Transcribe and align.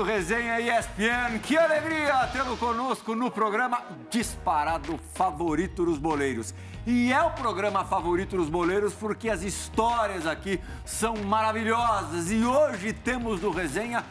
Do 0.00 0.04
do 0.04 0.10
Resenha 0.10 0.58
ESPN. 0.58 1.38
Que 1.42 1.58
alegria 1.58 2.26
tê-lo 2.28 2.56
conosco 2.56 3.14
no 3.14 3.30
programa 3.30 3.82
disparado 4.08 4.98
favorito 5.12 5.84
dos 5.84 5.98
boleiros. 5.98 6.54
E 6.86 7.12
é 7.12 7.22
o 7.22 7.30
programa 7.32 7.84
favorito 7.84 8.34
dos 8.34 8.48
boleiros 8.48 8.94
porque 8.94 9.28
as 9.28 9.42
histórias 9.42 10.26
aqui 10.26 10.58
são 10.86 11.16
maravilhosas. 11.16 12.30
E 12.30 12.42
hoje 12.42 12.94
temos 12.94 13.42
no 13.42 13.50
Resenha 13.50 14.02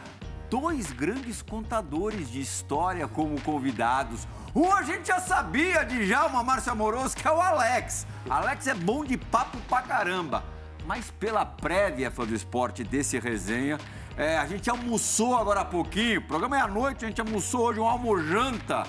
dois 0.48 0.92
grandes 0.92 1.42
contadores 1.42 2.30
de 2.30 2.40
história 2.40 3.08
como 3.08 3.40
convidados. 3.40 4.28
Um 4.54 4.72
a 4.72 4.84
gente 4.84 5.08
já 5.08 5.18
sabia 5.18 5.82
de 5.84 6.06
Jalma 6.06 6.44
Márcio 6.44 6.70
Amoroso, 6.70 7.16
que 7.16 7.26
é 7.26 7.32
o 7.32 7.40
Alex. 7.40 8.06
Alex 8.28 8.68
é 8.68 8.74
bom 8.74 9.04
de 9.04 9.16
papo 9.16 9.58
pra 9.68 9.82
caramba. 9.82 10.44
Mas 10.86 11.10
pela 11.10 11.44
prévia, 11.44 12.12
fã 12.12 12.24
do 12.24 12.34
esporte, 12.34 12.84
desse 12.84 13.18
resenha, 13.18 13.78
é, 14.16 14.36
a 14.36 14.46
gente 14.46 14.68
almoçou 14.68 15.36
agora 15.36 15.60
há 15.60 15.64
pouquinho, 15.64 16.20
o 16.20 16.24
programa 16.24 16.58
é 16.58 16.60
à 16.60 16.68
noite, 16.68 17.04
a 17.04 17.08
gente 17.08 17.20
almoçou 17.20 17.66
hoje 17.66 17.80
um 17.80 17.86
almojanta 17.86 18.84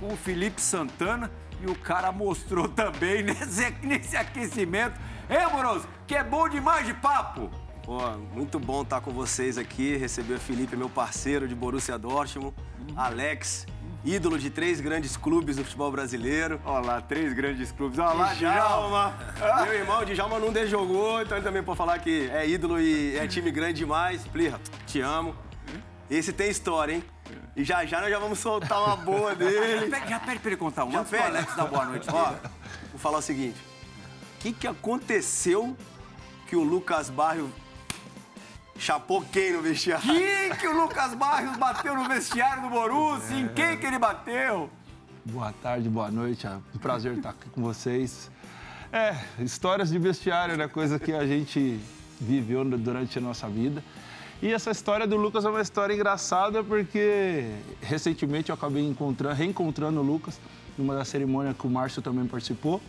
com 0.00 0.12
o 0.12 0.16
Felipe 0.16 0.60
Santana 0.60 1.30
e 1.60 1.70
o 1.70 1.74
cara 1.74 2.10
mostrou 2.10 2.66
também 2.68 3.22
nesse, 3.22 3.70
nesse 3.82 4.16
aquecimento. 4.16 4.98
Hein, 5.30 5.38
amoroso? 5.38 5.86
Que 6.06 6.16
é 6.16 6.24
bom 6.24 6.48
demais 6.48 6.86
de 6.86 6.94
papo. 6.94 7.50
Pô, 7.84 7.98
muito 8.32 8.60
bom 8.60 8.82
estar 8.82 9.00
com 9.00 9.10
vocês 9.10 9.58
aqui, 9.58 9.96
receber 9.96 10.34
o 10.34 10.40
Felipe, 10.40 10.76
meu 10.76 10.88
parceiro 10.88 11.48
de 11.48 11.54
Borussia 11.54 11.98
Dortmund, 11.98 12.54
Alex, 12.94 13.66
ídolo 14.04 14.38
de 14.38 14.50
três 14.50 14.80
grandes 14.80 15.16
clubes 15.16 15.56
do 15.56 15.64
futebol 15.64 15.90
brasileiro. 15.90 16.60
Olha 16.64 16.86
lá, 16.86 17.00
três 17.00 17.32
grandes 17.32 17.70
clubes. 17.72 17.98
Olha 17.98 18.14
lá, 18.14 18.34
Djalma. 18.34 19.14
Meu 19.64 19.72
irmão, 19.74 20.04
Djalma 20.04 20.38
não 20.38 20.52
desjogou, 20.52 21.22
então 21.22 21.36
ele 21.36 21.44
também 21.44 21.62
pode 21.62 21.78
falar 21.78 21.98
que 21.98 22.28
é 22.30 22.48
ídolo 22.48 22.80
e 22.80 23.16
é 23.16 23.26
time 23.26 23.50
grande 23.50 23.74
demais. 23.78 24.26
Plirra, 24.26 24.60
te 24.86 25.00
amo. 25.00 25.34
Esse 26.10 26.32
tem 26.32 26.50
história, 26.50 26.94
hein? 26.94 27.04
E 27.56 27.64
já 27.64 27.84
já 27.84 28.00
nós 28.00 28.10
já 28.10 28.18
vamos 28.18 28.38
soltar 28.38 28.82
uma 28.82 28.96
boa 28.96 29.34
dele. 29.36 29.88
Já, 29.90 30.06
já 30.06 30.20
pede 30.20 30.38
pra 30.40 30.48
ele 30.50 30.56
contar 30.56 30.84
um 30.84 30.90
Já 30.90 31.04
pede? 31.04 31.22
Alex 31.24 31.54
dar 31.54 31.66
boa 31.66 31.84
noite 31.84 32.08
Ó, 32.10 32.32
vou 32.90 32.98
falar 32.98 33.18
o 33.18 33.22
seguinte. 33.22 33.58
O 34.36 34.42
que, 34.42 34.52
que 34.52 34.66
aconteceu 34.66 35.76
que 36.48 36.56
o 36.56 36.62
Lucas 36.62 37.08
Barrio 37.08 37.50
chapou 38.78 39.22
quem 39.32 39.52
no 39.52 39.62
vestiário? 39.62 40.04
Quem 40.04 40.50
que 40.56 40.66
o 40.66 40.82
Lucas 40.82 41.14
Barrios 41.14 41.56
bateu 41.56 41.94
no 41.94 42.08
vestiário 42.08 42.62
do 42.62 42.68
Borussia? 42.68 43.36
Em 43.36 43.48
quem 43.48 43.76
que 43.76 43.86
ele 43.86 43.98
bateu? 43.98 44.70
Boa 45.24 45.52
tarde, 45.62 45.88
boa 45.88 46.10
noite. 46.10 46.46
É 46.46 46.50
um 46.74 46.78
prazer 46.78 47.16
estar 47.16 47.30
aqui 47.30 47.48
com 47.50 47.62
vocês. 47.62 48.30
É, 48.92 49.16
histórias 49.38 49.90
de 49.90 49.98
vestiário, 49.98 50.56
né? 50.56 50.68
Coisa 50.68 50.98
que 50.98 51.12
a 51.12 51.26
gente 51.26 51.80
viveu 52.20 52.64
durante 52.64 53.18
a 53.18 53.20
nossa 53.20 53.48
vida. 53.48 53.82
E 54.42 54.52
essa 54.52 54.72
história 54.72 55.06
do 55.06 55.16
Lucas 55.16 55.44
é 55.44 55.48
uma 55.48 55.60
história 55.60 55.94
engraçada 55.94 56.64
porque 56.64 57.48
recentemente 57.80 58.50
eu 58.50 58.54
acabei 58.54 58.84
encontrando, 58.84 59.36
reencontrando 59.36 60.00
o 60.00 60.02
Lucas 60.02 60.40
numa 60.76 60.94
das 60.94 61.06
cerimônias 61.06 61.56
que 61.56 61.66
o 61.66 61.70
Márcio 61.70 62.02
também 62.02 62.26
participou. 62.26 62.80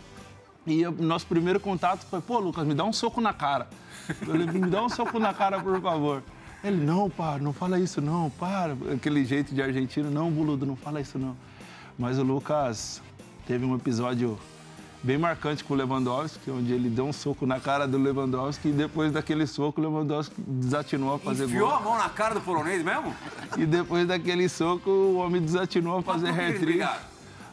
E 0.66 0.84
o 0.86 0.90
nosso 0.90 1.26
primeiro 1.26 1.60
contato 1.60 2.04
foi, 2.06 2.20
pô, 2.20 2.38
Lucas, 2.38 2.66
me 2.66 2.74
dá 2.74 2.84
um 2.84 2.92
soco 2.92 3.20
na 3.20 3.32
cara. 3.32 3.68
Eu 4.08 4.14
falei, 4.14 4.46
me 4.46 4.68
dá 4.68 4.82
um 4.84 4.88
soco 4.88 5.18
na 5.18 5.32
cara, 5.32 5.60
por 5.60 5.80
favor. 5.80 6.22
Ele, 6.62 6.84
não, 6.84 7.10
pá, 7.10 7.38
não 7.38 7.52
fala 7.52 7.78
isso 7.78 8.00
não, 8.00 8.30
para. 8.30 8.76
Aquele 8.94 9.24
jeito 9.24 9.54
de 9.54 9.62
argentino, 9.62 10.10
não, 10.10 10.30
boludo, 10.30 10.64
não 10.64 10.76
fala 10.76 11.00
isso 11.00 11.18
não. 11.18 11.36
Mas 11.98 12.18
o 12.18 12.22
Lucas 12.22 13.02
teve 13.46 13.64
um 13.64 13.74
episódio 13.74 14.38
bem 15.02 15.18
marcante 15.18 15.62
com 15.62 15.74
o 15.74 15.76
Lewandowski, 15.76 16.50
onde 16.50 16.72
ele 16.72 16.88
deu 16.88 17.04
um 17.04 17.12
soco 17.12 17.44
na 17.46 17.60
cara 17.60 17.86
do 17.86 17.98
Lewandowski 17.98 18.68
e 18.68 18.72
depois 18.72 19.12
daquele 19.12 19.46
soco 19.46 19.78
o 19.78 19.84
Lewandowski 19.84 20.34
desatinou 20.38 21.14
a 21.14 21.18
fazer 21.18 21.44
Enfiou 21.44 21.68
gol. 21.68 21.76
a 21.76 21.80
mão 21.80 21.98
na 21.98 22.08
cara 22.08 22.34
do 22.34 22.40
polonês 22.40 22.82
mesmo? 22.82 23.14
E 23.58 23.66
depois 23.66 24.08
daquele 24.08 24.48
soco 24.48 24.88
o 24.88 25.16
homem 25.16 25.42
desatinou 25.42 25.98
a 25.98 26.02
fazer 26.02 26.30
hat-trick. 26.30 26.88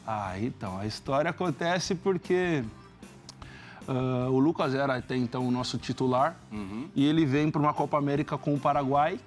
Ah, 0.07 0.39
então, 0.39 0.79
a 0.79 0.85
história 0.85 1.29
acontece 1.29 1.93
porque 1.93 2.63
ah, 3.87 4.27
o 4.29 4.39
Lucas 4.39 4.73
era 4.75 4.95
até 4.95 5.15
então 5.15 5.47
o 5.47 5.51
nosso 5.51 5.77
titular 5.77 6.35
e 6.95 7.05
ele 7.05 7.25
vem 7.25 7.49
para 7.51 7.61
uma 7.61 7.73
Copa 7.73 7.97
América 7.97 8.37
com 8.37 8.53
o 8.53 8.59
Paraguai. 8.59 9.19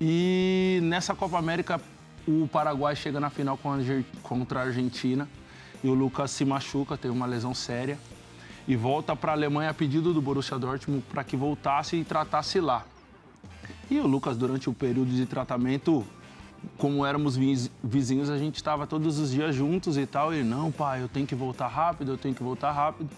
E 0.00 0.80
nessa 0.82 1.14
Copa 1.14 1.38
América 1.38 1.80
o 2.26 2.48
Paraguai 2.48 2.94
chega 2.96 3.18
na 3.20 3.30
final 3.30 3.56
com 3.56 3.70
a 3.72 3.76
Arge- 3.76 4.04
contra 4.22 4.60
a 4.60 4.62
Argentina 4.64 5.28
e 5.82 5.88
o 5.88 5.94
Lucas 5.94 6.30
se 6.30 6.44
machuca, 6.44 6.96
tem 6.96 7.10
uma 7.10 7.26
lesão 7.26 7.54
séria 7.54 7.98
e 8.68 8.76
volta 8.76 9.16
para 9.16 9.32
a 9.32 9.34
Alemanha 9.34 9.70
a 9.70 9.74
pedido 9.74 10.12
do 10.12 10.20
Borussia 10.22 10.58
Dortmund 10.58 11.02
para 11.10 11.24
que 11.24 11.36
voltasse 11.36 11.96
e 11.96 12.04
tratasse 12.04 12.60
lá. 12.60 12.84
E 13.90 13.98
o 13.98 14.06
Lucas, 14.06 14.36
durante 14.36 14.70
o 14.70 14.72
período 14.72 15.10
de 15.10 15.26
tratamento, 15.26 16.04
como 16.78 17.04
éramos 17.04 17.36
viz- 17.36 17.70
vizinhos, 17.82 18.30
a 18.30 18.38
gente 18.38 18.56
estava 18.56 18.86
todos 18.86 19.18
os 19.18 19.30
dias 19.30 19.54
juntos 19.54 19.96
e 19.96 20.06
tal. 20.06 20.34
E 20.34 20.42
não, 20.42 20.70
pai, 20.70 21.02
eu 21.02 21.08
tenho 21.08 21.26
que 21.26 21.34
voltar 21.34 21.68
rápido, 21.68 22.12
eu 22.12 22.18
tenho 22.18 22.34
que 22.34 22.42
voltar 22.42 22.72
rápido. 22.72 23.10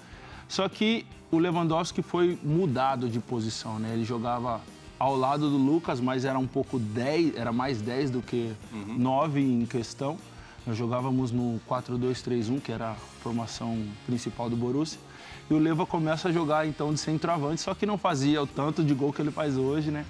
Só 0.48 0.68
que 0.68 1.06
o 1.30 1.38
Lewandowski 1.38 2.02
foi 2.02 2.38
mudado 2.42 3.08
de 3.08 3.18
posição, 3.20 3.78
né? 3.78 3.92
Ele 3.94 4.04
jogava 4.04 4.60
ao 4.98 5.16
lado 5.16 5.48
do 5.50 5.56
Lucas, 5.56 6.00
mas 6.00 6.24
era 6.24 6.38
um 6.38 6.46
pouco 6.46 6.78
10, 6.78 7.36
era 7.36 7.52
mais 7.52 7.80
10 7.80 8.10
do 8.10 8.20
que 8.22 8.52
9 8.98 9.40
em 9.40 9.66
questão. 9.66 10.16
Nós 10.66 10.76
jogávamos 10.76 11.32
no 11.32 11.60
4-2-3-1, 11.68 12.60
que 12.60 12.70
era 12.70 12.90
a 12.90 12.94
formação 13.22 13.82
principal 14.06 14.48
do 14.48 14.56
Borussia. 14.56 15.00
E 15.50 15.54
o 15.54 15.58
Leva 15.58 15.84
começa 15.84 16.28
a 16.28 16.32
jogar 16.32 16.68
então 16.68 16.92
de 16.94 17.00
centroavante, 17.00 17.60
só 17.60 17.74
que 17.74 17.84
não 17.84 17.98
fazia 17.98 18.40
o 18.42 18.46
tanto 18.46 18.84
de 18.84 18.94
gol 18.94 19.12
que 19.12 19.20
ele 19.20 19.32
faz 19.32 19.56
hoje, 19.56 19.90
né? 19.90 20.04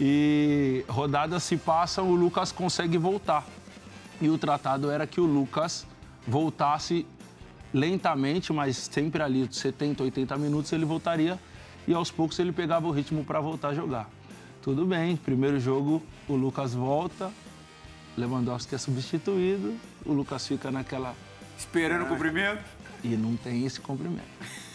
E 0.00 0.84
rodadas 0.88 1.42
se 1.42 1.56
passam, 1.56 2.10
o 2.10 2.14
Lucas 2.14 2.52
consegue 2.52 2.98
voltar. 2.98 3.46
E 4.20 4.28
o 4.28 4.36
tratado 4.38 4.90
era 4.90 5.06
que 5.06 5.20
o 5.20 5.24
Lucas 5.24 5.86
voltasse 6.26 7.06
lentamente, 7.72 8.52
mas 8.52 8.76
sempre 8.76 9.22
ali, 9.22 9.48
70, 9.50 10.02
80 10.02 10.36
minutos, 10.38 10.72
ele 10.72 10.84
voltaria 10.84 11.38
e 11.86 11.94
aos 11.94 12.10
poucos 12.10 12.38
ele 12.38 12.52
pegava 12.52 12.86
o 12.86 12.90
ritmo 12.90 13.24
para 13.24 13.40
voltar 13.40 13.68
a 13.68 13.74
jogar. 13.74 14.08
Tudo 14.62 14.84
bem, 14.84 15.16
primeiro 15.16 15.60
jogo 15.60 16.02
o 16.28 16.34
Lucas 16.34 16.74
volta, 16.74 17.30
Lewandowski 18.16 18.74
é 18.74 18.78
substituído, 18.78 19.76
o 20.04 20.12
Lucas 20.12 20.46
fica 20.46 20.70
naquela 20.70 21.14
Esperando 21.58 22.04
o 22.04 22.08
cumprimento? 22.08 22.64
e 23.04 23.08
não 23.08 23.36
tem 23.36 23.64
esse 23.64 23.80
cumprimento. 23.80 24.26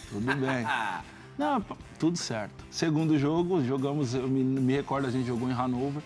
Tudo 0.08 0.34
bem. 0.36 0.66
Não, 1.38 1.64
tudo 1.98 2.16
certo. 2.18 2.64
Segundo 2.70 3.18
jogo, 3.18 3.64
jogamos, 3.64 4.14
eu 4.14 4.28
me, 4.28 4.42
me 4.44 4.72
recordo, 4.74 5.06
a 5.06 5.10
gente 5.10 5.26
jogou 5.26 5.48
em 5.48 5.52
Hanover. 5.52 6.02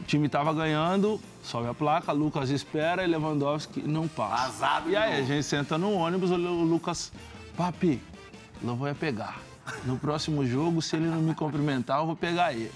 O 0.00 0.02
time 0.04 0.26
estava 0.26 0.52
ganhando, 0.52 1.20
sobe 1.42 1.68
a 1.68 1.74
placa, 1.74 2.12
Lucas 2.12 2.50
espera 2.50 3.02
e 3.04 3.06
Lewandowski 3.06 3.80
não 3.82 4.06
passa. 4.06 4.48
Vazado 4.50 4.90
E 4.90 4.96
aí, 4.96 5.20
novo. 5.20 5.22
a 5.22 5.26
gente 5.34 5.44
senta 5.46 5.78
no 5.78 5.92
ônibus, 5.92 6.30
o 6.30 6.36
Lu- 6.36 6.60
o 6.60 6.64
Lucas, 6.64 7.12
papi, 7.56 8.00
não 8.60 8.76
vou 8.76 8.86
é 8.88 8.94
pegar. 8.94 9.40
No 9.86 9.96
próximo 9.96 10.44
jogo, 10.46 10.82
se 10.82 10.94
ele 10.96 11.06
não 11.06 11.22
me 11.22 11.34
cumprimentar, 11.34 12.00
eu 12.00 12.06
vou 12.06 12.14
pegar 12.16 12.52
ele. 12.52 12.70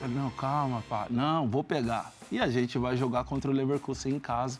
Eu 0.00 0.08
não, 0.08 0.30
calma, 0.30 0.82
pá. 0.88 1.06
Não, 1.08 1.46
vou 1.46 1.62
pegar. 1.62 2.12
E 2.32 2.40
a 2.40 2.48
gente 2.48 2.76
vai 2.76 2.96
jogar 2.96 3.22
contra 3.24 3.48
o 3.50 3.54
Leverkusen 3.54 4.14
em 4.16 4.18
casa. 4.18 4.58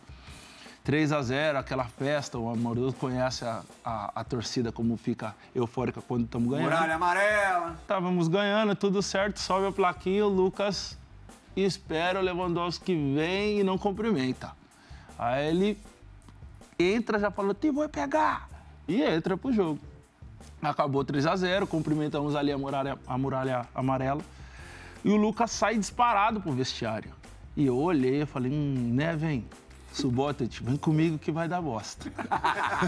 3 0.88 1.12
a 1.12 1.20
0 1.20 1.58
aquela 1.58 1.84
festa, 1.84 2.38
o 2.38 2.48
Amoroso 2.48 2.96
conhece 2.96 3.44
a, 3.44 3.60
a, 3.84 4.10
a 4.14 4.24
torcida 4.24 4.72
como 4.72 4.96
fica 4.96 5.34
eufórica 5.54 6.00
quando 6.00 6.24
estamos 6.24 6.48
ganhando. 6.48 6.70
Muralha 6.70 6.94
amarela. 6.94 7.76
Estávamos 7.78 8.26
ganhando, 8.26 8.74
tudo 8.74 9.02
certo, 9.02 9.38
sobe 9.38 9.66
a 9.66 9.72
plaquinha, 9.72 10.24
o 10.24 10.30
Lucas 10.30 10.96
espera 11.54 12.18
o 12.18 12.22
Lewandowski 12.22 12.94
vem 13.14 13.60
e 13.60 13.62
não 13.62 13.76
cumprimenta. 13.76 14.52
Aí 15.18 15.48
ele 15.48 15.78
entra, 16.78 17.18
já 17.18 17.30
falou, 17.30 17.52
te 17.52 17.70
vou 17.70 17.86
pegar. 17.86 18.48
E 18.88 19.02
entra 19.02 19.36
pro 19.36 19.52
jogo. 19.52 19.78
Acabou 20.62 21.04
3 21.04 21.26
a 21.26 21.36
0 21.36 21.66
cumprimentamos 21.66 22.34
ali 22.34 22.50
a 22.50 22.56
muralha, 22.56 22.98
a 23.06 23.18
muralha 23.18 23.66
amarela. 23.74 24.22
E 25.04 25.10
o 25.10 25.16
Lucas 25.16 25.50
sai 25.50 25.76
disparado 25.76 26.40
pro 26.40 26.50
vestiário. 26.50 27.12
E 27.54 27.66
eu 27.66 27.76
olhei 27.76 28.22
e 28.22 28.26
falei, 28.26 28.50
hum, 28.50 28.94
né, 28.94 29.14
vem, 29.14 29.44
Subotic, 29.92 30.62
vem 30.62 30.76
comigo 30.76 31.18
que 31.18 31.32
vai 31.32 31.48
dar 31.48 31.60
bosta. 31.60 32.12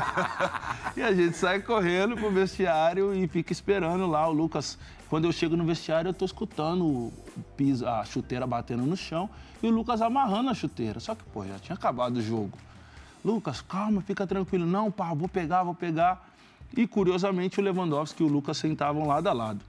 e 0.97 1.03
a 1.03 1.13
gente 1.13 1.37
sai 1.37 1.61
correndo 1.61 2.15
pro 2.15 2.31
vestiário 2.31 3.15
e 3.15 3.27
fica 3.27 3.53
esperando 3.53 4.07
lá 4.07 4.29
o 4.29 4.33
Lucas. 4.33 4.79
Quando 5.09 5.25
eu 5.25 5.33
chego 5.33 5.57
no 5.57 5.65
vestiário, 5.65 6.11
eu 6.11 6.15
tô 6.15 6.25
escutando 6.25 6.87
o 6.87 7.13
piso, 7.57 7.87
a 7.87 8.05
chuteira 8.05 8.47
batendo 8.47 8.85
no 8.85 8.97
chão 8.97 9.29
e 9.63 9.67
o 9.67 9.71
Lucas 9.71 10.01
amarrando 10.01 10.51
a 10.51 10.55
chuteira. 10.55 11.01
Só 11.01 11.15
que, 11.15 11.25
pô, 11.25 11.45
já 11.45 11.59
tinha 11.59 11.75
acabado 11.75 12.19
o 12.19 12.23
jogo. 12.23 12.57
Lucas, 13.25 13.61
calma, 13.61 14.01
fica 14.01 14.27
tranquilo. 14.27 14.65
Não, 14.65 14.91
pá, 14.91 15.13
vou 15.13 15.29
pegar, 15.29 15.65
vou 15.65 15.75
pegar. 15.75 16.29
E 16.77 16.87
curiosamente 16.87 17.59
o 17.59 17.63
Lewandowski 17.63 18.23
e 18.23 18.27
o 18.27 18.29
Lucas 18.29 18.57
sentavam 18.57 19.07
lado 19.07 19.29
a 19.29 19.33
lado. 19.33 19.61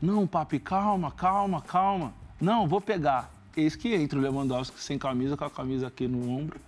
Não, 0.00 0.26
papi, 0.26 0.58
calma, 0.58 1.10
calma, 1.10 1.62
calma. 1.62 2.12
Não, 2.40 2.68
vou 2.68 2.80
pegar. 2.80 3.30
Eis 3.58 3.74
que 3.74 3.92
entra 3.92 4.16
o 4.16 4.22
Lewandowski 4.22 4.80
sem 4.80 4.96
camisa, 4.96 5.36
com 5.36 5.44
a 5.44 5.50
camisa 5.50 5.88
aqui 5.88 6.06
no 6.06 6.30
ombro. 6.30 6.60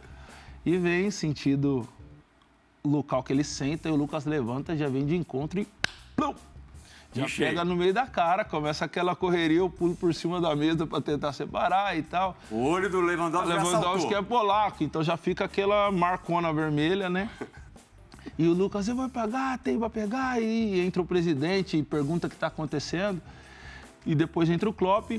E 0.66 0.76
vem 0.76 1.08
sentido 1.08 1.88
o 2.82 2.88
local 2.88 3.22
que 3.22 3.32
ele 3.32 3.44
senta 3.44 3.88
e 3.88 3.92
o 3.92 3.94
Lucas 3.94 4.24
levanta, 4.24 4.76
já 4.76 4.88
vem 4.88 5.06
de 5.06 5.14
encontro 5.14 5.60
e. 5.60 5.68
plum! 6.16 6.34
Já 7.12 7.28
cheio. 7.28 7.48
pega 7.48 7.64
no 7.64 7.76
meio 7.76 7.94
da 7.94 8.06
cara, 8.06 8.44
começa 8.44 8.84
aquela 8.84 9.14
correria, 9.14 9.58
eu 9.58 9.70
pulo 9.70 9.94
por 9.94 10.12
cima 10.12 10.40
da 10.40 10.54
mesa 10.56 10.84
para 10.84 11.00
tentar 11.00 11.32
separar 11.32 11.96
e 11.96 12.02
tal. 12.02 12.36
O 12.50 12.64
olho 12.64 12.90
do 12.90 13.00
Lewandowski, 13.00 13.48
Lewandowski 13.48 14.14
é 14.14 14.22
polaco, 14.22 14.82
então 14.82 15.02
já 15.02 15.16
fica 15.16 15.44
aquela 15.44 15.92
marcona 15.92 16.52
vermelha, 16.52 17.08
né? 17.08 17.30
E 18.36 18.48
o 18.48 18.52
Lucas, 18.52 18.86
você 18.86 18.94
vai 18.94 19.08
pagar, 19.08 19.58
tem 19.58 19.78
vai 19.78 19.90
pegar. 19.90 20.40
E 20.42 20.80
entra 20.80 21.02
o 21.02 21.06
presidente 21.06 21.76
e 21.76 21.82
pergunta 21.84 22.26
o 22.26 22.30
que 22.30 22.36
está 22.36 22.48
acontecendo. 22.48 23.20
E 24.04 24.14
depois 24.14 24.48
entra 24.48 24.68
o 24.68 24.72
Klopp 24.72 25.10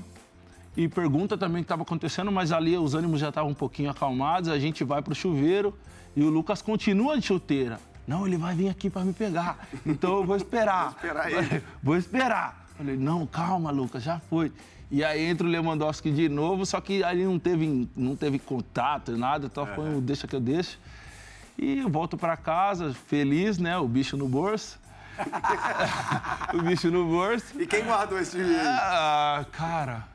e 0.75 0.87
pergunta 0.87 1.37
também 1.37 1.61
o 1.61 1.63
que 1.63 1.65
estava 1.65 1.81
acontecendo, 1.81 2.31
mas 2.31 2.51
ali 2.51 2.77
os 2.77 2.95
ânimos 2.95 3.19
já 3.19 3.29
estavam 3.29 3.51
um 3.51 3.55
pouquinho 3.55 3.89
acalmados. 3.89 4.49
A 4.49 4.57
gente 4.57 4.83
vai 4.83 5.01
para 5.01 5.11
o 5.11 5.15
chuveiro 5.15 5.77
e 6.15 6.23
o 6.23 6.29
Lucas 6.29 6.61
continua 6.61 7.17
de 7.19 7.25
chuteira. 7.25 7.79
Não, 8.07 8.25
ele 8.25 8.37
vai 8.37 8.55
vir 8.55 8.69
aqui 8.69 8.89
para 8.89 9.03
me 9.03 9.13
pegar. 9.13 9.67
Então 9.85 10.17
eu 10.17 10.25
vou 10.25 10.35
esperar. 10.35 10.95
vou 11.01 11.09
esperar 11.09 11.31
ele. 11.31 11.63
Vou 11.83 11.97
esperar. 11.97 12.65
Falei, 12.77 12.97
não, 12.97 13.27
calma, 13.27 13.69
Lucas, 13.69 14.01
já 14.01 14.19
foi. 14.19 14.51
E 14.89 15.03
aí 15.03 15.23
entra 15.23 15.45
o 15.45 15.49
Lewandowski 15.49 16.11
de 16.11 16.27
novo, 16.27 16.65
só 16.65 16.81
que 16.81 17.03
ali 17.03 17.23
não 17.23 17.39
teve, 17.39 17.87
não 17.95 18.15
teve 18.15 18.39
contato, 18.39 19.15
nada, 19.15 19.45
então 19.45 19.65
foi 19.67 19.85
um 19.85 20.01
deixa 20.01 20.27
que 20.27 20.35
eu 20.35 20.39
deixo. 20.41 20.77
E 21.57 21.79
eu 21.79 21.89
volto 21.89 22.17
para 22.17 22.35
casa, 22.35 22.93
feliz, 22.93 23.57
né? 23.57 23.77
O 23.77 23.87
bicho 23.87 24.17
no 24.17 24.27
bolso. 24.27 24.79
o 26.53 26.61
bicho 26.63 26.89
no 26.89 27.05
bolso. 27.05 27.61
E 27.61 27.67
quem 27.67 27.83
guardou 27.83 28.19
esse 28.19 28.37
aí? 28.37 28.57
Ah, 28.61 29.45
cara, 29.51 30.07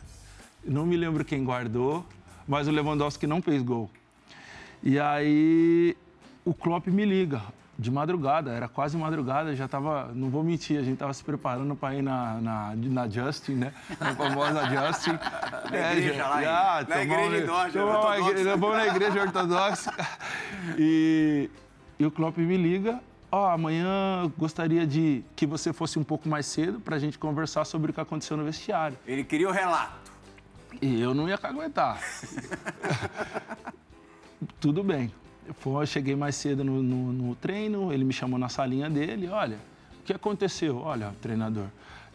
não 0.66 0.84
me 0.86 0.96
lembro 0.96 1.24
quem 1.24 1.44
guardou, 1.44 2.04
mas 2.46 2.68
o 2.68 2.70
Lewandowski 2.70 3.26
não 3.26 3.40
fez 3.42 3.62
gol. 3.62 3.90
E 4.82 4.98
aí 4.98 5.96
o 6.44 6.52
Klopp 6.54 6.86
me 6.88 7.04
liga 7.04 7.40
de 7.78 7.90
madrugada, 7.90 8.52
era 8.52 8.68
quase 8.68 8.96
madrugada, 8.96 9.54
já 9.54 9.68
tava, 9.68 10.10
não 10.14 10.30
vou 10.30 10.42
mentir, 10.42 10.78
a 10.78 10.82
gente 10.82 10.96
tava 10.96 11.12
se 11.12 11.22
preparando 11.22 11.76
para 11.76 11.94
ir 11.94 12.00
na, 12.02 12.40
na, 12.40 12.72
na 12.74 13.08
Justin, 13.08 13.52
né? 13.52 13.72
Na 14.00 14.14
famosa 14.14 14.64
Justin. 14.68 15.18
Na 15.70 15.92
igreja 15.92 16.14
já- 16.14 16.28
lá 16.28 16.42
já, 16.42 16.86
na 16.88 17.02
igreja 17.02 17.52
ortodoxa, 17.52 18.56
Vamos 18.56 18.76
na 18.76 18.86
igreja 18.86 19.20
ortodoxa. 19.22 19.92
E, 20.78 21.50
e 21.98 22.06
o 22.06 22.10
Klopp 22.10 22.38
me 22.38 22.56
liga, 22.56 22.98
ó, 23.30 23.50
amanhã 23.50 24.22
eu 24.22 24.28
gostaria 24.38 24.86
de 24.86 25.22
que 25.36 25.44
você 25.46 25.72
fosse 25.72 25.98
um 25.98 26.04
pouco 26.04 26.28
mais 26.28 26.46
cedo 26.46 26.80
para 26.80 26.96
a 26.96 26.98
gente 26.98 27.18
conversar 27.18 27.64
sobre 27.66 27.90
o 27.90 27.94
que 27.94 28.00
aconteceu 28.00 28.36
no 28.36 28.44
vestiário. 28.44 28.96
Ele 29.06 29.22
queria 29.22 29.48
o 29.48 29.52
relato. 29.52 30.10
E 30.82 31.00
eu 31.00 31.14
não 31.14 31.28
ia 31.28 31.38
aguentar. 31.42 32.00
Tudo 34.60 34.82
bem. 34.82 35.12
Eu 35.64 35.86
cheguei 35.86 36.16
mais 36.16 36.34
cedo 36.36 36.64
no, 36.64 36.82
no- 36.82 37.12
no 37.12 37.34
treino, 37.36 37.92
ele 37.92 38.04
me 38.04 38.12
chamou 38.12 38.38
na 38.38 38.48
salinha 38.48 38.90
dele, 38.90 39.28
olha, 39.28 39.58
o 40.00 40.02
que 40.04 40.12
aconteceu? 40.12 40.78
Olha, 40.78 41.14
treinador, 41.22 41.66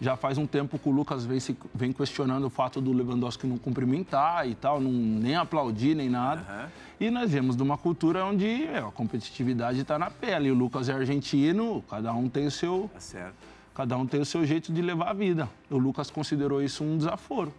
já 0.02 0.18
faz 0.18 0.38
um 0.38 0.46
tempo 0.46 0.78
que 0.78 0.90
o 0.90 0.92
Lucas 0.92 1.24
vem, 1.26 1.40
se- 1.40 1.56
vem 1.74 1.94
questionando 1.94 2.44
o 2.46 2.50
fato 2.50 2.82
do 2.82 2.92
Lewandowski 2.92 3.48
não 3.48 3.58
cumprimentar 3.58 4.48
e 4.50 4.54
tal, 4.56 4.82
não, 4.82 4.92
nem 4.92 5.36
aplaudir, 5.36 5.96
nem 5.96 6.10
nada. 6.10 6.70
E 7.00 7.10
nós 7.10 7.32
vemos 7.32 7.56
de 7.56 7.64
uma 7.64 7.78
cultura 7.78 8.26
onde 8.26 8.64
é, 8.66 8.80
a 8.80 8.92
competitividade 8.92 9.80
está 9.80 9.98
na 9.98 10.12
pele. 10.12 10.52
O 10.52 10.56
Lucas 10.56 10.90
é 10.90 10.94
argentino, 10.94 11.82
cada 11.90 12.14
um 12.14 12.28
tem 12.28 12.48
o 12.48 12.52
seu, 12.52 12.90
Tá. 12.94 13.32
Cada 13.74 13.98
um 13.98 14.06
tem 14.06 14.20
o 14.20 14.26
seu 14.26 14.46
jeito 14.46 14.74
de 14.74 14.82
levar 14.82 15.12
a 15.12 15.14
vida. 15.14 15.50
O 15.70 15.78
Lucas 15.78 16.12
considerou 16.12 16.62
isso 16.62 16.84
um 16.84 16.98
desaforo. 16.98 17.54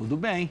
Tudo 0.00 0.16
bem. 0.16 0.50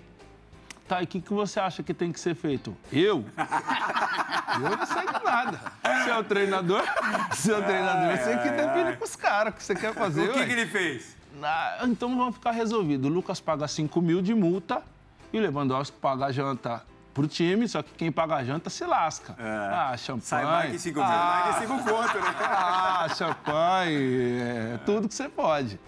Tá, 0.87 1.01
e 1.01 1.05
o 1.05 1.07
que, 1.07 1.19
que 1.19 1.33
você 1.33 1.59
acha 1.59 1.81
que 1.81 1.91
tem 1.91 2.11
que 2.11 2.19
ser 2.19 2.35
feito? 2.35 2.77
Eu? 2.93 3.25
Eu 4.61 4.77
não 4.77 4.85
sei 4.85 5.07
de 5.07 5.25
nada. 5.25 5.59
Você 5.81 6.09
é 6.11 6.17
o 6.19 6.23
treinador? 6.23 6.83
Você 7.33 7.51
é 7.51 7.57
o 7.57 7.63
treinador, 7.63 8.17
você 8.17 8.37
que 8.37 8.49
define 8.49 8.97
com 8.97 9.05
os 9.05 9.15
caras 9.15 9.53
o 9.53 9.55
que 9.55 9.63
você 9.63 9.73
quer 9.73 9.93
fazer. 9.93 10.29
O 10.29 10.33
que, 10.33 10.39
ué. 10.39 10.45
que 10.45 10.51
ele 10.51 10.65
fez? 10.67 11.15
Ah, 11.41 11.79
então 11.83 12.15
vamos 12.15 12.35
ficar 12.35 12.51
resolvido. 12.51 13.05
O 13.05 13.09
Lucas 13.09 13.39
paga 13.39 13.67
5 13.67 14.01
mil 14.01 14.21
de 14.21 14.35
multa 14.35 14.83
e 15.31 15.37
o 15.39 15.41
Lewandowski 15.41 15.97
paga 15.97 16.25
a 16.25 16.31
janta 16.31 16.83
pro 17.13 17.27
time, 17.27 17.67
só 17.67 17.81
que 17.81 17.91
quem 17.93 18.11
paga 18.11 18.35
a 18.35 18.43
janta 18.43 18.69
se 18.69 18.83
lasca. 18.85 19.35
Ah, 19.39 19.95
champanhe. 19.97 20.21
Sai 20.21 20.43
mais 20.43 20.71
que 20.71 20.79
cinco 20.79 20.99
mil. 20.99 21.07
Ah, 21.07 21.41
Mais 21.43 21.55
de 21.55 21.61
cinco 21.61 21.83
conto, 21.83 22.19
né? 22.19 22.35
ah, 22.41 23.07
champanhe, 23.15 24.41
é, 24.41 24.79
tudo 24.85 25.07
que 25.07 25.15
você 25.15 25.29
pode. 25.29 25.79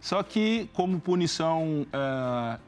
Só 0.00 0.22
que, 0.22 0.70
como 0.72 1.00
punição 1.00 1.86
é, 1.92 2.58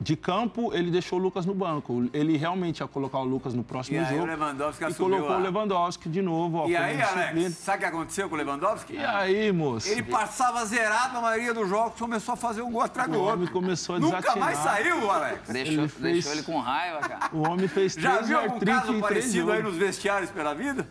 de 0.00 0.14
campo, 0.16 0.72
ele 0.72 0.90
deixou 0.90 1.18
o 1.18 1.22
Lucas 1.22 1.44
no 1.44 1.52
banco. 1.54 2.08
Ele 2.12 2.36
realmente 2.36 2.78
ia 2.80 2.86
colocar 2.86 3.18
o 3.18 3.24
Lucas 3.24 3.52
no 3.52 3.64
próximo 3.64 3.96
E 3.96 4.00
aí 4.00 4.06
jogo. 4.16 4.22
o 4.22 4.26
Lewandowski 4.26 4.84
e 4.84 4.94
colocou 4.94 5.30
o 5.36 5.38
Lewandowski 5.40 6.08
de 6.08 6.22
novo. 6.22 6.58
ó, 6.58 6.68
E 6.68 6.76
aí. 6.76 7.00
Alex, 7.02 7.54
sabe 7.56 7.78
o 7.78 7.80
que 7.80 7.84
aconteceu 7.86 8.28
com 8.28 8.34
o 8.34 8.38
Lewandowski? 8.38 8.94
E 8.94 9.04
aí, 9.04 9.50
moço? 9.50 9.88
Ele 9.88 10.04
passava 10.04 10.64
zerado 10.64 11.14
na 11.14 11.20
maioria 11.20 11.52
dos 11.52 11.68
jogos, 11.68 11.98
começou 11.98 12.34
a 12.34 12.36
fazer 12.36 12.62
um 12.62 12.70
gol 12.70 12.82
atrás 12.82 13.10
do 13.10 13.18
O 13.18 13.22
homem 13.24 13.40
outro. 13.40 13.52
começou 13.52 13.96
a 13.96 13.98
Nunca 13.98 14.18
desatinar. 14.20 14.44
mais 14.46 14.58
saiu, 14.58 15.10
Alex. 15.10 15.48
Deixou, 15.48 15.72
Ele 15.74 15.88
fez- 15.88 16.12
deixou 16.14 16.32
ele 16.32 16.42
com 16.44 16.58
raiva, 16.60 17.00
cara. 17.00 17.30
O 17.32 17.48
homem 17.48 17.66
fez 17.66 17.94
Já 17.94 18.12
três 18.14 18.28
viu 18.28 18.38
algum 18.38 18.60
caso 18.60 19.00
parecido 19.00 19.50
aí 19.52 19.62
nos 19.62 19.76
vestiários 19.76 20.30
pela 20.30 20.54
vida? 20.54 20.88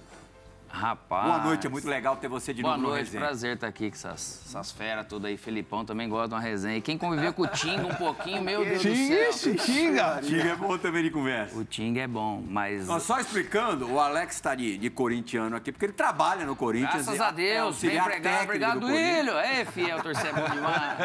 Rapaz. 0.69 1.25
Boa 1.25 1.37
noite, 1.43 1.65
é 1.65 1.69
muito 1.69 1.87
legal 1.87 2.15
ter 2.17 2.27
você 2.27 2.53
de 2.53 2.61
Boa 2.61 2.73
novo 2.75 2.83
no 2.83 2.89
noite, 2.93 3.05
resenha. 3.05 3.23
prazer 3.25 3.55
estar 3.55 3.67
aqui 3.67 3.89
com 3.89 3.95
essas, 3.95 4.43
essas 4.45 4.71
feras 4.71 5.07
todas 5.07 5.29
aí. 5.29 5.37
Felipão 5.37 5.83
também 5.85 6.07
gosta 6.09 6.27
de 6.29 6.33
uma 6.35 6.41
resenha. 6.41 6.77
E 6.77 6.81
quem 6.81 6.97
conviveu 6.97 7.33
com 7.33 7.43
o 7.43 7.47
Tinga 7.47 7.85
um 7.87 7.95
pouquinho, 7.95 8.41
meu 8.43 8.63
Deus 8.63 8.83
do 8.83 8.95
céu. 8.95 9.55
Tinga! 9.57 10.19
Tiga 10.21 10.49
é 10.49 10.55
bom 10.55 10.77
também 10.77 11.03
de 11.03 11.09
conversa. 11.09 11.57
O 11.57 11.63
Tinga 11.65 12.01
é 12.01 12.07
bom, 12.07 12.43
mas. 12.47 12.89
Ó, 12.89 12.99
só 12.99 13.19
explicando, 13.19 13.89
o 13.91 13.99
Alex 13.99 14.35
está 14.35 14.55
de, 14.55 14.77
de 14.77 14.89
corintiano 14.89 15.55
aqui, 15.55 15.71
porque 15.71 15.85
ele 15.85 15.93
trabalha 15.93 16.45
no 16.45 16.55
Corinthians. 16.55 17.05
Graças 17.05 17.19
é- 17.19 17.23
a 17.23 17.27
é 17.29 17.31
Deus, 17.31 17.47
bem 17.53 17.59
auxiliar 17.59 18.07
empregado. 18.07 18.23
técnico 18.23 18.75
Obrigado. 18.75 18.85
William. 18.85 19.41
Ei, 19.41 19.65
fiel, 19.65 20.01
torcer 20.01 20.27
é 20.27 20.33
bom 20.33 20.49
demais. 20.49 20.97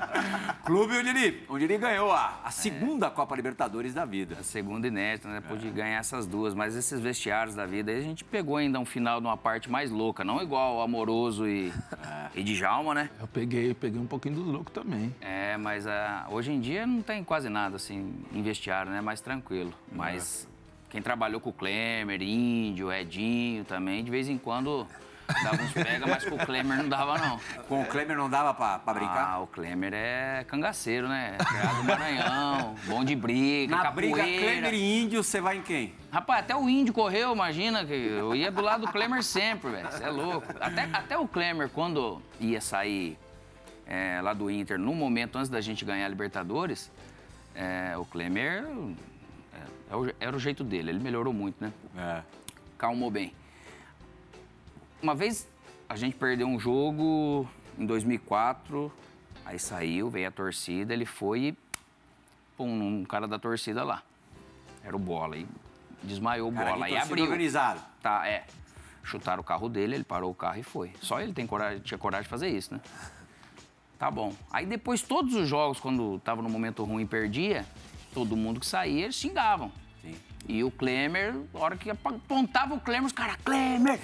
Clube 0.64 0.96
onde 0.98 1.08
ele, 1.10 1.46
onde 1.48 1.64
ele 1.64 1.78
ganhou 1.78 2.12
a, 2.12 2.40
a 2.44 2.50
segunda 2.50 3.10
Copa 3.10 3.34
Libertadores 3.36 3.92
da 3.94 4.04
vida. 4.04 4.36
A 4.38 4.42
segunda 4.42 4.86
inédita, 4.86 5.28
né? 5.28 5.40
Pude 5.40 5.68
ganhar 5.70 5.98
essas 5.98 6.26
duas, 6.26 6.54
mas 6.54 6.76
esses 6.76 7.00
vestiários 7.00 7.54
da 7.54 7.66
vida 7.66 7.90
aí 7.90 7.98
a 7.98 8.02
gente 8.02 8.24
pegou 8.24 8.56
ainda 8.56 8.78
um 8.78 8.84
final 8.84 9.09
de 9.18 9.26
uma 9.26 9.36
parte 9.36 9.70
mais 9.70 9.90
louca, 9.90 10.22
não 10.22 10.40
igual 10.42 10.82
Amoroso 10.82 11.48
e, 11.48 11.72
e 12.34 12.42
Djalma, 12.42 12.94
né? 12.94 13.10
Eu 13.18 13.26
peguei, 13.26 13.74
peguei 13.74 14.00
um 14.00 14.06
pouquinho 14.06 14.36
do 14.36 14.42
louco 14.42 14.70
também. 14.70 15.14
É, 15.20 15.56
mas 15.56 15.86
ah, 15.86 16.26
hoje 16.30 16.52
em 16.52 16.60
dia 16.60 16.86
não 16.86 17.02
tem 17.02 17.24
quase 17.24 17.48
nada 17.48 17.76
assim 17.76 18.14
em 18.32 18.42
vestiário, 18.42 18.92
né? 18.92 19.00
Mais 19.00 19.20
tranquilo. 19.20 19.72
Mas 19.90 20.46
quem 20.90 21.00
trabalhou 21.00 21.40
com 21.40 21.50
o 21.50 21.52
Klemer, 21.52 22.20
Índio, 22.20 22.92
Edinho 22.92 23.64
também, 23.64 24.04
de 24.04 24.10
vez 24.10 24.28
em 24.28 24.36
quando 24.36 24.86
dava 25.42 25.62
uns 25.62 25.72
pega, 25.72 26.06
mas 26.06 26.24
com 26.24 26.34
o 26.34 26.38
Klemer 26.38 26.76
não 26.78 26.88
dava, 26.88 27.18
não. 27.18 27.40
Com 27.68 27.82
o 27.82 27.86
Klemer 27.86 28.16
não 28.16 28.28
dava 28.28 28.54
pra, 28.54 28.78
pra 28.78 28.94
brincar? 28.94 29.28
Ah, 29.32 29.38
o 29.40 29.46
Klemer 29.46 29.92
é 29.94 30.44
cangaceiro, 30.46 31.08
né? 31.08 31.36
Criado 31.38 31.76
no 31.76 31.84
Maranhão, 31.84 32.74
bom 32.86 33.04
de 33.04 33.14
briga, 33.14 33.76
Na 33.76 33.82
capoeira. 33.82 34.22
briga 34.22 34.38
Klemer 34.38 34.74
e 34.74 35.02
Índio, 35.02 35.22
você 35.22 35.40
vai 35.40 35.58
em 35.58 35.62
quem? 35.62 35.94
Rapaz, 36.10 36.40
até 36.40 36.56
o 36.56 36.68
índio 36.68 36.92
correu, 36.92 37.32
imagina, 37.32 37.84
que 37.84 37.92
eu 37.92 38.34
ia 38.34 38.50
do 38.50 38.60
lado 38.60 38.86
do 38.86 38.92
Klemer 38.92 39.22
sempre, 39.22 39.70
velho. 39.70 39.90
Você 39.90 40.04
é 40.04 40.10
louco. 40.10 40.46
Até, 40.60 40.88
até 40.92 41.18
o 41.18 41.28
Klemer, 41.28 41.68
quando 41.68 42.20
ia 42.40 42.60
sair 42.60 43.16
é, 43.86 44.20
lá 44.22 44.32
do 44.32 44.50
Inter, 44.50 44.78
no 44.78 44.94
momento 44.94 45.36
antes 45.36 45.48
da 45.48 45.60
gente 45.60 45.84
ganhar 45.84 46.06
a 46.06 46.08
Libertadores, 46.08 46.90
é, 47.54 47.96
o 47.96 48.04
Klemer 48.04 48.64
é, 49.52 49.58
é 49.94 50.14
era 50.20 50.36
o 50.36 50.38
jeito 50.38 50.62
dele, 50.64 50.90
ele 50.90 51.00
melhorou 51.00 51.32
muito, 51.32 51.62
né? 51.62 51.72
É. 51.96 52.22
Calmou 52.78 53.10
bem. 53.10 53.32
Uma 55.02 55.14
vez 55.14 55.48
a 55.88 55.96
gente 55.96 56.16
perdeu 56.16 56.46
um 56.46 56.58
jogo 56.58 57.48
em 57.78 57.86
2004, 57.86 58.92
aí 59.44 59.58
saiu, 59.58 60.10
veio 60.10 60.28
a 60.28 60.30
torcida, 60.30 60.92
ele 60.92 61.06
foi 61.06 61.40
e 61.40 61.58
pum, 62.56 63.00
um 63.00 63.04
cara 63.04 63.26
da 63.26 63.38
torcida 63.38 63.82
lá. 63.82 64.02
Era 64.84 64.94
o 64.94 64.98
Bola, 64.98 65.36
e 65.36 65.46
desmaiou 66.02 66.48
o 66.48 66.52
Bola, 66.52 66.84
aí 66.84 66.96
abriu. 66.96 67.24
organizado. 67.24 67.80
Tá, 68.02 68.26
é. 68.28 68.44
Chutaram 69.02 69.40
o 69.40 69.44
carro 69.44 69.68
dele, 69.68 69.94
ele 69.94 70.04
parou 70.04 70.30
o 70.30 70.34
carro 70.34 70.58
e 70.60 70.62
foi. 70.62 70.92
Só 71.00 71.20
ele 71.20 71.32
tem 71.32 71.46
coragem, 71.46 71.80
tinha 71.80 71.98
coragem 71.98 72.24
de 72.24 72.28
fazer 72.28 72.50
isso, 72.50 72.74
né? 72.74 72.80
Tá 73.98 74.10
bom. 74.10 74.34
Aí 74.50 74.66
depois, 74.66 75.02
todos 75.02 75.34
os 75.34 75.48
jogos, 75.48 75.80
quando 75.80 76.18
tava 76.20 76.40
no 76.42 76.48
momento 76.48 76.84
ruim 76.84 77.02
e 77.02 77.06
perdia, 77.06 77.66
todo 78.14 78.36
mundo 78.36 78.60
que 78.60 78.66
saía, 78.66 79.04
eles 79.04 79.14
xingavam. 79.14 79.72
E 80.50 80.64
o 80.64 80.70
Klemer, 80.72 81.32
na 81.54 81.60
hora 81.60 81.76
que 81.76 81.88
apontava 81.88 82.74
o 82.74 82.80
Klemer, 82.80 83.06
os 83.06 83.12
caras, 83.12 83.36
Klemer! 83.44 84.00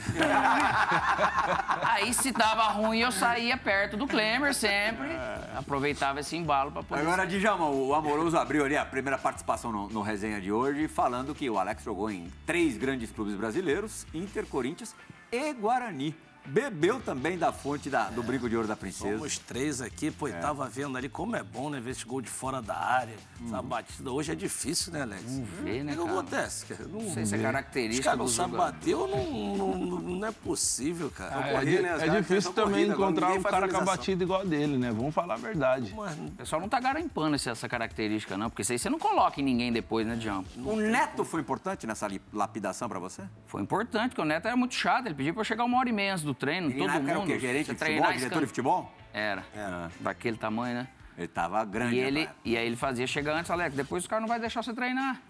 Aí 1.83 2.15
se 2.15 2.31
dava 2.31 2.69
ruim, 2.69 3.01
eu 3.01 3.11
saía 3.11 3.57
perto 3.57 3.97
do 3.97 4.07
Klemer 4.07 4.55
sempre. 4.55 5.09
Aproveitava 5.57 6.21
esse 6.21 6.37
embalo 6.37 6.71
pra 6.71 6.85
poder. 6.85 7.03
Agora, 7.03 7.27
Djalma, 7.27 7.69
o 7.69 7.93
Amoroso 7.93 8.39
abriu 8.39 8.65
ali 8.65 8.77
a 8.77 8.87
primeira 8.87 9.19
participação 9.19 9.73
no, 9.73 9.89
no 9.89 10.03
resenha 10.03 10.41
de 10.41 10.53
hoje, 10.53 10.87
falando 10.87 11.35
que 11.35 11.51
o 11.51 11.59
Alex 11.59 11.83
jogou 11.83 12.09
em 12.13 12.33
três 12.47 12.79
grandes 12.79 13.11
clubes 13.11 13.35
brasileiros, 13.35 14.07
Inter, 14.15 14.47
Corinthians 14.47 14.95
e 15.33 15.53
Guarani. 15.53 16.15
Bebeu 16.49 17.01
também 17.01 17.37
da 17.39 17.53
fonte 17.53 17.91
da- 17.91 18.09
do 18.11 18.23
brinco 18.23 18.49
de 18.49 18.57
ouro 18.57 18.69
da 18.69 18.77
princesa. 18.77 19.17
Somos 19.17 19.39
três 19.39 19.81
aqui, 19.81 20.11
pô, 20.11 20.29
e 20.29 20.33
tava 20.33 20.69
vendo 20.69 20.97
ali 20.97 21.09
como 21.09 21.37
é 21.37 21.43
bom, 21.43 21.69
né? 21.71 21.81
Ver 21.81 21.91
esse 21.91 22.05
gol 22.05 22.21
de 22.21 22.29
fora 22.31 22.61
da 22.63 22.77
área. 22.77 23.15
Essa 23.47 23.61
batida 23.63 24.11
hoje 24.11 24.33
é 24.33 24.35
difícil, 24.35 24.93
né, 24.93 25.03
Alex? 25.03 25.23
Não 25.31 25.45
vê, 25.45 25.83
né, 25.83 25.93
O 25.93 25.97
que 25.97 26.03
cara? 26.05 26.19
acontece, 26.19 26.67
cara? 26.67 26.85
Não, 26.89 27.03
Não 27.03 27.11
sei 27.15 27.27
se 27.27 27.35
é 27.35 27.37
Os 27.39 27.43
característica 27.43 28.05
caras 28.05 28.19
não 28.19 28.29
sabem 28.29 28.57
bater 28.57 28.95
ou 28.95 29.09
não, 29.09 29.57
não, 29.57 29.75
não- 29.77 30.01
não 30.01 30.29
é 30.29 30.33
possível, 30.33 31.11
cara. 31.11 31.49
É, 31.49 31.53
correr, 31.53 31.77
di- 31.77 31.83
né? 31.83 31.97
Os 31.97 32.03
é 32.03 32.09
difícil 32.09 32.53
também 32.53 32.73
corrida, 32.87 32.93
encontrar 32.95 33.33
um 33.33 33.43
cara 33.43 33.69
com 33.69 33.77
a 33.77 33.81
batida 33.81 34.23
igual 34.25 34.41
a 34.41 34.45
dele, 34.45 34.79
né? 34.79 34.91
Vamos 34.93 35.15
falar 35.15 35.35
a 35.35 35.39
verdade. 35.39 35.93
Mas 35.97 36.17
O 36.19 36.31
pessoal 36.33 36.61
não 36.61 36.69
tá 36.69 36.81
garimpando 36.81 37.35
essa- 37.37 37.51
essa 37.51 37.69
característica, 37.69 38.37
não, 38.37 38.49
porque 38.51 38.63
isso 38.63 38.73
aí 38.73 38.79
você 38.79 38.89
não 38.91 38.99
coloca 38.99 39.41
em 39.41 39.45
ninguém 39.45 39.73
depois, 39.73 40.07
né, 40.07 40.17
Dião? 40.17 40.45
O 40.59 40.77
Neto 40.77 41.25
foi 41.25 41.41
importante 41.41 41.87
nessa 41.87 42.09
lapidação 42.33 42.89
pra 42.89 42.99
você? 42.99 43.23
Foi 43.47 43.63
importante, 43.63 44.11
porque 44.11 44.21
o 44.23 44.25
Neto 44.25 44.47
era 44.47 44.57
muito 44.57 44.75
chato, 44.75 45.07
ele 45.07 45.15
pediu 45.15 45.33
pra 45.35 45.41
eu 45.41 45.45
chegar 45.45 45.65
uma 45.65 45.79
hora 45.79 45.89
e 45.89 45.93
meia 45.93 46.13
antes 46.13 46.25
do 46.25 46.35
treino, 46.37 46.71
todo 46.71 46.91
época 46.91 47.11
era 47.11 47.19
o 47.19 47.23
mundo. 47.23 47.33
quê? 47.33 47.39
Gerente 47.39 47.73
de 47.73 47.79
futebol, 47.79 48.13
diretor 48.13 48.41
de 48.41 48.47
futebol? 48.47 48.93
Era, 49.13 49.45
Era. 49.55 49.91
daquele 50.01 50.37
tamanho, 50.37 50.75
né? 50.75 50.89
Ele 51.17 51.29
tava 51.29 51.65
grande. 51.65 51.97
E, 51.97 51.99
ele, 51.99 52.21
rapaz. 52.21 52.37
e 52.45 52.57
aí 52.57 52.67
ele 52.67 52.77
fazia 52.77 53.07
chegar 53.07 53.35
antes, 53.35 53.51
Alex, 53.51 53.75
depois 53.75 54.05
o 54.05 54.09
cara 54.09 54.21
não 54.21 54.29
vai 54.29 54.39
deixar 54.39 54.63
você 54.63 54.75
treinar. 54.75 55.21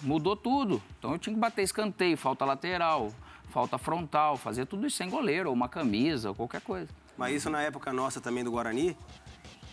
Mudou 0.00 0.36
tudo. 0.36 0.80
Então 0.98 1.12
eu 1.12 1.18
tinha 1.18 1.34
que 1.34 1.40
bater 1.40 1.62
escanteio, 1.62 2.16
falta 2.16 2.44
lateral, 2.44 3.12
falta 3.50 3.76
frontal, 3.78 4.36
fazer 4.36 4.66
tudo 4.66 4.86
isso 4.86 4.96
sem 4.96 5.10
goleiro, 5.10 5.48
ou 5.48 5.54
uma 5.54 5.68
camisa, 5.68 6.28
ou 6.28 6.34
qualquer 6.34 6.60
coisa. 6.60 6.88
Mas 7.16 7.34
isso 7.34 7.50
na 7.50 7.60
época 7.62 7.92
nossa 7.92 8.20
também 8.20 8.44
do 8.44 8.50
Guarani, 8.50 8.96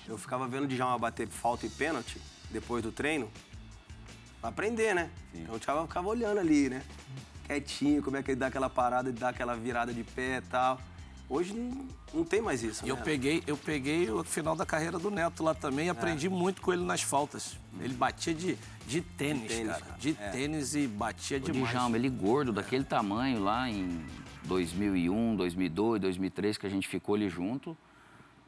eu 0.07 0.17
ficava 0.17 0.47
vendo 0.47 0.63
o 0.63 0.67
Djalma 0.67 0.97
bater 0.97 1.27
falta 1.27 1.65
e 1.65 1.69
pênalti 1.69 2.19
depois 2.49 2.81
do 2.83 2.91
treino, 2.91 3.29
pra 4.41 4.49
aprender, 4.49 4.95
né? 4.95 5.09
Então 5.33 5.55
o 5.55 5.59
Thiago 5.59 5.87
ficava 5.87 6.07
olhando 6.07 6.39
ali, 6.39 6.69
né? 6.69 6.81
Quietinho, 7.49 8.03
como 8.03 8.15
é 8.15 8.21
que 8.21 8.29
ele 8.29 8.39
dá 8.39 8.47
aquela 8.47 8.69
parada, 8.69 9.09
ele 9.09 9.17
dá 9.17 9.29
aquela 9.29 9.55
virada 9.55 9.91
de 9.91 10.03
pé 10.03 10.37
e 10.37 10.41
tal. 10.41 10.79
Hoje 11.27 11.53
não, 11.53 11.87
não 12.13 12.23
tem 12.23 12.41
mais 12.41 12.63
isso, 12.63 12.85
eu 12.85 12.95
né? 12.95 13.01
peguei, 13.03 13.43
eu 13.45 13.57
peguei 13.57 14.09
o 14.09 14.23
final 14.23 14.55
da 14.55 14.65
carreira 14.65 14.97
do 14.97 15.11
Neto 15.11 15.43
lá 15.43 15.53
também 15.53 15.87
e 15.87 15.89
aprendi 15.89 16.29
muito 16.29 16.61
com 16.61 16.71
ele 16.71 16.83
nas 16.83 17.01
faltas. 17.01 17.57
Ele 17.79 17.93
batia 17.93 18.33
de, 18.33 18.57
de 18.87 19.01
tênis, 19.01 19.47
tênis, 19.47 19.67
cara. 19.67 19.83
cara. 19.83 19.97
De 19.99 20.13
tênis 20.13 20.75
e 20.75 20.87
batia 20.87 21.37
O 21.37 21.39
demais. 21.39 21.69
Djalma, 21.69 21.97
ele 21.97 22.09
gordo, 22.09 22.51
daquele 22.51 22.83
tamanho 22.83 23.43
lá 23.43 23.69
em 23.69 24.03
2001, 24.45 25.35
2002, 25.35 26.01
2003, 26.01 26.57
que 26.57 26.65
a 26.67 26.69
gente 26.69 26.87
ficou 26.87 27.15
ali 27.15 27.29
junto. 27.29 27.77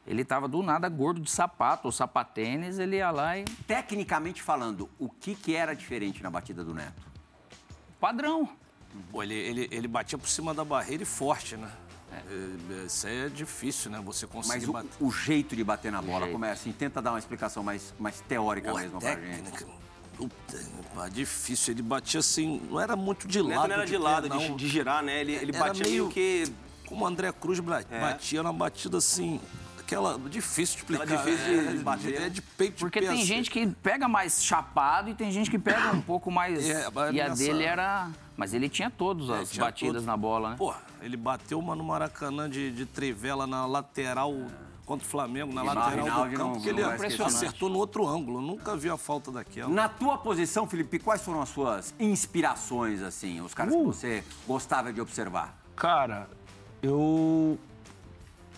Ele 0.04 0.24
tava 0.24 0.48
do 0.48 0.60
nada 0.60 0.88
gordo 0.88 1.20
de 1.20 1.30
sapato, 1.30 1.86
ou 1.86 1.92
sapatênis, 1.92 2.80
ele 2.80 2.96
ia 2.96 3.12
lá 3.12 3.38
e... 3.38 3.44
Tecnicamente 3.66 4.42
falando, 4.42 4.90
o 4.98 5.08
que, 5.08 5.36
que 5.36 5.54
era 5.54 5.74
diferente 5.74 6.20
na 6.20 6.30
batida 6.30 6.64
do 6.64 6.74
Neto? 6.74 7.02
Padrão. 8.00 8.48
Pô, 9.10 9.22
ele, 9.22 9.34
ele, 9.34 9.68
ele 9.70 9.88
batia 9.88 10.18
por 10.18 10.28
cima 10.28 10.52
da 10.54 10.64
barreira 10.64 11.02
e 11.02 11.06
forte, 11.06 11.56
né? 11.56 11.70
É, 12.12 12.84
Isso 12.86 13.06
aí 13.06 13.26
é 13.26 13.28
difícil, 13.28 13.90
né? 13.90 14.00
Você 14.04 14.26
conseguir 14.26 14.60
Mas 14.60 14.68
o, 14.68 14.72
bater. 14.72 14.90
o 15.00 15.10
jeito 15.10 15.56
de 15.56 15.64
bater 15.64 15.90
na 15.90 16.02
bola, 16.02 16.20
jeito. 16.20 16.32
como 16.32 16.44
é 16.44 16.50
assim? 16.52 16.70
Tenta 16.72 17.00
dar 17.00 17.12
uma 17.12 17.18
explicação 17.18 17.62
mais, 17.62 17.94
mais 17.98 18.20
teórica 18.20 18.70
Pô, 18.70 18.78
mesmo 18.78 19.00
pra 19.00 19.14
gente. 19.14 19.42
técnica. 19.42 19.66
Puta, 20.16 21.10
difícil. 21.10 21.72
Ele 21.72 21.82
batia 21.82 22.20
assim, 22.20 22.60
não 22.70 22.78
era 22.78 22.94
muito 22.94 23.26
de 23.26 23.40
lado. 23.40 23.68
não 23.68 23.74
era 23.76 23.86
de 23.86 23.92
pé, 23.92 23.98
lado, 23.98 24.28
não. 24.28 24.38
de, 24.38 24.54
de 24.56 24.68
girar, 24.68 25.02
né? 25.02 25.20
Ele, 25.20 25.32
ele 25.32 25.56
Era 25.56 25.66
batia 25.66 25.84
meio 25.84 26.04
meio- 26.04 26.08
que... 26.12 26.52
Como 26.86 27.04
o 27.04 27.08
André 27.08 27.32
Cruz 27.32 27.58
É. 27.90 28.00
batia 28.00 28.42
na 28.42 28.52
batida 28.52 28.98
assim, 28.98 29.40
aquela 29.84 30.18
difícil 30.28 30.76
de 30.76 30.80
explicar. 30.82 31.04
Aquela 31.04 31.22
difícil 31.24 31.70
de 31.70 31.78
é, 31.78 31.82
bater. 31.82 32.20
É 32.22 32.28
de 32.28 32.42
peito 32.42 32.74
de 32.74 32.80
Porque 32.80 33.00
tem 33.00 33.08
assim. 33.10 33.24
gente 33.24 33.50
que 33.50 33.66
pega 33.66 34.08
mais 34.08 34.42
chapado 34.42 35.10
e 35.10 35.14
tem 35.14 35.30
gente 35.30 35.50
que 35.50 35.58
pega 35.58 35.92
um 35.92 36.00
pouco 36.00 36.30
mais. 36.30 36.68
É, 36.68 36.88
mas 36.90 37.14
e 37.14 37.20
a 37.20 37.28
dele 37.28 37.64
era. 37.64 38.10
Mas 38.36 38.54
ele 38.54 38.68
tinha 38.68 38.90
todas 38.90 39.28
É, 39.28 39.40
as 39.42 39.50
tinha 39.50 39.64
batidas 39.64 39.96
tudo. 39.96 40.06
na 40.06 40.16
bola, 40.16 40.50
né? 40.50 40.56
Pô, 40.58 40.74
ele 41.02 41.16
bateu 41.16 41.58
uma 41.58 41.76
no 41.76 41.84
Maracanã 41.84 42.48
de, 42.48 42.70
de 42.72 42.86
trivela 42.86 43.46
na 43.46 43.66
lateral 43.66 44.34
contra 44.86 45.06
o 45.06 45.08
Flamengo, 45.08 45.52
na 45.54 45.62
E 45.62 45.66
lateral 45.66 46.06
do 46.28 46.36
campo, 46.36 46.54
não- 46.54 46.60
que 46.60 46.68
ele 46.70 46.80
esquecer. 46.82 47.22
acertou 47.22 47.68
no 47.68 47.78
outro 47.78 48.06
ângulo. 48.08 48.38
Eu 48.38 48.42
nunca 48.42 48.74
vi 48.76 48.88
a 48.90 48.96
falta 48.96 49.30
daquela. 49.30 49.68
Na 49.68 49.88
tua 49.88 50.16
posição, 50.18 50.66
Felipe, 50.66 50.98
quais 50.98 51.22
foram 51.22 51.40
as 51.42 51.50
suas 51.50 51.94
inspirações, 52.00 53.02
assim? 53.02 53.40
Os 53.40 53.52
caras 53.54 53.74
que 53.74 53.80
Uh. 53.80 53.84
você 53.84 54.24
gostava 54.46 54.92
de 54.92 55.00
observar? 55.00 55.56
Cara, 55.76 56.28
eu 56.82 57.58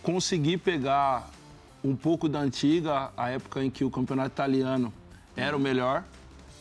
consegui 0.04 0.56
pegar 0.56 1.28
um 1.82 1.96
pouco 1.96 2.28
da 2.28 2.38
antiga, 2.38 3.10
a 3.16 3.30
época 3.30 3.64
em 3.64 3.70
que 3.70 3.84
o 3.84 3.90
campeonato 3.90 4.28
italiano 4.28 4.92
era 5.34 5.56
o 5.56 5.60
melhor, 5.60 6.04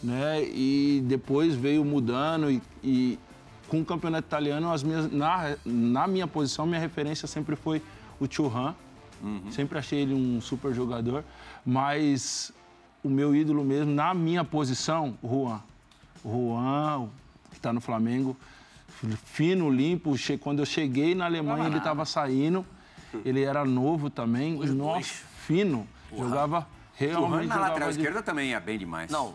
né? 0.02 0.42
E 0.44 1.04
depois 1.06 1.54
veio 1.54 1.86
mudando 1.86 2.50
e, 2.50 2.62
e 2.84 3.20
com 3.68 3.82
o 3.82 3.86
campeonato 3.86 4.28
italiano, 4.28 4.72
as 4.72 4.82
minhas, 4.82 5.12
na, 5.12 5.56
na 5.66 6.08
minha 6.08 6.26
posição, 6.26 6.66
minha 6.66 6.80
referência 6.80 7.28
sempre 7.28 7.56
foi 7.56 7.82
o 8.20 8.28
Churran. 8.30 8.74
Sempre 9.52 9.78
achei 9.78 10.00
ele 10.02 10.14
um 10.14 10.42
super 10.42 10.74
jogador, 10.74 11.24
mas 11.66 12.52
o 13.02 13.10
meu 13.10 13.34
ídolo 13.34 13.64
mesmo, 13.64 13.94
na 13.94 14.14
minha 14.14 14.44
posição, 14.44 15.18
o 15.22 15.30
Juan. 15.30 15.62
O 16.24 16.30
Juan, 16.30 17.10
que 17.50 17.58
está 17.58 17.72
no 17.72 17.80
Flamengo, 17.80 18.36
fino, 19.24 19.70
limpo. 19.70 20.14
Quando 20.42 20.60
eu 20.60 20.66
cheguei 20.66 21.16
na 21.16 21.26
Alemanha, 21.26 21.68
ele 21.68 21.78
estava 21.78 22.04
saindo. 22.04 22.66
Ele 23.26 23.44
era 23.44 23.64
novo 23.66 24.10
também. 24.10 24.56
Nossa, 24.58 25.24
fino. 25.46 25.88
Jogava 26.16 26.68
realmente. 26.96 27.48
na 27.48 27.56
jogava 27.56 27.68
lateral 27.70 27.92
de- 27.92 27.98
esquerda 28.00 28.22
também 28.24 28.50
ia 28.52 28.60
bem 28.60 28.78
demais. 28.78 29.10
Não, 29.12 29.34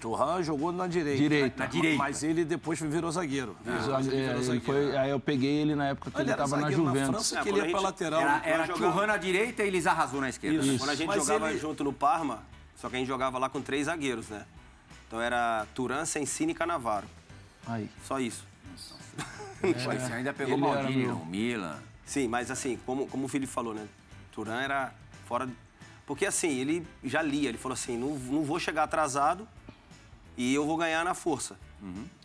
Turhan 0.00 0.42
jogou 0.42 0.72
na 0.72 0.86
direita. 0.86 1.18
Direita. 1.18 1.62
Na 1.64 1.66
direita. 1.66 1.98
Mas 1.98 2.22
ele 2.22 2.44
depois 2.44 2.80
virou 2.80 3.10
zagueiro. 3.10 3.56
É, 3.66 3.70
ele 3.70 3.78
virou 3.78 4.00
ele 4.00 4.42
zagueiro. 4.42 4.64
foi, 4.64 4.96
aí 4.96 5.10
eu 5.10 5.20
peguei 5.20 5.50
ele 5.62 5.74
na 5.74 5.88
época 5.88 6.10
que 6.10 6.20
Ele 6.20 6.30
estava 6.30 6.56
na 6.56 6.62
zagueiro 6.62 6.82
na 6.84 6.90
Juventus. 6.90 7.10
França, 7.28 7.38
É, 7.38 7.42
que 7.42 7.48
ele 7.50 7.58
ia 7.60 7.70
pra 7.70 7.80
lateral. 7.80 8.20
Era, 8.20 8.42
era 8.44 8.66
jogava- 8.66 8.92
Churran 8.92 9.06
na 9.06 9.16
direita 9.16 9.62
e 9.62 9.66
Elis 9.68 9.86
Arrasou 9.86 10.20
na 10.20 10.28
esquerda. 10.28 10.64
Isso. 10.64 10.78
Quando 10.78 10.90
a 10.90 10.94
gente 10.94 11.06
Mas 11.08 11.16
jogava 11.26 11.50
ele- 11.50 11.58
junto 11.58 11.84
no 11.84 11.92
Parma, 11.92 12.42
só 12.76 12.88
que 12.88 12.96
a 12.96 12.98
gente 12.98 13.08
jogava 13.08 13.38
lá 13.38 13.48
com 13.48 13.60
três 13.60 13.86
zagueiros, 13.86 14.28
né? 14.28 14.44
Então 15.06 15.20
era 15.20 15.66
Turan, 15.74 16.04
Sensini 16.06 16.52
e 16.52 16.54
Canavaro. 16.54 17.06
Aí. 17.66 17.88
Só 18.06 18.18
isso. 18.18 18.44
Você 19.62 20.12
ainda 20.12 20.32
pegou 20.34 20.58
Maldini, 20.58 21.06
não, 21.06 21.24
Milan. 21.24 21.78
Sim, 22.04 22.28
mas 22.28 22.50
assim, 22.50 22.78
como, 22.84 23.06
como 23.06 23.26
o 23.26 23.28
Felipe 23.28 23.52
falou, 23.52 23.74
né? 23.74 23.86
Turan 24.32 24.60
era 24.60 24.92
fora. 25.26 25.48
Porque 26.06 26.26
assim, 26.26 26.58
ele 26.58 26.86
já 27.02 27.22
lia, 27.22 27.48
ele 27.48 27.58
falou 27.58 27.74
assim: 27.74 27.96
não, 27.96 28.10
não 28.10 28.42
vou 28.42 28.58
chegar 28.58 28.84
atrasado 28.84 29.48
e 30.36 30.54
eu 30.54 30.66
vou 30.66 30.76
ganhar 30.76 31.04
na 31.04 31.14
força. 31.14 31.56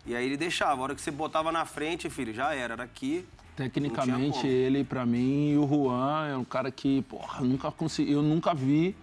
E 0.05 0.15
aí 0.15 0.25
ele 0.25 0.37
deixava, 0.37 0.79
a 0.79 0.83
hora 0.83 0.95
que 0.95 1.01
você 1.01 1.11
botava 1.11 1.51
na 1.51 1.65
frente, 1.65 2.09
filho, 2.09 2.33
já 2.33 2.53
era, 2.53 2.73
era 2.73 2.83
aqui. 2.83 3.25
Tecnicamente, 3.55 4.47
ele, 4.47 4.85
pra 4.85 5.05
mim, 5.05 5.51
e 5.51 5.57
o 5.57 5.67
Juan 5.67 6.27
é 6.27 6.37
um 6.37 6.45
cara 6.45 6.71
que, 6.71 7.01
porra, 7.03 7.41
eu 7.41 7.45
nunca 7.45 7.69
consegui, 7.71 8.11
eu 8.11 8.21
nunca 8.21 8.53
vi. 8.53 8.95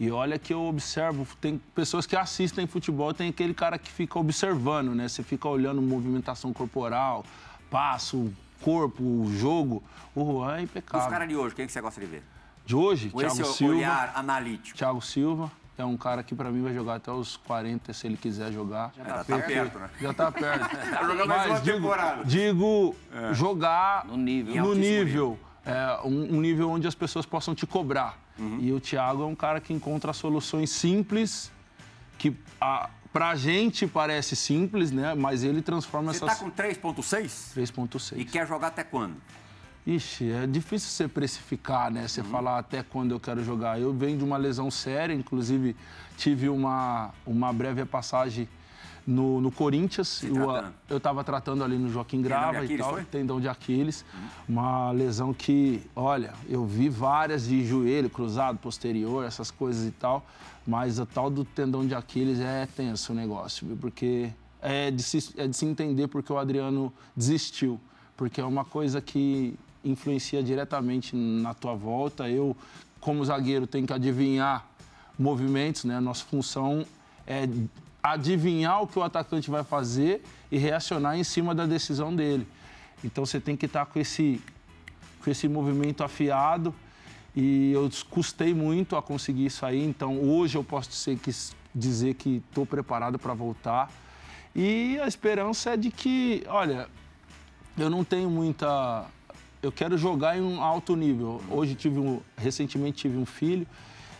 E 0.00 0.10
olha 0.10 0.38
que 0.38 0.54
eu 0.54 0.62
observo, 0.62 1.26
tem 1.40 1.60
pessoas 1.74 2.06
que 2.06 2.16
assistem 2.16 2.66
futebol, 2.66 3.12
tem 3.12 3.28
aquele 3.28 3.52
cara 3.52 3.78
que 3.78 3.90
fica 3.90 4.18
observando, 4.18 4.94
né? 4.94 5.08
Você 5.08 5.22
fica 5.22 5.48
olhando 5.48 5.82
movimentação 5.82 6.52
corporal, 6.52 7.24
passo, 7.68 8.32
corpo, 8.62 9.02
o 9.02 9.30
jogo. 9.32 9.82
O 10.14 10.24
Juan 10.24 10.52
é 10.54 10.56
Os 10.58 10.62
impecável. 10.64 11.08
caras 11.10 11.28
de 11.28 11.36
hoje, 11.36 11.54
quem 11.54 11.66
que 11.66 11.72
você 11.72 11.80
gosta 11.80 12.00
de 12.00 12.06
ver? 12.06 12.22
De 12.64 12.76
hoje, 12.76 13.10
Com 13.10 13.18
Thiago 13.18 13.40
esse 13.40 13.52
Silva. 13.54 13.74
olhar 13.74 14.12
analítico. 14.14 14.76
Thiago 14.76 15.00
Silva 15.00 15.50
é 15.78 15.84
um 15.84 15.96
cara 15.96 16.22
que 16.22 16.34
pra 16.34 16.50
mim 16.50 16.62
vai 16.62 16.74
jogar 16.74 16.96
até 16.96 17.10
os 17.10 17.36
40, 17.38 17.92
se 17.92 18.06
ele 18.06 18.16
quiser 18.16 18.52
jogar. 18.52 18.92
Já 18.96 19.24
tá 19.24 19.38
perto, 19.38 19.78
né? 19.78 19.90
Já 20.00 20.12
tá 20.12 20.32
perto. 20.32 20.76
jogar 21.06 21.26
mais 21.26 21.46
uma 21.46 21.54
Mas 21.54 21.62
digo, 21.62 21.76
temporada. 21.78 22.24
digo 22.24 22.96
jogar 23.32 24.04
No 24.06 24.16
nível. 24.16 24.62
No 24.64 24.74
nível, 24.74 25.38
é, 25.64 25.98
um, 26.04 26.36
um 26.36 26.40
nível 26.40 26.70
onde 26.70 26.86
as 26.88 26.94
pessoas 26.94 27.24
possam 27.24 27.54
te 27.54 27.66
cobrar. 27.66 28.18
Uhum. 28.38 28.58
E 28.60 28.72
o 28.72 28.80
Thiago 28.80 29.22
é 29.22 29.26
um 29.26 29.34
cara 29.34 29.60
que 29.60 29.72
encontra 29.72 30.12
soluções 30.12 30.70
simples, 30.70 31.50
que 32.18 32.36
a, 32.60 32.90
pra 33.12 33.34
gente 33.36 33.86
parece 33.86 34.36
simples, 34.36 34.90
né? 34.90 35.14
Mas 35.14 35.42
ele 35.42 35.62
transforma 35.62 36.12
Você 36.12 36.24
essas 36.24 36.38
tá 36.38 36.44
com 36.44 36.50
3.6 36.50 37.56
e 37.56 37.60
3.6. 37.60 38.30
quer 38.30 38.46
jogar 38.46 38.68
até 38.68 38.84
quando? 38.84 39.16
Ixi, 39.86 40.30
é 40.30 40.46
difícil 40.46 40.90
você 40.90 41.08
precificar, 41.08 41.90
né? 41.90 42.02
Uhum. 42.02 42.08
Você 42.08 42.22
falar 42.22 42.58
até 42.58 42.82
quando 42.82 43.12
eu 43.12 43.20
quero 43.20 43.42
jogar. 43.42 43.80
Eu 43.80 43.92
venho 43.92 44.18
de 44.18 44.24
uma 44.24 44.36
lesão 44.36 44.70
séria, 44.70 45.14
inclusive 45.14 45.74
tive 46.16 46.48
uma, 46.48 47.10
uma 47.24 47.52
breve 47.52 47.84
passagem 47.86 48.46
no, 49.08 49.40
no 49.40 49.50
Corinthians. 49.50 50.22
Eu, 50.22 50.34
tratando? 50.34 50.74
eu 50.90 50.96
estava 50.98 51.24
tratando 51.24 51.64
ali 51.64 51.78
no 51.78 51.90
Joaquim 51.90 52.20
Grava 52.20 52.62
e 52.66 52.76
tal, 52.76 52.90
foi? 52.90 53.00
Uhum. 53.00 53.06
tendão 53.06 53.40
de 53.40 53.48
Aquiles. 53.48 54.04
Uma 54.46 54.90
lesão 54.90 55.32
que, 55.32 55.82
olha, 55.96 56.34
eu 56.46 56.66
vi 56.66 56.90
várias 56.90 57.46
de 57.46 57.64
joelho, 57.64 58.10
cruzado, 58.10 58.58
posterior, 58.58 59.24
essas 59.24 59.50
coisas 59.50 59.88
e 59.88 59.90
tal. 59.92 60.26
Mas 60.68 61.00
a 61.00 61.06
tal 61.06 61.30
do 61.30 61.46
tendão 61.46 61.86
de 61.86 61.94
Aquiles 61.94 62.38
é 62.40 62.66
tenso 62.66 63.14
o 63.14 63.16
negócio, 63.16 63.66
viu? 63.66 63.74
Porque 63.78 64.30
é 64.60 64.90
de, 64.90 65.02
se, 65.02 65.32
é 65.38 65.46
de 65.46 65.56
se 65.56 65.64
entender 65.64 66.08
porque 66.08 66.30
o 66.30 66.36
Adriano 66.36 66.92
desistiu. 67.16 67.80
Porque 68.14 68.38
é 68.38 68.44
uma 68.44 68.66
coisa 68.66 69.00
que 69.00 69.58
influencia 69.82 70.42
diretamente 70.42 71.16
na 71.16 71.54
tua 71.54 71.74
volta. 71.74 72.28
Eu, 72.28 72.54
como 73.00 73.24
zagueiro, 73.24 73.66
tenho 73.66 73.86
que 73.86 73.94
adivinhar 73.94 74.68
movimentos, 75.18 75.84
né? 75.84 76.00
Nossa 76.00 76.26
função 76.26 76.84
é 77.26 77.48
adivinhar 78.02 78.82
o 78.82 78.86
que 78.86 78.98
o 78.98 79.02
atacante 79.02 79.50
vai 79.50 79.64
fazer 79.64 80.22
e 80.52 80.58
reacionar 80.58 81.18
em 81.18 81.24
cima 81.24 81.54
da 81.54 81.64
decisão 81.64 82.14
dele. 82.14 82.46
Então 83.02 83.24
você 83.24 83.40
tem 83.40 83.56
que 83.56 83.64
estar 83.64 83.86
com 83.86 83.98
esse 83.98 84.38
com 85.24 85.30
esse 85.30 85.48
movimento 85.48 86.04
afiado. 86.04 86.74
E 87.34 87.72
eu 87.72 87.88
custei 88.10 88.52
muito 88.52 88.96
a 88.96 89.02
conseguir 89.02 89.46
isso 89.46 89.64
aí. 89.64 89.84
Então, 89.84 90.20
hoje 90.20 90.56
eu 90.56 90.64
posso 90.64 90.88
dizer 90.90 91.18
que 91.18 91.30
dizer 91.74 92.14
que 92.14 92.42
estou 92.48 92.66
preparado 92.66 93.18
para 93.18 93.34
voltar. 93.34 93.90
E 94.54 94.98
a 95.00 95.06
esperança 95.06 95.70
é 95.70 95.76
de 95.76 95.90
que, 95.90 96.42
olha, 96.48 96.88
eu 97.76 97.88
não 97.88 98.02
tenho 98.02 98.28
muita. 98.28 99.06
Eu 99.62 99.70
quero 99.70 99.96
jogar 99.96 100.36
em 100.36 100.42
um 100.42 100.62
alto 100.62 100.96
nível. 100.96 101.40
Hoje 101.50 101.74
tive 101.74 101.98
um, 101.98 102.20
recentemente 102.36 103.02
tive 103.02 103.18
um 103.18 103.26
filho 103.26 103.66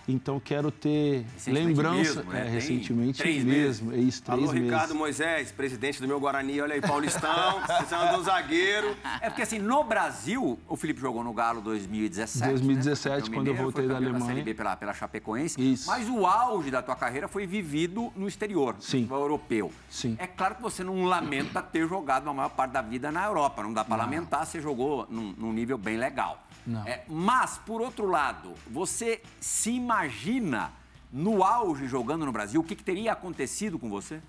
então 0.08 0.40
quero 0.40 0.70
ter 0.70 1.26
lembrança. 1.46 2.20
Mesmo, 2.20 2.32
né? 2.32 2.46
é, 2.46 2.50
recentemente 2.50 3.18
três 3.18 3.44
mesmo. 3.44 3.92
É 3.92 3.98
isso, 3.98 4.22
três 4.22 4.42
Alô, 4.42 4.52
meses. 4.52 4.70
Ricardo 4.70 4.94
Moisés, 4.94 5.52
presidente 5.52 6.00
do 6.00 6.08
meu 6.08 6.18
Guarani, 6.18 6.60
olha 6.60 6.74
aí, 6.74 6.80
Paulistão, 6.80 7.60
precisando 7.66 8.10
de 8.14 8.20
um 8.20 8.22
zagueiro. 8.22 8.96
É 9.20 9.28
porque 9.28 9.42
assim, 9.42 9.58
no 9.58 9.84
Brasil, 9.84 10.58
o 10.66 10.76
Felipe 10.76 11.00
jogou 11.00 11.22
no 11.22 11.32
Galo 11.32 11.60
2017. 11.60 12.50
2017, 12.50 13.30
né? 13.30 13.36
quando 13.36 13.48
eu 13.48 13.54
voltei 13.54 13.86
da 13.86 13.96
Alemanha. 13.96 14.24
Série 14.24 14.42
B 14.42 14.54
pela, 14.54 14.76
pela 14.76 14.94
Chapecoense. 14.94 15.60
Isso. 15.60 15.86
Mas 15.86 16.08
o 16.08 16.26
auge 16.26 16.70
da 16.70 16.82
tua 16.82 16.96
carreira 16.96 17.28
foi 17.28 17.46
vivido 17.46 18.12
no 18.16 18.26
exterior, 18.26 18.76
Sim. 18.80 19.04
no 19.04 19.14
europeu. 19.14 19.70
Sim. 19.90 20.16
É 20.18 20.26
claro 20.26 20.54
que 20.54 20.62
você 20.62 20.82
não 20.82 21.04
lamenta 21.04 21.62
ter 21.62 21.86
jogado 21.86 22.28
a 22.28 22.32
maior 22.32 22.50
parte 22.50 22.72
da 22.72 22.82
vida 22.82 23.12
na 23.12 23.24
Europa. 23.26 23.62
Não 23.62 23.72
dá 23.72 23.84
para 23.84 23.96
lamentar, 23.96 24.46
você 24.46 24.60
jogou 24.60 25.06
num, 25.10 25.34
num 25.36 25.52
nível 25.52 25.76
bem 25.76 25.96
legal. 25.96 26.47
É, 26.86 27.04
mas, 27.08 27.58
por 27.58 27.80
outro 27.80 28.06
lado, 28.06 28.54
você 28.70 29.22
se 29.40 29.70
imagina 29.70 30.70
no 31.12 31.42
auge 31.42 31.86
jogando 31.86 32.26
no 32.26 32.32
Brasil? 32.32 32.60
O 32.60 32.64
que, 32.64 32.76
que 32.76 32.84
teria 32.84 33.12
acontecido 33.12 33.78
com 33.78 33.88
você? 33.88 34.20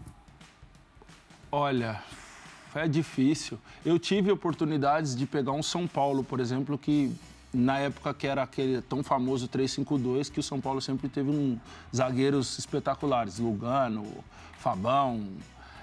Olha, 1.52 2.02
é 2.74 2.88
difícil. 2.88 3.60
Eu 3.84 3.98
tive 3.98 4.32
oportunidades 4.32 5.16
de 5.16 5.26
pegar 5.26 5.52
um 5.52 5.64
São 5.64 5.88
Paulo, 5.88 6.24
por 6.24 6.40
exemplo, 6.40 6.78
que 6.78 7.14
na 7.54 7.80
época 7.80 8.14
que 8.14 8.28
era 8.28 8.44
aquele 8.44 8.82
tão 8.82 9.04
famoso 9.04 9.48
352, 9.48 10.30
que 10.30 10.40
o 10.40 10.44
São 10.44 10.62
Paulo 10.62 10.82
sempre 10.82 11.10
teve 11.10 11.30
um 11.30 11.60
zagueiros 11.96 12.58
espetaculares, 12.60 13.40
Lugano, 13.40 14.06
Fabão, 14.60 15.28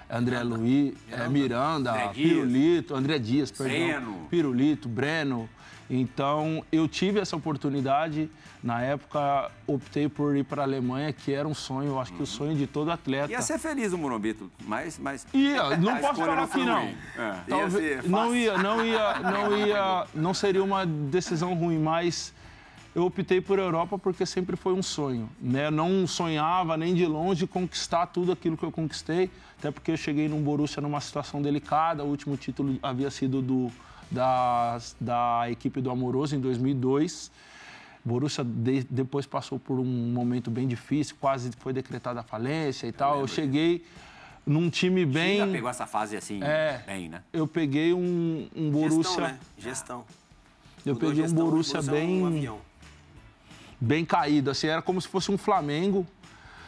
André 0.09 0.41
Luiz, 0.43 0.95
é, 1.11 1.27
Miranda, 1.27 1.91
André 1.91 2.13
Dias. 2.13 2.15
Pirulito, 2.15 2.95
André 2.95 3.19
Dias, 3.19 3.51
perdão. 3.51 3.75
Breno. 3.75 4.27
Pirulito, 4.29 4.87
Breno. 4.87 5.49
Então, 5.89 6.63
eu 6.71 6.87
tive 6.87 7.19
essa 7.19 7.35
oportunidade. 7.35 8.29
Na 8.61 8.81
época, 8.81 9.49
optei 9.65 10.09
por 10.09 10.35
ir 10.35 10.43
para 10.43 10.63
a 10.63 10.65
Alemanha, 10.65 11.13
que 11.13 11.31
era 11.31 11.47
um 11.47 11.53
sonho, 11.53 11.89
eu 11.89 11.99
acho 11.99 12.11
que 12.11 12.23
o 12.23 12.25
sonho 12.25 12.55
de 12.55 12.67
todo 12.67 12.91
atleta. 12.91 13.31
Ia 13.31 13.41
ser 13.41 13.57
feliz 13.57 13.93
o 13.93 13.97
Morobito, 13.97 14.51
mas... 14.65 14.99
mas... 14.99 15.25
Ia, 15.33 15.77
não 15.77 15.97
posso 15.97 16.15
falar 16.19 16.35
não 16.35 16.47
que 16.47 16.65
não. 16.65 16.81
É. 16.81 16.95
Talvez- 17.47 18.03
Ia 18.03 18.09
não 18.09 18.35
ia, 18.35 18.57
não 18.57 18.85
ia, 18.85 19.19
não 19.19 19.55
ia, 19.57 20.07
não 20.13 20.33
seria 20.33 20.63
uma 20.63 20.85
decisão 20.85 21.53
ruim, 21.53 21.77
mas 21.77 22.33
eu 22.95 23.05
optei 23.05 23.39
por 23.39 23.59
Europa 23.59 23.97
porque 23.97 24.25
sempre 24.25 24.55
foi 24.55 24.73
um 24.73 24.81
sonho, 24.81 25.29
né? 25.39 25.69
Não 25.69 26.07
sonhava 26.07 26.75
nem 26.75 26.95
de 26.95 27.05
longe 27.05 27.45
conquistar 27.45 28.07
tudo 28.07 28.31
aquilo 28.31 28.57
que 28.57 28.63
eu 28.63 28.71
conquistei, 28.71 29.29
até 29.59 29.69
porque 29.69 29.91
eu 29.91 29.97
cheguei 29.97 30.27
num 30.27 30.41
Borussia 30.41 30.81
numa 30.81 30.99
situação 30.99 31.41
delicada, 31.41 32.03
o 32.03 32.07
último 32.07 32.35
título 32.35 32.77
havia 32.81 33.11
sido 33.11 33.39
do 33.39 33.71
da, 34.09 34.77
da 34.99 35.45
equipe 35.49 35.81
do 35.81 35.89
Amoroso 35.91 36.35
em 36.35 36.39
2002. 36.39 37.31
Borussia 38.03 38.43
de- 38.43 38.85
depois 38.89 39.25
passou 39.25 39.59
por 39.59 39.79
um 39.79 39.85
momento 39.85 40.49
bem 40.49 40.67
difícil, 40.67 41.15
quase 41.19 41.51
foi 41.59 41.73
decretada 41.73 42.21
a 42.21 42.23
falência 42.23 42.87
e 42.87 42.91
tal. 42.91 43.19
Eu 43.19 43.27
cheguei 43.27 43.83
num 44.45 44.69
time 44.69 45.05
bem. 45.05 45.39
Já 45.39 45.47
pegou 45.47 45.69
essa 45.69 45.85
fase 45.85 46.15
assim, 46.15 46.41
É. 46.41 46.81
bem, 46.87 47.09
né? 47.09 47.21
Eu 47.33 47.45
peguei 47.47 47.93
um, 47.93 48.47
um 48.55 48.71
Borussia. 48.71 49.01
Gestão, 49.03 49.19
né? 49.27 49.39
Gestão. 49.57 50.05
Eu 50.85 50.93
Mudou 50.93 51.09
peguei 51.09 51.23
um 51.23 51.27
gestão, 51.27 51.45
Borussia 51.49 51.73
Borussia 51.81 51.97
é 51.97 51.99
bem, 51.99 52.49
Um 52.49 52.57
bem 53.81 54.05
caído. 54.05 54.49
Assim, 54.51 54.67
era 54.67 54.81
como 54.81 55.01
se 55.01 55.07
fosse 55.09 55.29
um 55.29 55.37
Flamengo, 55.37 56.07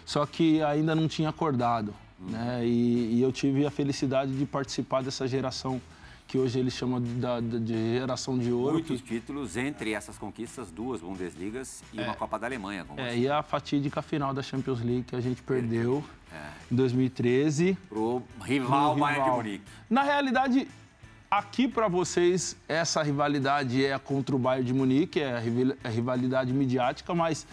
só 0.05 0.25
que 0.25 0.61
ainda 0.61 0.93
não 0.93 1.07
tinha 1.07 1.29
acordado. 1.29 1.93
Né? 2.19 2.65
E, 2.65 3.15
e 3.15 3.21
eu 3.21 3.31
tive 3.31 3.65
a 3.65 3.71
felicidade 3.71 4.33
de 4.37 4.45
participar 4.45 5.01
dessa 5.01 5.25
geração 5.25 5.81
que 6.29 6.37
hoje 6.37 6.59
eles 6.59 6.73
chamam 6.75 7.01
de, 7.01 7.09
da- 7.15 7.39
de 7.41 7.73
geração 7.97 8.37
de 8.37 8.51
ouro. 8.51 8.73
Muitos 8.73 9.01
Que, 9.01 9.07
títulos, 9.19 9.57
entre 9.57 9.93
essas 9.93 10.15
conquistas, 10.15 10.69
duas 10.69 11.01
Bundesligas 11.01 11.83
e 11.91 11.99
uma 11.99 12.13
Copa 12.13 12.37
da 12.37 12.45
Alemanha. 12.45 12.85
É, 12.97 13.17
e 13.17 13.27
a 13.27 13.41
fatídica 13.41 13.99
final 14.03 14.31
da 14.31 14.43
Champions 14.43 14.79
League 14.79 15.03
que 15.07 15.15
a 15.15 15.19
gente 15.21 15.41
perdeu 15.41 16.03
É. 16.31 16.51
em 16.71 16.75
2013. 16.75 17.75
Pro 17.89 18.21
rival 18.43 18.95
Bayern 18.95 19.23
de. 19.23 19.29
Munique. 19.37 19.63
Na 19.89 20.03
realidade, 20.03 20.67
aqui 21.31 21.67
para 21.67 21.87
vocês, 21.87 22.55
essa 22.67 23.01
rivalidade 23.01 23.83
é 23.83 23.97
contra 23.97 24.35
o 24.35 24.39
Bayern 24.39 24.67
de 24.67 24.73
Munique, 24.73 25.19
é 25.19 25.33
a 25.35 25.39
rival- 25.39 25.75
a 25.83 25.89
rivalidade 25.89 26.53
midiática, 26.53 27.15
mas 27.15 27.47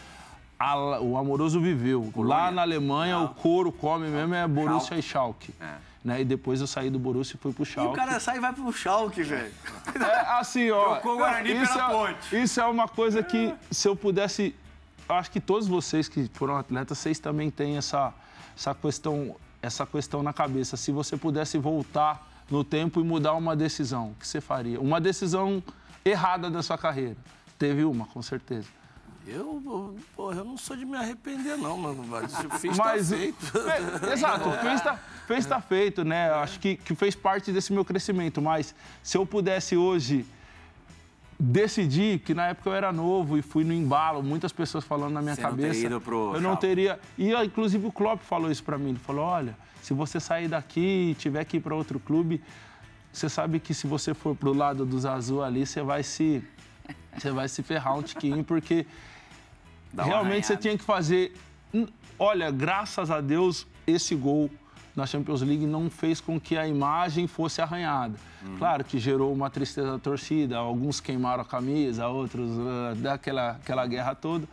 a- 0.59 1.01
o 1.01 1.17
Amoroso 1.17 1.59
viveu. 1.62 2.12
Lá 2.15 2.51
na 2.51 2.61
Alemanha, 2.61 3.21
o 3.21 3.29
couro 3.31 3.73
come 3.73 4.07
mesmo 4.09 4.35
é 4.35 4.47
Borussia 4.47 4.99
e 4.99 5.03
Schalke. 5.03 5.55
É. 5.59 5.86
Né? 6.07 6.21
E 6.21 6.25
depois 6.25 6.61
eu 6.61 6.69
saí 6.69 6.88
do 6.88 7.01
Borussia 7.01 7.35
e 7.35 7.38
fui 7.42 7.53
pro 7.53 7.62
E 7.62 7.64
o 7.64 7.66
Schalke. 7.66 7.97
cara 7.97 8.21
sai 8.21 8.37
e 8.37 8.40
vai 8.40 8.53
pro 8.53 8.73
Schalke, 8.73 9.25
velho. 9.25 9.53
É 9.97 10.38
assim, 10.38 10.71
ó. 10.71 10.92
Trocou 10.92 11.14
o 11.14 11.16
Guarani 11.16 11.51
isso, 11.61 11.73
pela 11.73 11.90
é, 11.90 11.92
ponte. 11.92 12.42
isso 12.42 12.61
é 12.61 12.64
uma 12.64 12.87
coisa 12.87 13.25
que, 13.25 13.53
se 13.73 13.88
eu 13.88 13.97
pudesse. 13.97 14.55
Acho 15.09 15.33
que 15.33 15.40
todos 15.40 15.66
vocês 15.66 16.09
que 16.09 16.31
foram 16.33 16.57
atletas, 16.57 16.99
vocês 16.99 17.19
também 17.19 17.51
têm 17.51 17.77
essa, 17.77 18.14
essa, 18.57 18.73
questão, 18.73 19.35
essa 19.61 19.85
questão 19.85 20.23
na 20.23 20.33
cabeça. 20.33 20.77
Se 20.77 20.92
você 20.92 21.16
pudesse 21.16 21.59
voltar 21.59 22.25
no 22.49 22.62
tempo 22.62 23.01
e 23.01 23.03
mudar 23.03 23.33
uma 23.33 23.57
decisão, 23.57 24.11
o 24.11 24.14
que 24.14 24.29
você 24.29 24.40
faria? 24.40 24.81
Uma 24.81 25.01
decisão 25.01 25.61
errada 26.05 26.49
da 26.49 26.62
sua 26.62 26.79
carreira. 26.79 27.16
Teve 27.59 27.85
uma, 27.85 28.07
com 28.07 28.23
certeza. 28.23 28.69
Eu, 29.27 29.97
porra, 30.15 30.37
eu 30.37 30.45
não 30.45 30.57
sou 30.57 30.77
de 30.77 30.85
me 30.85 30.97
arrepender, 30.97 31.57
não, 31.57 31.77
mano. 31.77 32.05
Mas 32.07 32.31
se 32.31 32.49
fiz, 32.61 32.77
Mas, 32.77 33.11
tá 33.11 33.17
feito. 33.17 33.37
É, 33.59 34.12
exato, 34.12 34.51
fez 34.53 34.81
tá, 34.81 34.97
fez 35.27 35.47
tá 35.47 35.61
feito, 35.61 36.05
né? 36.05 36.31
Acho 36.31 36.61
que, 36.61 36.77
que 36.77 36.95
fez 36.95 37.17
parte 37.17 37.51
desse 37.51 37.73
meu 37.73 37.85
crescimento. 37.85 38.41
Mas 38.41 38.75
se 39.03 39.19
eu 39.19 39.27
pudesse 39.27 39.77
hoje 39.77 40.25
decidir, 41.39 42.21
que 42.21 42.35
na 42.35 42.49
época 42.49 42.71
eu 42.71 42.75
era 42.75 42.93
novo 42.93 43.37
e 43.37 43.43
fui 43.43 43.65
no 43.65 43.73
embalo, 43.73 44.23
muitas 44.23 44.53
pessoas 44.53 44.85
falando 44.85 45.12
na 45.12 45.21
minha 45.23 45.35
Você 45.35 45.43
não 45.43 45.51
cabeça. 45.51 45.73
teria 45.73 45.87
ido 45.87 46.01
pro 46.01 46.35
eu 46.35 46.41
não 46.41 46.57
teria. 46.57 47.01
E 47.19 47.33
inclusive 47.35 47.87
o 47.87 47.93
Klopp 47.93 48.23
falou 48.23 48.51
isso 48.51 48.62
pra 48.62 48.79
mim. 48.79 48.91
Ele 48.91 48.99
falou: 48.99 49.25
olha, 49.25 49.57
se 49.83 49.93
você 49.93 50.21
sair 50.21 50.49
daqui 50.49 51.11
e 51.11 51.15
tiver 51.15 51.45
que 51.45 51.57
ir 51.57 51.61
para 51.61 51.75
outro 51.75 51.99
clube, 51.99 52.41
você 53.12 53.29
sabe 53.29 53.59
que 53.61 53.75
se 53.75 53.87
você 53.87 54.15
for 54.15 54.37
pro 54.37 54.53
lado 54.53 54.87
dos 54.87 55.05
azul 55.05 55.43
ali, 55.43 55.67
você 55.67 55.83
vai 55.83 56.03
se. 56.03 56.43
Você 57.16 57.31
vai 57.31 57.49
se 57.49 57.62
ferrar 57.62 57.96
um 57.96 58.03
tiquinho, 58.03 58.44
porque 58.44 58.87
realmente 59.96 60.46
você 60.46 60.57
tinha 60.57 60.77
que 60.77 60.85
fazer. 60.85 61.35
Olha, 62.18 62.51
graças 62.51 63.11
a 63.11 63.22
Deus, 63.22 63.66
esse 63.87 64.14
gol 64.14 64.51
na 64.96 65.07
Champions 65.07 65.42
League 65.42 65.66
não 65.66 65.90
fez 65.90 66.20
com 66.20 66.40
que 66.40 66.57
a 66.57 66.66
imagem 66.66 67.27
fosse 67.27 67.61
arranhada. 67.61 68.18
Uhum. 68.42 68.57
Claro 68.57 68.83
que 68.83 68.99
gerou 68.99 69.33
uma 69.33 69.51
tristeza 69.51 69.92
da 69.92 69.99
torcida, 69.99 70.57
alguns 70.57 71.01
queimaram 71.01 71.42
a 71.42 71.44
camisa, 71.44 72.09
outros 72.09 72.51
ah, 72.59 72.94
daquela 72.96 73.51
aquela 73.53 73.87
guerra 73.87 74.14
toda, 74.14 74.49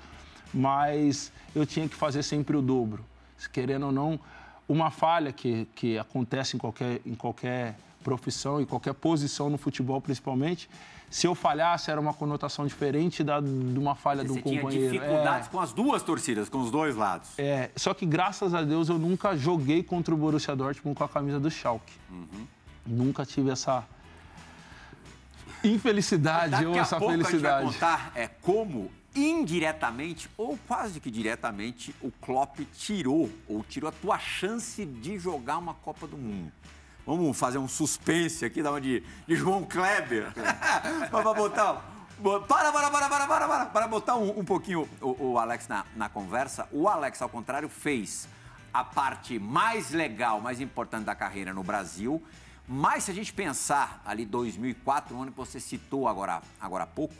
mas 0.53 1.31
eu 1.55 1.65
tinha 1.65 1.87
que 1.87 1.95
fazer 1.95 2.23
sempre 2.23 2.57
o 2.57 2.61
dobro. 2.61 3.05
Querendo 3.51 3.87
ou 3.87 3.91
não, 3.91 4.19
uma 4.67 4.91
falha 4.91 5.31
que, 5.31 5.65
que 5.75 5.97
acontece 5.97 6.55
em 6.55 6.59
qualquer, 6.59 7.01
em 7.05 7.15
qualquer 7.15 7.75
profissão, 8.03 8.61
em 8.61 8.65
qualquer 8.65 8.93
posição 8.93 9.49
no 9.49 9.57
futebol 9.57 10.01
principalmente, 10.01 10.69
se 11.09 11.27
eu 11.27 11.35
falhasse 11.35 11.91
era 11.91 11.99
uma 12.01 12.13
conotação 12.13 12.65
diferente 12.65 13.23
da, 13.23 13.39
de 13.39 13.47
uma 13.77 13.93
falha 13.95 14.23
de 14.23 14.31
um 14.31 14.35
Você 14.35 14.41
tinha 14.41 14.61
companheiro. 14.61 14.91
dificuldades 14.93 15.47
É. 15.47 15.51
com 15.51 15.59
as 15.59 15.71
duas 15.71 16.01
torcidas, 16.01 16.49
com 16.49 16.59
os 16.59 16.71
dois 16.71 16.95
lados. 16.95 17.29
É, 17.37 17.69
só 17.75 17.93
que 17.93 18.05
graças 18.05 18.53
a 18.53 18.63
Deus 18.63 18.89
eu 18.89 18.97
nunca 18.97 19.35
joguei 19.37 19.83
contra 19.83 20.13
o 20.13 20.17
Borussia 20.17 20.55
Dortmund 20.55 20.97
com 20.97 21.03
a 21.03 21.09
camisa 21.09 21.39
do 21.39 21.51
Schalke. 21.51 21.93
Uhum. 22.09 22.47
Nunca 22.85 23.25
tive 23.25 23.49
essa 23.51 23.85
infelicidade 25.63 26.51
Daqui 26.51 26.65
ou 26.65 26.75
essa 26.75 26.97
pouco 26.97 27.13
a 27.13 27.17
gente 27.17 27.23
vai 27.37 27.61
felicidade. 27.61 27.65
contar 27.73 28.11
é, 28.15 28.27
como 28.27 28.91
indiretamente 29.15 30.27
ou 30.35 30.57
quase 30.67 30.99
que 30.99 31.09
diretamente 31.11 31.95
o 32.01 32.11
Klopp 32.11 32.59
tirou 32.73 33.29
ou 33.47 33.63
tirou 33.63 33.87
a 33.87 33.91
tua 33.91 34.17
chance 34.19 34.83
de 34.85 35.17
jogar 35.19 35.57
uma 35.59 35.73
Copa 35.75 36.07
do 36.07 36.17
Mundo. 36.17 36.51
Vamos 37.05 37.37
fazer 37.37 37.57
um 37.57 37.67
suspense 37.67 38.45
aqui, 38.45 38.63
dar 38.63 38.71
uma 38.71 38.79
de, 38.81 39.03
de 39.27 39.35
João 39.35 39.63
Kleber. 39.65 40.31
para 41.11 41.33
botar. 41.33 41.81
bo- 42.17 42.39
Para, 42.41 42.71
para, 42.71 42.89
para, 42.89 43.09
para, 43.09 43.27
para, 43.27 43.47
para, 43.47 43.65
para 43.65 43.87
botar 43.87 44.15
um, 44.15 44.39
um 44.39 44.45
pouquinho 44.45 44.87
o, 45.01 45.31
o 45.31 45.37
Alex 45.39 45.67
na, 45.67 45.85
na 45.95 46.07
conversa. 46.07 46.67
O 46.71 46.87
Alex, 46.87 47.21
ao 47.21 47.27
contrário, 47.29 47.67
fez 47.67 48.27
a 48.73 48.83
parte 48.83 49.37
mais 49.37 49.91
legal, 49.91 50.39
mais 50.39 50.61
importante 50.61 51.03
da 51.05 51.13
carreira 51.15 51.53
no 51.53 51.61
Brasil. 51.63 52.23
Mas 52.67 53.03
se 53.03 53.11
a 53.11 53.13
gente 53.13 53.33
pensar 53.33 54.01
ali 54.05 54.25
2004, 54.25 55.13
o 55.15 55.21
ano 55.21 55.31
que 55.31 55.37
você 55.37 55.59
citou 55.59 56.07
agora, 56.07 56.41
agora 56.61 56.85
há 56.85 56.87
pouco, 56.87 57.13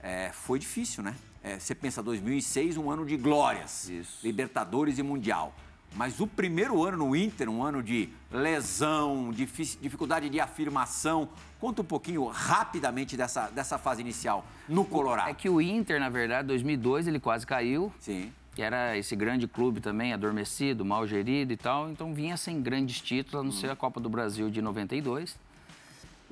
é, 0.00 0.30
foi 0.32 0.60
difícil, 0.60 1.02
né? 1.02 1.16
É, 1.42 1.58
você 1.58 1.74
pensa 1.74 2.00
2006, 2.00 2.76
um 2.76 2.88
ano 2.88 3.04
de 3.04 3.16
glórias, 3.16 3.88
Isso. 3.88 4.20
Libertadores 4.24 4.96
e 4.98 5.02
Mundial. 5.02 5.52
Mas 5.94 6.20
o 6.20 6.26
primeiro 6.26 6.82
ano 6.82 6.96
no 6.98 7.16
Inter, 7.16 7.48
um 7.48 7.62
ano 7.62 7.82
de 7.82 8.08
lesão, 8.30 9.30
dificuldade 9.32 10.28
de 10.28 10.40
afirmação. 10.40 11.28
Conta 11.60 11.82
um 11.82 11.84
pouquinho 11.84 12.26
rapidamente 12.26 13.16
dessa, 13.16 13.48
dessa 13.48 13.78
fase 13.78 14.00
inicial 14.00 14.44
no 14.68 14.84
Colorado. 14.84 15.30
É 15.30 15.34
que 15.34 15.48
o 15.48 15.60
Inter, 15.60 16.00
na 16.00 16.08
verdade, 16.08 16.48
2002, 16.48 17.06
ele 17.06 17.20
quase 17.20 17.46
caiu. 17.46 17.92
Sim. 18.00 18.32
que 18.54 18.62
era 18.62 18.96
esse 18.98 19.16
grande 19.16 19.46
clube 19.48 19.80
também, 19.80 20.12
adormecido, 20.12 20.84
mal 20.84 21.06
gerido 21.06 21.52
e 21.52 21.56
tal. 21.56 21.90
Então 21.90 22.12
vinha 22.12 22.36
sem 22.36 22.60
grandes 22.60 23.00
títulos, 23.00 23.40
a 23.40 23.42
não 23.42 23.52
ser 23.52 23.70
a 23.70 23.76
Copa 23.76 24.00
do 24.00 24.08
Brasil 24.08 24.50
de 24.50 24.60
92. 24.60 25.36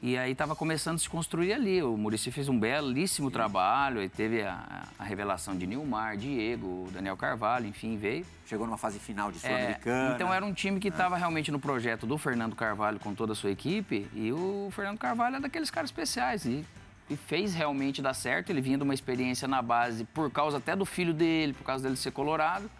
E 0.02 0.16
aí 0.16 0.32
estava 0.32 0.56
começando 0.56 0.96
a 0.96 0.98
se 0.98 1.10
construir 1.10 1.52
ali. 1.52 1.82
O 1.82 1.94
Murici 1.94 2.30
fez 2.30 2.48
um 2.48 2.58
belíssimo 2.58 3.30
trabalho, 3.30 4.00
aí 4.00 4.08
teve 4.08 4.42
a, 4.42 4.84
a 4.98 5.04
revelação 5.04 5.54
de 5.54 5.66
Nilmar, 5.66 6.16
Diego, 6.16 6.88
Daniel 6.90 7.18
Carvalho, 7.18 7.66
enfim, 7.66 7.98
veio. 7.98 8.24
Chegou 8.46 8.66
numa 8.66 8.78
fase 8.78 8.98
final 8.98 9.30
de 9.30 9.36
É, 9.38 9.40
Sul-Americana. 9.40 10.14
então 10.14 10.32
era 10.32 10.44
um 10.44 10.54
time 10.54 10.80
que 10.80 10.88
estava 10.88 11.18
realmente 11.18 11.52
no 11.52 11.60
projeto 11.60 12.06
do 12.06 12.16
Fernando 12.16 12.56
Carvalho 12.56 12.98
com 12.98 13.14
toda 13.14 13.32
a 13.32 13.36
sua 13.36 13.50
equipe. 13.50 14.08
E 14.14 14.32
o 14.32 14.70
Fernando 14.72 14.96
Carvalho 14.98 15.36
é 15.36 15.40
daqueles 15.40 15.70
caras 15.70 15.90
especiais. 15.90 16.46
E, 16.46 16.64
e 17.10 17.14
fez 17.16 17.52
realmente 17.54 18.00
dar 18.00 18.14
certo. 18.14 18.48
Ele 18.48 18.62
vinha 18.62 18.78
de 18.78 18.84
uma 18.84 18.94
experiência 18.94 19.46
na 19.46 19.60
base 19.60 20.04
por 20.04 20.30
causa 20.30 20.56
até 20.56 20.74
do 20.74 20.86
filho 20.86 21.12
dele, 21.12 21.52
por 21.52 21.64
causa 21.64 21.84
dele 21.84 21.96
ser 21.96 22.10
colorado. 22.10 22.70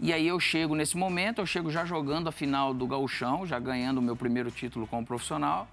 E 0.00 0.12
aí 0.12 0.26
eu 0.28 0.38
chego 0.40 0.74
nesse 0.76 0.96
momento, 0.96 1.40
eu 1.40 1.46
chego 1.46 1.70
já 1.72 1.84
jogando 1.84 2.28
a 2.28 2.32
final 2.32 2.72
do 2.72 2.86
Gauchão, 2.86 3.44
já 3.44 3.58
ganhando 3.58 3.98
o 3.98 4.02
meu 4.02 4.14
primeiro 4.16 4.50
título 4.50 4.86
como 4.86 5.04
profissional. 5.04 5.68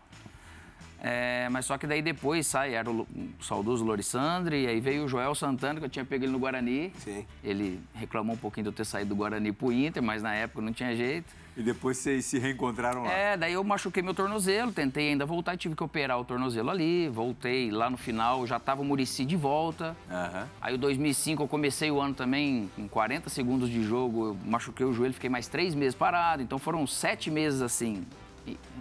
É, 1.08 1.48
mas 1.52 1.68
só 1.68 1.78
que 1.78 1.86
daí 1.86 2.02
depois 2.02 2.48
sai, 2.48 2.74
era 2.74 2.90
o, 2.90 3.08
saudoso 3.40 3.86
Lorissandre, 3.86 4.64
e 4.64 4.68
aí 4.68 4.80
veio 4.80 5.06
o 5.06 5.08
Joel 5.08 5.36
Santana, 5.36 5.80
que 5.80 5.86
eu 5.86 5.90
tinha 5.90 6.04
pego 6.04 6.26
ele 6.26 6.32
no 6.32 6.40
Guarani. 6.40 6.92
Sim. 6.98 7.24
Ele 7.44 7.80
reclamou 7.94 8.34
um 8.34 8.40
pouquinho 8.40 8.64
de 8.64 8.70
eu 8.70 8.74
ter 8.74 8.86
saído 8.86 9.10
do 9.10 9.16
Guarani 9.16 9.52
pro 9.52 9.72
Inter, 9.72 10.02
mas 10.02 10.24
na 10.24 10.34
época 10.34 10.64
não 10.64 10.74
tinha 10.74 10.96
jeito. 10.96 11.32
E 11.56 11.62
depois 11.62 11.98
vocês 11.98 12.26
se 12.26 12.40
reencontraram 12.40 13.04
lá. 13.04 13.12
É, 13.12 13.38
daí 13.38 13.54
eu 13.54 13.64
machuquei 13.64 14.02
meu 14.02 14.16
tornozelo, 14.16 14.74
tentei 14.74 15.10
ainda 15.10 15.28
voltar 15.28 15.54
e 15.54 15.58
tive 15.58 15.76
que 15.76 15.84
operar 15.84 16.20
o 16.20 16.26
tornozelo 16.26 16.72
ali. 16.72 17.08
Voltei 17.08 17.70
lá 17.70 17.88
no 17.88 17.98
final, 17.98 18.46
já 18.46 18.60
tava 18.60 18.82
o 18.82 18.86
Murici 18.86 19.24
de 19.24 19.38
volta. 19.38 19.96
Aham. 20.10 20.48
Aí 20.60 20.74
o 20.74 20.78
2005 20.78 21.44
eu 21.44 21.48
comecei 21.48 21.92
o 21.92 22.02
ano 22.02 22.16
também 22.16 22.70
com 22.76 22.90
40 22.90 23.30
segundos 23.30 23.70
de 23.70 23.84
jogo, 23.84 24.30
eu 24.30 24.38
machuquei 24.44 24.86
o 24.86 24.92
joelho, 24.92 25.14
fiquei 25.14 25.30
mais 25.30 25.48
três 25.48 25.76
meses 25.76 25.96
parado. 25.96 26.42
Então 26.42 26.60
foram 26.60 26.86
sete 26.86 27.32
meses 27.32 27.62
assim, 27.62 28.06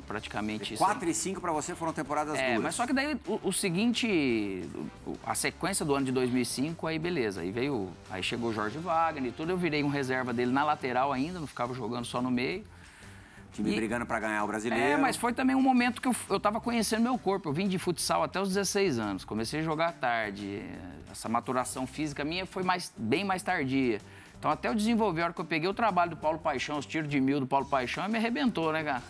praticamente. 0.07 0.69
sem- 0.69 0.77
4 0.77 1.09
e 1.09 1.15
5 1.15 1.41
pra 1.41 1.53
você 1.53 1.75
foram 1.75 1.93
temporadas 1.93 2.39
é, 2.39 2.49
duras. 2.49 2.63
mas 2.63 2.75
só 2.75 2.87
que 2.87 2.93
daí 2.93 3.19
o, 3.27 3.41
o 3.49 3.53
seguinte, 3.53 4.69
a 5.25 5.35
sequência 5.35 5.85
do 5.85 5.95
ano 5.95 6.07
de 6.07 6.13
2005, 6.13 6.87
aí 6.87 6.99
beleza, 6.99 7.41
aí 7.41 7.51
veio, 7.51 7.89
aí 8.11 8.23
chegou 8.23 8.51
o 8.51 8.53
Jorge 8.53 8.79
Wagner 8.79 9.31
e 9.31 9.33
tudo, 9.33 9.51
eu 9.51 9.57
virei 9.57 9.83
um 9.83 9.89
reserva 9.89 10.33
dele 10.33 10.53
na 10.53 10.65
lateral 10.65 11.13
ainda, 11.13 11.39
não 11.41 11.47
ficava 11.47 11.75
jogando 11.75 12.05
só 12.05 12.21
no 12.21 12.31
meio. 12.31 12.65
Time 13.53 13.71
e- 13.73 13.77
brigando 13.77 14.05
pra 14.05 14.19
ganhar 14.19 14.43
o 14.43 14.49
brasileiro. 14.49 14.85
É, 14.85 14.97
mas 14.97 15.17
foi 15.17 15.33
também 15.33 15.55
um 15.55 15.63
momento 15.63 16.03
que 16.03 16.09
eu, 16.09 16.17
eu 16.29 16.41
tava 16.41 16.61
conhecendo 16.61 17.03
meu 17.03 17.17
corpo. 17.17 17.49
Eu 17.49 17.53
vim 17.53 17.69
de 17.69 17.79
futsal 17.79 18.23
até 18.25 18.41
os 18.41 18.49
16 18.49 18.99
anos. 18.99 19.25
Comecei 19.25 19.61
a 19.61 19.63
jogar 19.63 19.93
tarde. 19.93 20.61
Essa 21.11 21.29
maturação 21.29 21.87
física 21.87 22.25
minha 22.25 22.45
foi 22.47 22.65
mais, 22.65 22.93
bem 22.97 23.23
mais 23.25 23.45
tardia. 23.45 24.01
Então, 24.45 24.53
até 24.53 24.69
eu 24.69 24.75
desenvolver, 24.75 25.23
a 25.23 25.25
hora 25.25 25.33
que 25.33 25.41
eu 25.41 25.45
peguei 25.47 25.67
o 25.71 25.73
trabalho 25.73 26.11
do 26.11 26.19
Paulo 26.19 26.39
Paixão, 26.39 26.77
os 26.77 26.85
tiros 26.85 27.09
de 27.09 27.19
mil 27.19 27.41
do 27.41 27.47
Paulo 27.47 27.65
Paixão, 27.65 28.07
me 28.11 28.19
arrebentou, 28.19 28.75
né, 28.75 28.85
cara? 28.85 29.03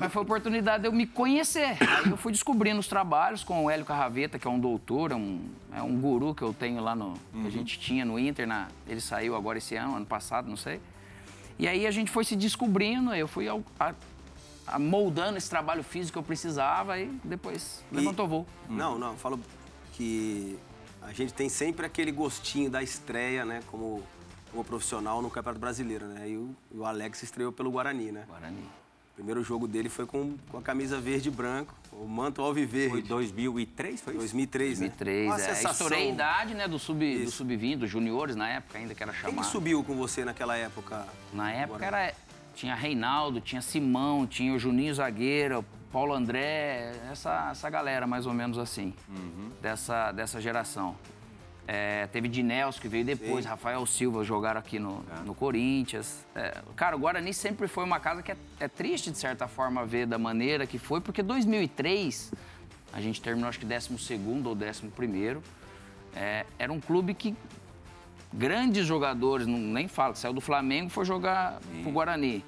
Mas 0.00 0.12
foi 0.12 0.18
a 0.20 0.24
oportunidade 0.24 0.82
de 0.82 0.88
eu 0.88 0.92
me 0.92 1.06
conhecer. 1.06 1.76
Aí 1.80 2.10
eu 2.10 2.16
fui 2.16 2.32
descobrindo 2.32 2.80
os 2.80 2.88
trabalhos 2.88 3.44
com 3.44 3.64
o 3.66 3.70
Hélio 3.70 3.84
Carraveta, 3.86 4.36
que 4.36 4.48
é 4.48 4.50
um 4.50 4.58
doutor, 4.58 5.12
é 5.12 5.14
um, 5.14 5.46
é 5.72 5.80
um 5.80 5.96
guru 5.96 6.34
que 6.34 6.42
eu 6.42 6.52
tenho 6.52 6.82
lá 6.82 6.96
no. 6.96 7.14
que 7.40 7.46
a 7.46 7.50
gente 7.50 7.78
tinha 7.78 8.04
no 8.04 8.18
Inter. 8.18 8.48
Na, 8.48 8.66
ele 8.88 9.00
saiu 9.00 9.36
agora 9.36 9.58
esse 9.58 9.76
ano, 9.76 9.94
ano 9.94 10.06
passado, 10.06 10.48
não 10.50 10.56
sei. 10.56 10.80
E 11.56 11.68
aí 11.68 11.86
a 11.86 11.90
gente 11.92 12.10
foi 12.10 12.24
se 12.24 12.34
descobrindo, 12.34 13.14
eu 13.14 13.28
fui 13.28 13.46
ao- 13.46 13.62
a- 13.78 13.94
a- 14.66 14.78
moldando 14.80 15.38
esse 15.38 15.48
trabalho 15.48 15.84
físico 15.84 16.14
que 16.14 16.18
eu 16.18 16.24
precisava 16.24 16.98
e 16.98 17.06
depois 17.22 17.84
E- 17.92 17.94
levantou 17.94 18.26
voo. 18.26 18.46
Não, 18.68 18.98
não, 18.98 19.12
eu 19.12 19.18
falo 19.18 19.38
que 19.92 20.58
a 21.00 21.12
gente 21.12 21.32
tem 21.32 21.48
sempre 21.48 21.86
aquele 21.86 22.10
gostinho 22.10 22.68
da 22.68 22.82
estreia, 22.82 23.44
né, 23.44 23.60
como, 23.70 24.02
como 24.54 24.64
profissional 24.64 25.20
no 25.20 25.28
Campeonato 25.28 25.60
Brasileiro, 25.60 26.06
né? 26.06 26.28
E 26.30 26.36
o, 26.36 26.54
o 26.72 26.84
Alex 26.86 27.22
estreou 27.24 27.50
pelo 27.50 27.70
Guarani, 27.72 28.12
né? 28.12 28.24
Guarani. 28.28 28.60
O 29.10 29.14
primeiro 29.16 29.42
jogo 29.44 29.66
dele 29.68 29.88
foi 29.88 30.06
com, 30.06 30.36
com 30.48 30.58
a 30.58 30.62
camisa 30.62 31.00
verde 31.00 31.28
e 31.28 31.30
branco, 31.30 31.72
o 31.92 32.06
manto 32.06 32.36
Foi 32.36 32.44
alviverde. 32.46 33.02
2003, 33.02 34.00
foi 34.00 34.12
isso? 34.14 34.20
2003, 34.20 34.80
né? 34.80 34.86
2003, 34.88 35.26
Uma 35.26 35.34
é. 35.34 35.38
sensação- 35.38 35.70
Estourei 35.72 36.08
a 36.08 36.12
idade, 36.12 36.54
né, 36.54 36.66
do 36.68 36.78
sub, 36.80 36.98
do 36.98 37.22
Isso. 37.22 37.32
sub-20, 37.38 37.76
dos 37.78 37.90
juniores 37.90 38.34
na 38.34 38.48
época 38.48 38.78
ainda, 38.78 38.94
que 38.94 39.02
era 39.02 39.12
Quem 39.12 39.20
chamado. 39.22 39.44
que 39.44 39.50
subiu 39.52 39.84
com 39.84 39.94
você 39.96 40.24
naquela 40.24 40.56
época? 40.56 41.06
Na 41.32 41.50
época 41.52 41.78
Guarani? 41.78 42.06
era, 42.08 42.14
tinha 42.56 42.74
Reinaldo, 42.74 43.40
tinha 43.40 43.62
Simão, 43.62 44.26
tinha 44.26 44.52
o 44.52 44.58
Juninho 44.58 44.92
Zagueiro, 44.94 45.60
o 45.60 45.64
Paulo 45.92 46.12
André, 46.12 46.92
essa, 47.10 47.50
essa 47.52 47.70
galera 47.70 48.08
mais 48.08 48.26
ou 48.26 48.32
menos 48.34 48.58
assim, 48.58 48.92
dessa, 49.62 50.10
dessa 50.10 50.40
geração. 50.40 50.96
É, 51.66 52.06
teve 52.08 52.28
Dinelso, 52.28 52.80
que 52.80 52.88
veio 52.88 53.04
depois, 53.04 53.44
Sim. 53.44 53.50
Rafael 53.50 53.84
Silva 53.86 54.22
jogaram 54.22 54.60
aqui 54.60 54.78
no, 54.78 55.02
no 55.24 55.34
Corinthians. 55.34 56.24
É, 56.34 56.58
cara, 56.76 56.94
o 56.94 56.98
Guarani 56.98 57.32
sempre 57.32 57.66
foi 57.66 57.84
uma 57.84 57.98
casa 57.98 58.22
que 58.22 58.32
é, 58.32 58.36
é 58.60 58.68
triste, 58.68 59.10
de 59.10 59.16
certa 59.16 59.48
forma, 59.48 59.84
ver 59.86 60.06
da 60.06 60.18
maneira 60.18 60.66
que 60.66 60.78
foi, 60.78 61.00
porque 61.00 61.22
2003, 61.22 62.32
a 62.92 63.00
gente 63.00 63.20
terminou 63.20 63.48
acho 63.48 63.58
que 63.58 63.64
12 63.64 63.88
ou 64.44 64.52
11 64.52 65.42
é, 66.14 66.46
era 66.58 66.72
um 66.72 66.80
clube 66.80 67.14
que 67.14 67.34
grandes 68.32 68.86
jogadores, 68.86 69.46
não, 69.46 69.58
nem 69.58 69.88
falo, 69.88 70.14
saiu 70.14 70.32
do 70.32 70.40
Flamengo 70.40 70.90
foi 70.90 71.04
jogar 71.04 71.60
pro 71.82 71.92
Guarani. 71.92 72.44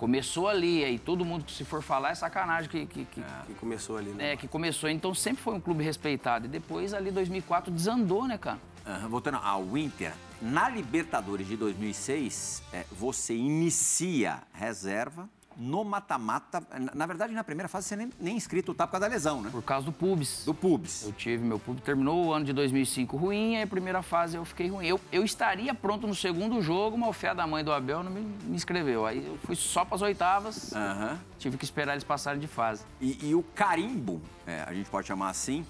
Começou 0.00 0.48
ali, 0.48 0.82
aí 0.82 0.98
todo 0.98 1.26
mundo 1.26 1.44
que 1.44 1.52
se 1.52 1.62
for 1.62 1.82
falar 1.82 2.12
é 2.12 2.14
sacanagem 2.14 2.70
que, 2.70 2.86
que, 2.86 3.04
que, 3.04 3.22
Que 3.46 3.52
começou 3.52 3.98
ali, 3.98 4.08
né? 4.12 4.32
é, 4.32 4.36
que 4.36 4.48
começou. 4.48 4.88
Então 4.88 5.14
sempre 5.14 5.42
foi 5.42 5.52
um 5.52 5.60
clube 5.60 5.84
respeitado. 5.84 6.46
E 6.46 6.48
depois, 6.48 6.94
ali 6.94 7.10
2004, 7.10 7.70
desandou, 7.70 8.26
né, 8.26 8.38
cara? 8.38 8.58
Aham, 8.86 9.08
voltando 9.10 9.36
ao 9.42 9.76
Inter, 9.76 10.14
na 10.40 10.70
Libertadores 10.70 11.46
de 11.46 11.54
2006, 11.54 12.62
é, 12.72 12.86
você 12.90 13.36
inicia 13.36 14.42
reserva 14.54 15.28
no 15.56 15.84
mata-mata. 15.84 16.62
Na, 16.94 17.06
verdade, 17.06 17.32
na 17.32 17.44
primeira 17.44 17.68
fase, 17.68 17.88
você 17.88 17.96
nem, 17.96 18.10
nem 18.20 18.36
inscrito 18.36 18.74
tá 18.74 18.86
por 18.86 18.92
causa 18.92 19.08
da 19.08 19.12
lesão, 19.14 19.42
né? 19.42 19.50
Por 19.50 19.62
causa 19.62 19.84
do 19.84 19.92
pubis. 19.92 20.44
Do 20.44 20.54
Pubs. 20.54 21.04
Eu 21.04 21.12
tive, 21.12 21.44
meu 21.44 21.58
público 21.58 21.84
terminou 21.84 22.26
o 22.26 22.32
ano 22.32 22.44
de 22.44 22.52
2005 22.52 23.16
ruim, 23.16 23.56
aí 23.56 23.62
a 23.62 23.66
primeira 23.66 24.02
fase 24.02 24.36
eu 24.36 24.44
fiquei 24.44 24.68
ruim. 24.68 24.86
Eu, 24.86 25.00
eu 25.12 25.24
estaria 25.24 25.74
pronto 25.74 26.06
no 26.06 26.14
segundo 26.14 26.60
jogo, 26.62 26.96
mas 26.96 27.10
o 27.10 27.12
fé 27.12 27.34
da 27.34 27.46
mãe 27.46 27.62
do 27.64 27.72
Abel 27.72 28.02
não 28.02 28.10
me, 28.10 28.20
me 28.20 28.56
inscreveu. 28.56 29.06
Aí 29.06 29.26
eu 29.26 29.38
fui 29.44 29.56
só 29.56 29.84
para 29.84 29.96
as 29.96 30.02
oitavas, 30.02 30.72
Aham. 30.74 31.18
tive 31.38 31.56
que 31.56 31.64
esperar 31.64 31.92
eles 31.92 32.04
passarem 32.04 32.40
de 32.40 32.46
fase. 32.46 32.84
E, 33.00 33.28
e 33.28 33.34
o 33.34 33.42
carimbo, 33.54 34.20
é, 34.46 34.64
a 34.66 34.72
gente 34.72 34.88
pode 34.88 35.06
chamar 35.06 35.30
assim, 35.30 35.64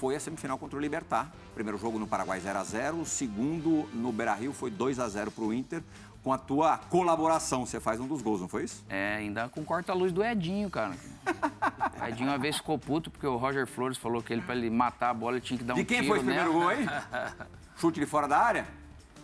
foi 0.00 0.16
a 0.16 0.20
semifinal 0.20 0.58
contra 0.58 0.76
o 0.76 0.80
Libertar. 0.80 1.32
Primeiro 1.54 1.78
jogo 1.78 1.98
no 1.98 2.06
Paraguai 2.06 2.40
0 2.40 2.58
a 2.58 2.64
0 2.64 3.00
o 3.00 3.06
segundo 3.06 3.88
no 3.94 4.10
Beira-Rio 4.12 4.52
foi 4.52 4.70
2 4.70 4.98
a 4.98 5.08
0 5.08 5.30
pro 5.30 5.52
Inter. 5.52 5.82
Com 6.24 6.32
a 6.32 6.38
tua 6.38 6.78
colaboração, 6.78 7.66
você 7.66 7.78
faz 7.78 8.00
um 8.00 8.06
dos 8.08 8.22
gols, 8.22 8.40
não 8.40 8.48
foi 8.48 8.64
isso? 8.64 8.82
É, 8.88 9.16
ainda 9.16 9.46
com 9.50 9.62
corta-luz 9.62 10.10
do 10.10 10.24
Edinho, 10.24 10.68
cara. 10.70 10.94
O 12.00 12.06
Edinho 12.06 12.28
uma 12.28 12.36
vez 12.38 12.56
ficou 12.56 12.78
puto 12.78 13.10
porque 13.10 13.26
o 13.26 13.36
Roger 13.36 13.66
Flores 13.66 13.96
falou 13.96 14.22
que 14.22 14.30
ele, 14.32 14.42
pra 14.42 14.54
ele 14.54 14.68
matar 14.68 15.08
a 15.10 15.14
bola, 15.14 15.36
ele 15.36 15.40
tinha 15.44 15.56
que 15.56 15.64
dar 15.64 15.72
um 15.72 15.76
De 15.76 15.84
quem 15.84 15.98
tiro 16.02 16.08
foi 16.08 16.18
esse 16.18 16.26
primeiro 16.26 16.52
gol 16.52 16.68
aí? 16.68 16.86
Chute 17.78 17.98
de 18.00 18.04
fora 18.06 18.26
da 18.28 18.38
área? 18.38 18.66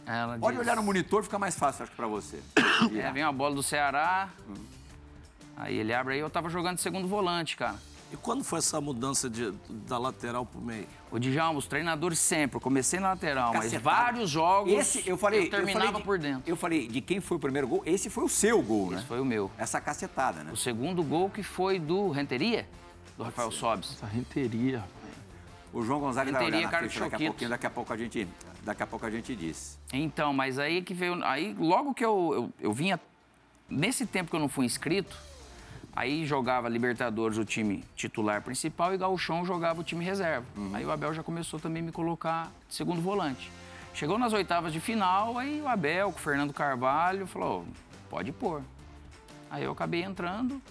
Ela 0.07 0.39
Pode 0.39 0.57
disse- 0.57 0.67
olhar 0.69 0.77
no 0.77 0.83
monitor, 0.83 1.23
fica 1.23 1.39
mais 1.39 1.57
fácil, 1.57 1.83
acho 1.83 1.91
que 1.91 1.97
pra 1.97 2.07
você. 2.07 2.41
É, 2.97 3.11
vem 3.13 3.23
uma 3.23 3.33
bola 3.33 3.55
do 3.55 3.63
Ceará. 3.63 4.31
Aí 5.57 5.77
ele 5.77 5.93
abre 5.93 6.15
aí, 6.15 6.21
eu 6.21 6.31
tava 6.31 6.49
jogando 6.49 6.77
de 6.77 6.81
segundo 6.83 7.07
volante, 7.07 7.55
cara. 7.57 7.77
E 8.13 8.17
quando 8.17 8.43
foi 8.43 8.59
essa 8.59 8.81
mudança 8.81 9.31
de- 9.31 9.53
da 9.69 9.97
lateral 9.97 10.45
pro 10.45 10.61
meio? 10.61 10.87
O 11.13 11.19
Djalma, 11.19 11.59
os 11.59 11.67
treinadores 11.67 12.19
sempre. 12.19 12.57
Eu 12.57 12.61
comecei 12.61 12.99
na 12.99 13.11
lateral, 13.11 13.53
mas 13.53 13.65
Cacetada. 13.73 13.83
vários 13.85 14.31
jogos 14.31 14.73
Esse, 14.73 15.09
eu 15.09 15.17
falei, 15.17 15.47
eu 15.47 15.51
terminava 15.51 15.79
falei 15.87 15.93
de- 16.01 16.03
por 16.05 16.19
dentro. 16.19 16.43
Eu 16.51 16.57
falei 16.57 16.89
de 16.89 17.01
quem 17.01 17.21
foi 17.21 17.37
o 17.37 17.41
primeiro 17.41 17.69
gol. 17.69 17.83
Esse 17.87 18.11
foi 18.11 18.25
o 18.25 18.29
seu 18.29 18.61
gol, 18.63 18.91
né? 18.91 18.99
Esse 18.99 19.07
foi 19.07 19.21
o 19.21 19.25
meu. 19.25 19.49
Essa 19.57 19.81
cacetada, 19.81 20.43
né? 20.43 20.51
O 20.53 20.57
segundo 20.57 21.05
gol 21.05 21.31
que 21.31 21.43
foi 21.45 21.79
do 21.79 22.11
Renteria, 22.11 22.69
do 23.17 23.23
Rafael 23.23 23.51
Sobes. 23.53 23.93
Essa 23.93 24.07
renteria. 24.07 24.83
O 25.73 25.85
João 25.85 26.01
Gonzalez 26.01 26.33
vai 26.33 26.43
Renteria, 26.43 26.59
olhar 26.59 26.67
na 26.67 26.71
cara 26.79 26.89
ficha 26.89 27.01
daqui 27.09 27.15
a 27.15 27.29
pouquinho, 27.29 27.51
daqui 27.51 27.67
a 27.67 27.71
pouco 27.71 27.93
a 27.93 27.97
gente, 27.97 28.29
daqui 28.65 28.83
a 28.83 28.87
pouco 28.89 29.07
a 29.07 29.11
gente 29.11 29.37
diz. 29.37 29.79
Então, 29.93 30.33
mas 30.33 30.59
aí 30.59 30.83
que 30.83 30.93
veio. 30.93 31.23
Aí, 31.25 31.55
logo 31.57 31.95
que 31.95 32.05
eu, 32.05 32.31
eu, 32.35 32.53
eu 32.69 32.73
vinha. 32.73 32.99
Nesse 33.69 34.05
tempo 34.05 34.29
que 34.31 34.35
eu 34.35 34.41
não 34.41 34.49
fui 34.49 34.67
inscrito, 34.67 35.17
aí 36.01 36.25
jogava 36.25 36.67
Libertadores 36.67 37.37
o 37.37 37.45
time 37.45 37.85
titular 37.95 38.41
principal 38.41 38.95
e 38.95 38.97
Gauchão 38.97 39.45
jogava 39.45 39.81
o 39.83 39.85
time 39.85 40.03
reserva. 40.03 40.47
Aí 40.73 40.85
o 40.85 40.91
Abel 40.91 41.13
já 41.13 41.23
começou 41.23 41.61
também 41.61 41.83
a 41.83 41.87
me 41.87 41.93
colocar 41.93 42.51
de 42.67 42.75
segundo 42.75 43.03
volante. 43.03 43.53
Chegou 43.93 44.19
nas 44.19 44.33
oitavas 44.33 44.73
de 44.73 44.81
final, 44.81 45.37
aí 45.37 45.61
o 45.61 45.69
Abel 45.69 46.11
com 46.11 46.19
o 46.19 46.23
Fernando 46.23 46.55
Carvalho 46.55 47.27
falou: 47.27 47.67
pode 48.09 48.33
pôr. 48.33 48.63
Aí 49.51 49.65
eu 49.65 49.73
acabei 49.73 50.03
entrando, 50.03 50.63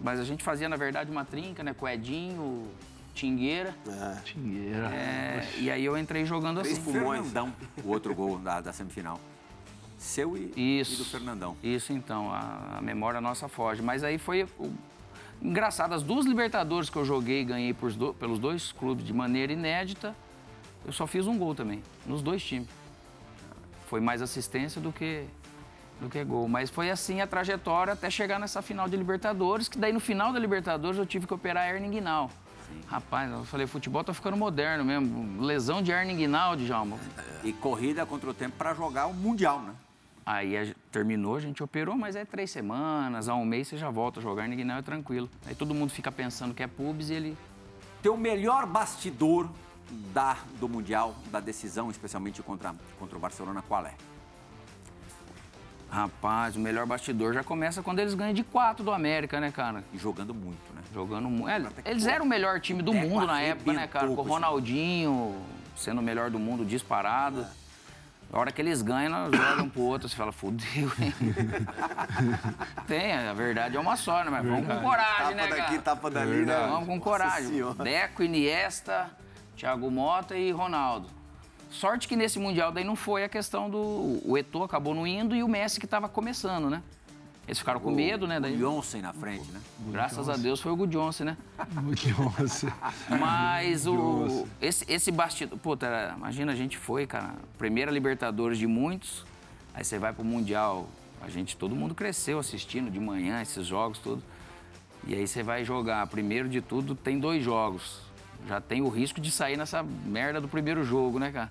mas 0.00 0.18
a 0.18 0.24
gente 0.24 0.42
fazia, 0.42 0.68
na 0.68 0.76
verdade, 0.76 1.10
uma 1.10 1.24
trinca, 1.24 1.62
né? 1.62 1.74
Com 1.74 1.84
o 1.84 1.88
Edinho, 1.88 2.66
Tingueira. 3.12 3.74
É. 3.86 4.20
Tinheira. 4.22 4.86
É, 4.94 5.48
e 5.58 5.70
aí 5.70 5.84
eu 5.84 5.98
entrei 5.98 6.24
jogando 6.24 6.62
Três 6.62 6.78
assim. 6.78 6.92
pulmões. 6.92 7.26
Fernandão, 7.26 7.52
o 7.84 7.88
outro 7.90 8.14
gol 8.14 8.38
da, 8.38 8.60
da 8.60 8.72
semifinal. 8.72 9.20
Seu 9.98 10.36
e, 10.36 10.80
Isso. 10.80 10.94
e 10.94 10.96
do 10.96 11.04
Fernandão. 11.04 11.56
Isso, 11.62 11.92
então, 11.92 12.32
a, 12.32 12.76
a 12.78 12.80
memória 12.80 13.20
nossa 13.20 13.48
foge. 13.48 13.82
Mas 13.82 14.04
aí 14.04 14.16
foi 14.16 14.44
o- 14.58 14.72
engraçado, 15.42 15.92
as 15.92 16.02
duas 16.02 16.24
Libertadores 16.24 16.88
que 16.88 16.96
eu 16.96 17.04
joguei 17.04 17.40
e 17.40 17.44
ganhei 17.44 17.72
do- 17.72 18.14
pelos 18.14 18.38
dois 18.38 18.70
clubes 18.72 19.04
de 19.04 19.12
maneira 19.12 19.52
inédita, 19.52 20.14
eu 20.86 20.92
só 20.92 21.06
fiz 21.06 21.26
um 21.26 21.36
gol 21.36 21.54
também, 21.54 21.82
nos 22.06 22.22
dois 22.22 22.42
times. 22.44 22.68
Foi 23.88 24.00
mais 24.00 24.22
assistência 24.22 24.80
do 24.80 24.92
que, 24.92 25.24
do 26.00 26.08
que 26.08 26.22
gol. 26.22 26.48
Mas 26.48 26.70
foi 26.70 26.90
assim 26.90 27.20
a 27.20 27.26
trajetória 27.26 27.92
até 27.92 28.08
chegar 28.08 28.38
nessa 28.38 28.62
final 28.62 28.88
de 28.88 28.96
Libertadores, 28.96 29.66
que 29.68 29.78
daí 29.78 29.92
no 29.92 30.00
final 30.00 30.32
da 30.32 30.38
Libertadores 30.38 30.98
eu 30.98 31.06
tive 31.06 31.26
que 31.26 31.34
operar 31.34 31.64
a 31.64 31.68
hernia 31.68 31.88
inguinal. 31.88 32.30
Rapaz, 32.86 33.30
eu 33.32 33.44
falei, 33.44 33.66
futebol 33.66 34.04
tá 34.04 34.12
ficando 34.14 34.36
moderno 34.36 34.84
mesmo. 34.84 35.42
Lesão 35.42 35.82
de 35.82 35.90
hernia 35.90 36.12
inguinal, 36.14 36.54
Djalma. 36.54 36.98
E 37.42 37.52
corrida 37.52 38.04
contra 38.06 38.28
o 38.30 38.34
tempo 38.34 38.56
para 38.58 38.74
jogar 38.74 39.06
o 39.06 39.14
Mundial, 39.14 39.60
né? 39.62 39.72
Aí 40.28 40.58
a 40.58 40.74
terminou, 40.92 41.36
a 41.36 41.40
gente 41.40 41.62
operou, 41.62 41.96
mas 41.96 42.14
é 42.14 42.22
três 42.22 42.50
semanas, 42.50 43.30
há 43.30 43.34
um 43.34 43.46
mês 43.46 43.66
você 43.66 43.78
já 43.78 43.88
volta 43.88 44.20
a 44.20 44.22
jogar, 44.22 44.46
ninguém 44.46 44.62
não 44.62 44.76
é 44.76 44.82
tranquilo. 44.82 45.26
Aí 45.46 45.54
todo 45.54 45.72
mundo 45.72 45.88
fica 45.88 46.12
pensando 46.12 46.52
que 46.52 46.62
é 46.62 46.66
pubs 46.66 47.08
e 47.08 47.14
ele. 47.14 47.38
Teu 48.02 48.14
melhor 48.14 48.66
bastidor 48.66 49.48
da, 50.12 50.36
do 50.60 50.68
Mundial, 50.68 51.16
da 51.32 51.40
decisão, 51.40 51.90
especialmente 51.90 52.42
contra, 52.42 52.74
contra 52.98 53.16
o 53.16 53.18
Barcelona, 53.18 53.64
qual 53.66 53.86
é? 53.86 53.94
Rapaz, 55.88 56.56
o 56.56 56.60
melhor 56.60 56.84
bastidor 56.84 57.32
já 57.32 57.42
começa 57.42 57.82
quando 57.82 58.00
eles 58.00 58.12
ganham 58.12 58.34
de 58.34 58.44
quatro 58.44 58.84
do 58.84 58.92
América, 58.92 59.40
né, 59.40 59.50
cara? 59.50 59.82
E 59.94 59.98
jogando 59.98 60.34
muito, 60.34 60.74
né? 60.74 60.82
Jogando 60.92 61.30
muito. 61.30 61.72
Que, 61.82 61.88
eles 61.88 62.06
eram 62.06 62.26
o 62.26 62.28
melhor 62.28 62.60
time 62.60 62.82
do 62.82 62.92
mundo 62.92 63.26
na 63.26 63.40
época, 63.40 63.72
né, 63.72 63.86
cara? 63.86 64.06
Com 64.08 64.12
o 64.12 64.22
Ronaldinho 64.22 65.34
sendo 65.74 66.02
o 66.02 66.04
melhor 66.04 66.28
do 66.28 66.38
mundo 66.38 66.66
disparado. 66.66 67.46
A 68.30 68.38
hora 68.38 68.52
que 68.52 68.60
eles 68.60 68.82
ganham, 68.82 69.10
nós 69.10 69.32
olham 69.32 69.64
um 69.64 69.70
pro 69.70 69.82
outro 69.82 70.06
e 70.06 70.14
fala, 70.14 70.32
fudeu, 70.32 70.92
hein? 71.00 71.14
Tem, 72.86 73.12
a 73.14 73.32
verdade 73.32 73.76
é 73.76 73.80
uma 73.80 73.96
só, 73.96 74.22
né? 74.22 74.30
Mas 74.30 74.44
vamos 74.44 74.66
com 74.66 74.80
coragem, 74.80 75.16
Tapa 75.18 75.34
né, 75.34 75.48
cara? 75.48 75.62
daqui, 75.62 75.78
tapa 75.78 76.10
dali, 76.10 76.44
né? 76.44 76.66
Vamos 76.68 76.86
com 76.88 77.00
coragem. 77.00 77.50
Deco, 77.82 78.22
Iniesta, 78.22 79.10
Thiago 79.56 79.90
Mota 79.90 80.36
e 80.36 80.50
Ronaldo. 80.50 81.08
Sorte 81.70 82.06
que 82.06 82.16
nesse 82.16 82.38
Mundial 82.38 82.70
daí 82.70 82.84
não 82.84 82.96
foi 82.96 83.24
a 83.24 83.28
questão 83.28 83.68
do... 83.68 84.20
O 84.24 84.36
Eto'o 84.36 84.64
acabou 84.64 84.94
não 84.94 85.06
indo 85.06 85.34
e 85.34 85.42
o 85.42 85.48
Messi 85.48 85.80
que 85.80 85.86
estava 85.86 86.08
começando, 86.08 86.68
né? 86.68 86.82
Eles 87.48 87.58
ficaram 87.58 87.80
com 87.80 87.90
medo, 87.90 88.26
né? 88.26 88.38
Daí, 88.38 88.54
O 88.54 88.58
Johnson 88.58 88.98
na 88.98 89.14
frente, 89.14 89.50
né? 89.50 89.60
graças 89.90 90.28
a 90.28 90.36
Deus 90.36 90.60
foi 90.60 90.70
o 90.70 90.76
Good 90.76 90.92
Johnson, 90.92 91.24
né? 91.24 91.36
Nossa. 92.18 92.70
Mas 93.18 93.86
o, 93.86 94.46
esse, 94.60 94.84
esse 94.86 95.10
bastidor... 95.10 95.58
Puta, 95.58 95.86
era- 95.86 96.14
imagina, 96.14 96.52
a 96.52 96.54
gente 96.54 96.76
foi, 96.76 97.06
cara, 97.06 97.34
primeira 97.56 97.90
Libertadores 97.90 98.58
de 98.58 98.66
muitos, 98.66 99.24
aí 99.72 99.82
você 99.82 99.98
vai 99.98 100.12
pro 100.12 100.22
Mundial, 100.22 100.90
a 101.22 101.28
gente, 101.30 101.56
todo 101.56 101.74
mundo 101.74 101.94
cresceu 101.94 102.38
assistindo 102.38 102.90
de 102.90 103.00
manhã 103.00 103.40
esses 103.40 103.66
jogos, 103.66 103.98
tudo. 103.98 104.22
E 105.06 105.14
aí 105.14 105.26
você 105.26 105.42
vai 105.42 105.64
jogar, 105.64 106.06
primeiro 106.08 106.50
de 106.50 106.60
tudo, 106.60 106.94
tem 106.94 107.18
dois 107.18 107.42
jogos. 107.42 108.00
Já 108.46 108.60
tem 108.60 108.82
o 108.82 108.88
risco 108.90 109.22
de 109.22 109.30
sair 109.30 109.56
nessa 109.56 109.82
merda 109.82 110.38
do 110.38 110.48
primeiro 110.48 110.84
jogo, 110.84 111.18
né, 111.18 111.32
cara? 111.32 111.50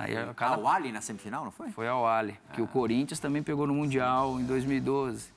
Aí 0.00 0.16
a 0.16 0.32
cada... 0.32 0.54
Ah, 0.54 0.58
o 0.58 0.66
Ali 0.66 0.90
na 0.90 1.02
semifinal, 1.02 1.44
não 1.44 1.50
foi? 1.50 1.70
Foi 1.70 1.86
ao 1.86 2.08
Ali, 2.08 2.38
que 2.54 2.62
o 2.62 2.66
Corinthians 2.66 3.20
também 3.20 3.42
pegou 3.42 3.66
no 3.66 3.74
Mundial 3.74 4.40
em 4.40 4.44
2012. 4.44 5.30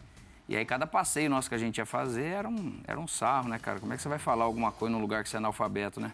E 0.48 0.56
aí 0.56 0.66
cada 0.66 0.88
passeio 0.88 1.30
nosso 1.30 1.50
que 1.50 1.56
a 1.56 1.58
gente 1.58 1.80
ia 1.80 1.86
fazer 1.86 2.26
era 2.26 2.48
um, 2.48 2.80
era 2.88 3.00
um 3.00 3.08
sarro, 3.08 3.50
né, 3.50 3.60
cara? 3.60 3.80
Como 3.80 3.92
é 3.92 3.98
que 3.98 4.02
você 4.02 4.08
vai 4.08 4.20
falar 4.20 4.46
alguma 4.46 4.72
coisa 4.72 4.96
num 4.96 5.02
lugar 5.02 5.22
que 5.24 5.30
você 5.30 5.36
é 5.36 5.40
analfabeto, 5.40 6.00
né? 6.00 6.14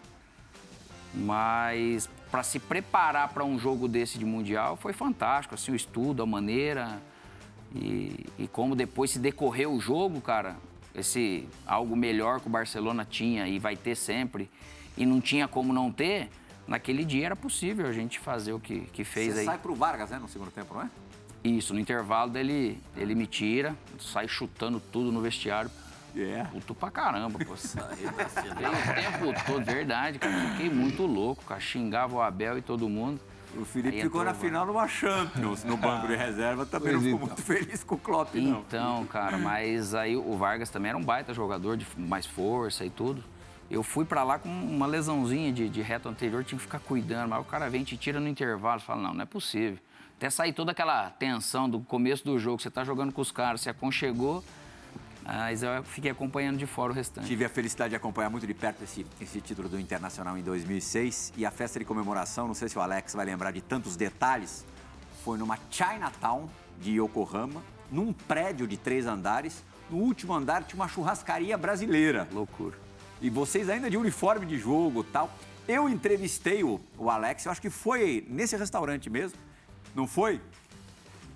Mas 1.14 2.08
para 2.30 2.42
se 2.42 2.58
preparar 2.58 3.28
para 3.28 3.44
um 3.44 3.58
jogo 3.58 3.86
desse 3.86 4.18
de 4.18 4.24
Mundial 4.24 4.76
foi 4.76 4.92
fantástico, 4.92 5.54
assim, 5.54 5.70
o 5.70 5.76
estudo, 5.76 6.22
a 6.22 6.26
maneira 6.26 7.00
e, 7.74 8.26
e 8.36 8.48
como 8.48 8.74
depois 8.74 9.12
se 9.12 9.18
decorreu 9.20 9.72
o 9.72 9.80
jogo, 9.80 10.20
cara, 10.20 10.56
esse 10.92 11.48
algo 11.64 11.94
melhor 11.94 12.40
que 12.40 12.48
o 12.48 12.50
Barcelona 12.50 13.04
tinha 13.08 13.46
e 13.46 13.60
vai 13.60 13.76
ter 13.76 13.96
sempre 13.96 14.50
e 14.96 15.06
não 15.06 15.20
tinha 15.20 15.46
como 15.46 15.72
não 15.72 15.92
ter, 15.92 16.28
naquele 16.70 17.04
dia 17.04 17.26
era 17.26 17.36
possível 17.36 17.86
a 17.86 17.92
gente 17.92 18.18
fazer 18.20 18.52
o 18.52 18.60
que, 18.60 18.82
que 18.92 19.02
fez 19.04 19.34
Você 19.34 19.40
aí. 19.40 19.44
sai 19.46 19.58
pro 19.58 19.74
Vargas, 19.74 20.08
né, 20.10 20.18
no 20.18 20.28
segundo 20.28 20.50
tempo, 20.52 20.72
não 20.72 20.82
é? 20.82 20.90
Isso, 21.42 21.74
no 21.74 21.80
intervalo 21.80 22.30
dele, 22.30 22.80
ele 22.96 23.14
me 23.14 23.26
tira, 23.26 23.74
sai 23.98 24.28
chutando 24.28 24.78
tudo 24.78 25.10
no 25.10 25.20
vestiário. 25.20 25.70
É. 26.16 26.44
Puto 26.44 26.74
pra 26.74 26.90
caramba, 26.90 27.38
pô. 27.38 27.56
Fiquei 27.56 28.66
o 28.66 28.94
tempo 28.94 29.44
todo, 29.46 29.64
verdade, 29.64 30.18
cara. 30.18 30.50
Fiquei 30.50 30.68
muito 30.70 31.06
louco, 31.06 31.44
cara. 31.44 31.60
Xingava 31.60 32.16
o 32.16 32.20
Abel 32.20 32.58
e 32.58 32.62
todo 32.62 32.88
mundo. 32.88 33.20
O 33.56 33.64
Felipe 33.64 33.96
Aí 33.96 34.02
ficou 34.02 34.22
na 34.24 34.34
final 34.34 34.66
numa 34.66 34.86
Champions, 34.86 35.64
no 35.64 35.76
banco 35.76 36.06
de 36.08 36.14
reserva. 36.16 36.66
Também 36.66 36.92
não 36.92 37.00
Pois 37.00 37.12
ficou 37.12 37.26
então. 37.26 37.36
muito 37.36 37.42
feliz 37.42 37.84
com 37.84 37.94
o 37.94 37.98
Klopp, 37.98 38.34
não. 38.34 38.60
Então, 38.60 39.06
cara, 39.06 39.38
mas 39.38 39.94
aí 39.94 40.16
o 40.16 40.36
Vargas 40.36 40.68
também 40.68 40.90
era 40.90 40.98
um 40.98 41.02
baita 41.02 41.32
jogador 41.32 41.76
de 41.76 41.86
mais 41.96 42.26
força 42.26 42.84
e 42.84 42.90
tudo. 42.90 43.24
Eu 43.70 43.84
fui 43.84 44.04
pra 44.04 44.24
lá 44.24 44.38
com 44.38 44.48
uma 44.48 44.86
lesãozinha 44.86 45.52
de, 45.52 45.68
de 45.68 45.80
reto 45.80 46.08
anterior, 46.08 46.42
tinha 46.42 46.58
que 46.58 46.64
ficar 46.64 46.80
cuidando. 46.80 47.28
Mas 47.28 47.40
o 47.40 47.44
cara 47.44 47.70
vem, 47.70 47.84
te 47.84 47.96
tira 47.96 48.18
no 48.18 48.28
intervalo, 48.28 48.80
fala, 48.80 49.00
não, 49.00 49.14
não 49.14 49.22
é 49.22 49.26
possível. 49.26 49.78
Até 50.16 50.28
sair 50.28 50.52
toda 50.52 50.72
aquela 50.72 51.08
tensão 51.10 51.70
do 51.70 51.80
começo 51.80 52.24
do 52.24 52.38
jogo, 52.38 52.60
você 52.60 52.70
tá 52.70 52.84
jogando 52.84 53.12
com 53.12 53.22
os 53.22 53.30
caras, 53.30 53.62
se 53.62 53.70
aconchegou, 53.70 54.44
mas 55.24 55.62
eu 55.62 55.82
fiquei 55.84 56.10
acompanhando 56.10 56.58
de 56.58 56.66
fora 56.66 56.92
o 56.92 56.94
restante. 56.94 57.26
Tive 57.26 57.44
a 57.44 57.48
felicidade 57.48 57.90
de 57.90 57.96
acompanhar 57.96 58.28
muito 58.28 58.46
de 58.46 58.52
perto 58.52 58.82
esse, 58.82 59.06
esse 59.20 59.40
título 59.40 59.68
do 59.68 59.80
Internacional 59.80 60.36
em 60.36 60.42
2006 60.42 61.32
e 61.36 61.46
a 61.46 61.50
festa 61.50 61.78
de 61.78 61.84
comemoração, 61.84 62.46
não 62.46 62.54
sei 62.54 62.68
se 62.68 62.76
o 62.76 62.82
Alex 62.82 63.14
vai 63.14 63.24
lembrar 63.24 63.50
de 63.52 63.62
tantos 63.62 63.96
detalhes, 63.96 64.66
foi 65.24 65.38
numa 65.38 65.58
Chinatown 65.70 66.50
de 66.80 67.00
Yokohama, 67.00 67.62
num 67.90 68.12
prédio 68.12 68.66
de 68.66 68.76
três 68.76 69.06
andares. 69.06 69.64
No 69.88 69.98
último 69.98 70.34
andar 70.34 70.64
tinha 70.64 70.80
uma 70.80 70.88
churrascaria 70.88 71.56
brasileira. 71.56 72.28
Loucura. 72.32 72.89
E 73.20 73.28
vocês 73.28 73.68
ainda 73.68 73.90
de 73.90 73.96
uniforme 73.96 74.46
de 74.46 74.58
jogo 74.58 75.04
tal. 75.04 75.30
Eu 75.68 75.88
entrevistei 75.88 76.64
o, 76.64 76.80
o 76.98 77.10
Alex, 77.10 77.44
eu 77.44 77.52
acho 77.52 77.60
que 77.60 77.70
foi 77.70 78.26
nesse 78.28 78.56
restaurante 78.56 79.08
mesmo, 79.08 79.38
não 79.94 80.06
foi? 80.06 80.40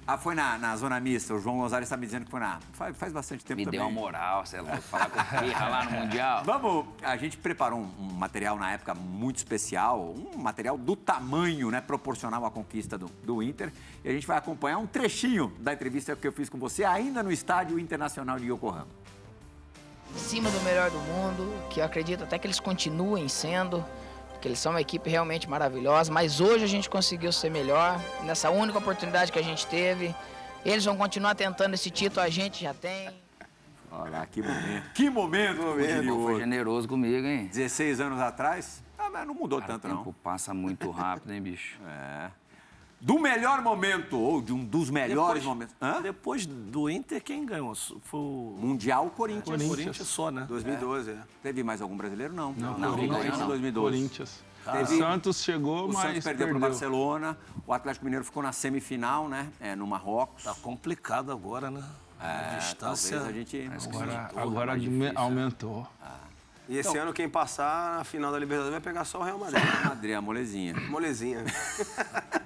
Ah, 0.06 0.18
foi 0.18 0.34
na, 0.34 0.58
na 0.58 0.76
Zona 0.76 1.00
Mista. 1.00 1.32
O 1.32 1.40
João 1.40 1.56
Gonzalez 1.58 1.86
está 1.86 1.96
me 1.96 2.04
dizendo 2.04 2.26
que 2.26 2.30
foi 2.30 2.40
na. 2.40 2.58
Faz, 2.72 2.94
faz 2.94 3.10
bastante 3.10 3.42
tempo 3.42 3.58
Me 3.60 3.64
também. 3.64 3.80
deu 3.80 3.88
uma 3.88 4.00
moral, 4.00 4.44
sei 4.44 4.60
lá, 4.60 4.76
falar 4.76 5.08
com 5.08 5.18
o 5.18 5.40
Pirra 5.40 5.68
lá 5.68 5.84
no 5.84 5.90
Mundial. 5.92 6.44
Vamos, 6.44 6.86
a 7.02 7.16
gente 7.16 7.38
preparou 7.38 7.80
um, 7.80 7.90
um 7.98 8.12
material 8.12 8.58
na 8.58 8.70
época 8.72 8.94
muito 8.94 9.36
especial, 9.36 10.14
um 10.34 10.36
material 10.36 10.76
do 10.76 10.94
tamanho, 10.94 11.70
né, 11.70 11.80
proporcional 11.80 12.44
à 12.44 12.50
conquista 12.50 12.98
do, 12.98 13.06
do 13.22 13.42
Inter. 13.42 13.72
E 14.04 14.08
a 14.10 14.12
gente 14.12 14.26
vai 14.26 14.36
acompanhar 14.36 14.76
um 14.76 14.86
trechinho 14.86 15.50
da 15.58 15.72
entrevista 15.72 16.14
que 16.14 16.28
eu 16.28 16.32
fiz 16.32 16.50
com 16.50 16.58
você 16.58 16.84
ainda 16.84 17.22
no 17.22 17.32
Estádio 17.32 17.78
Internacional 17.78 18.38
de 18.38 18.52
Yokohama. 18.52 18.88
Em 20.14 20.18
cima 20.18 20.50
do 20.50 20.60
melhor 20.60 20.90
do 20.90 20.98
mundo, 20.98 21.52
que 21.70 21.80
eu 21.80 21.84
acredito 21.84 22.24
até 22.24 22.38
que 22.38 22.46
eles 22.46 22.60
continuem 22.60 23.28
sendo, 23.28 23.84
porque 24.30 24.46
eles 24.46 24.58
são 24.58 24.72
uma 24.72 24.80
equipe 24.80 25.10
realmente 25.10 25.48
maravilhosa, 25.48 26.12
mas 26.12 26.40
hoje 26.40 26.64
a 26.64 26.68
gente 26.68 26.88
conseguiu 26.88 27.32
ser 27.32 27.50
melhor, 27.50 28.00
nessa 28.22 28.50
única 28.50 28.78
oportunidade 28.78 29.32
que 29.32 29.38
a 29.38 29.42
gente 29.42 29.66
teve. 29.66 30.14
Eles 30.64 30.84
vão 30.84 30.96
continuar 30.96 31.34
tentando 31.34 31.74
esse 31.74 31.90
título, 31.90 32.22
a 32.22 32.28
gente 32.30 32.62
já 32.62 32.72
tem. 32.72 33.10
Olha 33.90 34.10
lá, 34.10 34.26
que 34.26 34.40
momento. 34.42 34.90
Que 34.92 35.10
momento, 35.10 35.60
o 35.62 36.16
Pô, 36.16 36.22
foi 36.24 36.40
generoso 36.40 36.88
comigo, 36.88 37.26
hein? 37.26 37.46
16 37.46 38.00
anos 38.00 38.20
atrás, 38.20 38.82
ah, 38.98 39.10
mas 39.12 39.26
não 39.26 39.34
mudou 39.34 39.60
Cara, 39.60 39.74
o 39.74 39.78
tanto, 39.78 39.88
tempo 39.88 40.06
não. 40.06 40.12
passa 40.22 40.54
muito 40.54 40.90
rápido, 40.90 41.32
hein, 41.32 41.42
bicho? 41.42 41.78
É. 41.86 42.30
Do 43.04 43.18
melhor 43.18 43.60
momento, 43.60 44.18
ou 44.18 44.40
de 44.40 44.50
um 44.50 44.64
dos 44.64 44.88
melhores 44.88 45.42
Depois- 45.42 45.44
momentos. 45.44 45.74
Hã? 45.80 46.00
Depois 46.00 46.46
do 46.46 46.88
Inter, 46.88 47.22
quem 47.22 47.44
ganhou? 47.44 47.74
Foi 47.74 48.18
o 48.18 48.56
Mundial 48.58 49.10
Corinthians. 49.14 49.44
Corinthians, 49.44 49.68
Corinthians 49.76 50.08
só, 50.08 50.30
né? 50.30 50.46
2012, 50.48 51.10
é. 51.10 51.18
Teve 51.42 51.62
mais 51.62 51.82
algum 51.82 51.94
brasileiro? 51.98 52.32
Não. 52.32 52.54
Não, 52.54 52.78
não, 52.78 52.90
Corinthians, 52.92 53.10
Corinthians 53.10 53.36
em 53.36 53.40
não. 53.40 53.46
2012. 53.48 53.96
Corinthians. 53.98 54.44
Teve- 54.64 54.94
O 54.94 54.98
Santos 54.98 55.42
chegou, 55.42 55.84
O 55.84 55.92
mas 55.92 56.02
Santos 56.02 56.24
perdeu 56.24 56.48
para 56.48 56.56
o. 56.56 56.60
Barcelona. 56.60 57.36
O 57.66 57.74
Atlético 57.74 58.06
Mineiro 58.06 58.24
ficou 58.24 58.42
na 58.42 58.52
semifinal, 58.52 59.28
né? 59.28 59.48
É, 59.60 59.76
no 59.76 59.86
Marrocos. 59.86 60.42
Tá 60.42 60.54
complicado 60.62 61.30
agora, 61.30 61.70
né? 61.70 61.84
A 62.18 62.26
É, 62.54 62.56
distância. 62.56 63.18
talvez 63.18 63.36
a 63.36 63.38
gente... 63.38 63.70
Agora, 63.86 64.24
Tudo 64.30 64.40
agora 64.40 64.78
dime- 64.78 64.92
difícil, 64.92 65.12
né? 65.12 65.20
aumentou. 65.20 65.86
E 66.66 66.78
esse 66.78 66.96
ano, 66.96 67.12
quem 67.12 67.28
passar 67.28 67.98
na 67.98 68.04
final 68.04 68.32
da 68.32 68.38
Libertadores 68.38 68.72
vai 68.72 68.80
pegar 68.80 69.04
só 69.04 69.20
o 69.20 69.22
Real 69.22 69.38
Madrid. 69.38 69.62
Madrid, 69.84 70.14
a 70.16 70.22
molezinha. 70.22 70.72
Molezinha. 70.88 71.44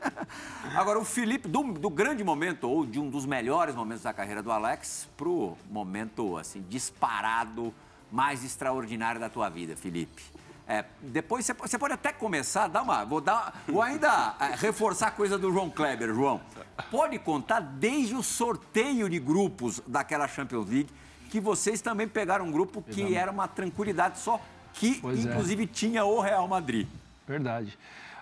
Agora, 0.74 0.98
o 0.98 1.04
Felipe, 1.04 1.48
do, 1.48 1.62
do 1.72 1.90
grande 1.90 2.22
momento, 2.22 2.68
ou 2.68 2.84
de 2.84 2.98
um 2.98 3.08
dos 3.08 3.24
melhores 3.24 3.74
momentos 3.74 4.02
da 4.02 4.12
carreira 4.12 4.42
do 4.42 4.50
Alex, 4.50 5.08
pro 5.16 5.56
momento, 5.70 6.36
assim, 6.36 6.64
disparado, 6.68 7.72
mais 8.10 8.44
extraordinário 8.44 9.20
da 9.20 9.28
tua 9.28 9.48
vida, 9.48 9.76
Felipe. 9.76 10.22
É, 10.66 10.84
depois 11.00 11.46
você, 11.46 11.78
pode 11.78 11.94
até 11.94 12.12
começar 12.12 12.68
dar 12.68 12.82
uma. 12.82 13.02
Vou, 13.02 13.22
dar, 13.22 13.62
vou 13.66 13.80
ainda 13.80 14.36
é, 14.38 14.54
reforçar 14.54 15.08
a 15.08 15.10
coisa 15.10 15.38
do 15.38 15.50
João 15.50 15.70
Kleber, 15.70 16.12
João. 16.12 16.42
Pode 16.90 17.18
contar 17.18 17.60
desde 17.60 18.14
o 18.14 18.22
sorteio 18.22 19.08
de 19.08 19.18
grupos 19.18 19.80
daquela 19.86 20.28
Champions 20.28 20.68
League, 20.68 20.90
que 21.30 21.40
vocês 21.40 21.80
também 21.80 22.06
pegaram 22.06 22.44
um 22.44 22.52
grupo 22.52 22.82
que 22.82 23.14
era 23.14 23.30
uma 23.30 23.48
tranquilidade 23.48 24.18
só, 24.18 24.38
que 24.74 25.00
Pois 25.00 25.24
é. 25.24 25.30
inclusive 25.30 25.66
tinha 25.66 26.04
o 26.04 26.20
Real 26.20 26.46
Madrid. 26.46 26.86
Verdade. 27.26 27.78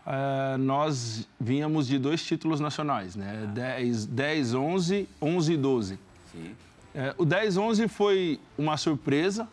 Eh, 0.06 0.56
nós 0.58 1.26
vínhamos 1.40 1.88
de 1.88 1.98
dois 1.98 2.24
títulos 2.24 2.60
nacionais, 2.60 3.16
né? 3.16 3.50
10, 3.52 4.06
10 4.06 4.54
11, 4.54 5.08
11 5.20 5.52
e 5.52 5.56
12. 5.56 5.98
Sim. 6.32 6.54
É, 6.94 7.14
o 7.18 7.26
10-11 7.26 7.88
foi 7.88 8.40
uma 8.56 8.78
surpresa, 8.78 9.46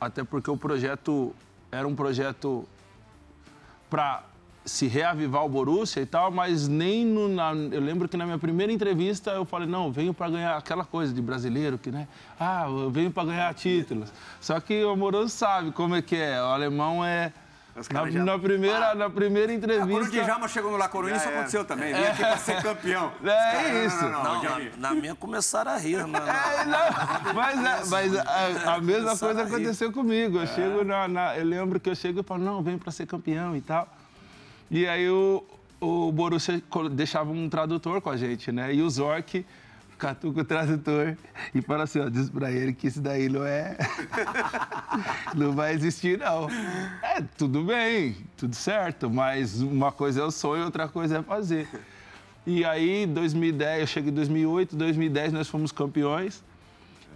até 0.00 0.24
porque 0.24 0.50
o 0.50 0.56
projeto 0.56 1.34
era 1.70 1.86
um 1.86 1.94
projeto 1.94 2.66
para 3.90 4.24
se 4.64 4.86
reavivar 4.86 5.44
o 5.44 5.48
Borussia 5.48 6.00
e 6.00 6.06
tal, 6.06 6.30
mas 6.30 6.66
nem 6.66 7.04
no, 7.04 7.28
na, 7.28 7.52
eu 7.52 7.80
lembro 7.80 8.08
que 8.08 8.16
na 8.16 8.24
minha 8.24 8.38
primeira 8.38 8.72
entrevista 8.72 9.30
eu 9.32 9.44
falei 9.44 9.68
não, 9.68 9.86
eu 9.86 9.92
venho 9.92 10.14
para 10.14 10.30
ganhar 10.30 10.56
aquela 10.56 10.84
coisa 10.84 11.12
de 11.12 11.20
brasileiro 11.20 11.76
que 11.78 11.90
né, 11.90 12.08
ah, 12.40 12.66
eu 12.66 12.90
venho 12.90 13.10
para 13.10 13.26
ganhar 13.26 13.52
títulos. 13.54 14.10
Só 14.40 14.58
que 14.58 14.82
o 14.82 14.90
amoroso 14.90 15.28
sabe 15.28 15.72
como 15.72 15.94
é 15.94 16.02
que 16.02 16.16
é, 16.16 16.40
o 16.40 16.46
alemão 16.46 17.04
é 17.04 17.32
na, 17.92 18.10
já- 18.10 18.24
na 18.24 18.38
primeira 18.38 18.94
na 18.94 19.10
primeira 19.10 19.52
Ah, 19.52 19.56
Quando 19.58 19.70
o 19.70 19.84
entrevista 19.84 20.22
Djalma 20.24 20.48
chegou 20.48 20.70
no 20.72 20.76
La 20.78 20.88
Coruña, 20.88 21.16
isso 21.16 21.28
é. 21.28 21.34
aconteceu 21.34 21.64
também. 21.64 21.92
Veio 21.92 22.08
aqui 22.08 22.18
pra 22.18 22.36
ser 22.38 22.62
campeão. 22.62 23.12
É 23.22 23.26
Os 23.26 23.32
caras, 23.32 23.92
isso. 23.92 24.02
Não, 24.04 24.10
não, 24.12 24.22
não, 24.22 24.42
Não, 24.42 24.58
na, 24.58 24.88
na 24.88 24.94
minha 24.94 25.14
começaram 25.14 25.70
a 25.72 25.76
rir. 25.76 25.96
É, 25.96 26.06
não, 26.06 27.34
mas, 27.34 27.64
é- 27.64 27.90
mas 27.90 28.16
a, 28.16 28.74
a 28.74 28.80
mesma 28.80 29.16
coisa 29.16 29.42
a 29.42 29.44
aconteceu 29.44 29.92
comigo. 29.92 30.38
Eu 30.38 30.46
chego 30.46 30.84
na, 30.84 31.06
na- 31.08 31.36
eu 31.36 31.44
lembro 31.44 31.78
que 31.78 31.90
eu 31.90 31.94
chego 31.94 32.20
e 32.20 32.22
falo, 32.22 32.42
não, 32.44 32.62
vem 32.62 32.78
para 32.78 32.90
ser 32.90 33.06
campeão 33.06 33.54
e 33.56 33.60
tal. 33.60 33.86
E 34.70 34.86
aí 34.86 35.08
o, 35.10 35.44
o 35.80 36.10
Borussia 36.12 36.62
deixava 36.92 37.30
um 37.30 37.48
tradutor 37.48 38.00
com 38.00 38.10
a 38.10 38.16
gente, 38.16 38.50
né? 38.50 38.74
E 38.74 38.82
o 38.82 38.88
Zork 38.90 39.44
catuca 39.98 40.40
o 40.40 40.44
tradutor 40.44 41.16
e 41.54 41.62
fala 41.62 41.84
assim, 41.84 42.00
ó, 42.00 42.08
diz 42.08 42.30
pra 42.30 42.50
ele 42.50 42.72
que 42.72 42.86
isso 42.86 43.00
daí 43.00 43.28
não 43.28 43.44
é... 43.44 43.76
não 45.34 45.52
vai 45.52 45.74
existir, 45.74 46.18
não. 46.18 46.48
É, 47.02 47.22
tudo 47.36 47.64
bem, 47.64 48.16
tudo 48.36 48.54
certo, 48.54 49.10
mas 49.10 49.60
uma 49.60 49.90
coisa 49.90 50.20
é 50.20 50.24
o 50.24 50.30
sonho, 50.30 50.64
outra 50.64 50.88
coisa 50.88 51.18
é 51.18 51.22
fazer. 51.22 51.68
E 52.46 52.64
aí, 52.64 53.06
2010, 53.06 53.80
eu 53.80 53.86
cheguei 53.86 54.10
em 54.10 54.14
2008, 54.14 54.76
2010 54.76 55.32
nós 55.32 55.48
fomos 55.48 55.72
campeões. 55.72 56.44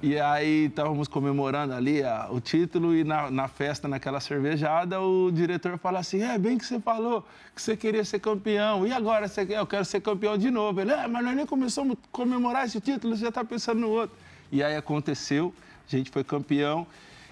E 0.03 0.19
aí 0.19 0.67
estávamos 0.67 1.09
comemorando 1.09 1.75
ali 1.75 2.03
a- 2.03 2.29
o 2.31 2.41
título 2.41 2.97
e 2.97 3.05
na, 3.05 3.31
na 3.31 3.49
festa, 3.49 3.87
naquela 3.87 4.19
cervejada, 4.19 4.99
o 5.01 5.31
diretor 5.31 5.77
fala 5.79 5.99
assim, 5.99 6.23
é 6.23 6.39
bem 6.39 6.57
que 6.57 6.65
você 6.65 6.81
falou 6.81 7.23
que 7.55 7.61
você 7.61 7.77
queria 7.77 8.03
ser 8.03 8.19
campeão. 8.19 8.87
E 8.87 8.93
agora 8.93 9.29
você? 9.29 9.47
Eu 9.51 9.67
quero 9.67 9.85
ser 9.85 10.01
campeão 10.01 10.39
de 10.39 10.51
novo. 10.51 10.81
Ele, 10.81 10.91
é, 10.93 11.07
mas 11.07 11.23
nós 11.23 11.37
nem 11.37 11.45
começamos 11.45 11.95
a 11.95 11.97
comemorar 12.11 12.65
esse 12.65 12.81
título, 12.81 13.15
você 13.15 13.23
já 13.23 13.29
está 13.29 13.45
pensando 13.45 13.81
no 13.81 13.91
outro. 13.91 14.17
E 14.51 14.63
aí 14.63 14.75
aconteceu, 14.75 15.53
a 15.87 15.95
gente 15.95 16.11
foi 16.11 16.25
campeão 16.25 16.87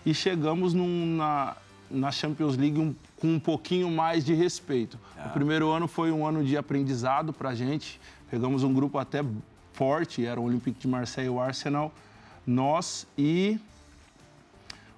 e 0.04 0.12
chegamos 0.12 0.74
num- 0.74 1.16
na, 1.16 1.56
na 1.90 2.10
Champions 2.12 2.54
League 2.58 2.78
um- 2.78 2.94
com 3.16 3.28
um 3.28 3.40
pouquinho 3.40 3.90
mais 3.90 4.22
de 4.22 4.34
respeito. 4.34 4.98
O 5.24 5.30
primeiro 5.30 5.70
ano 5.70 5.88
foi 5.88 6.12
um 6.12 6.26
ano 6.26 6.44
de 6.44 6.54
aprendizado 6.56 7.32
para 7.32 7.48
a 7.48 7.54
gente. 7.54 7.98
Pegamos 8.30 8.62
um 8.62 8.74
grupo 8.74 8.98
até 8.98 9.24
forte, 9.72 10.26
era 10.26 10.38
o 10.38 10.44
Olympique 10.44 10.78
de 10.78 10.86
Marseille 10.86 11.28
e 11.28 11.30
o 11.30 11.40
Arsenal 11.40 11.90
nós 12.48 13.06
e 13.16 13.60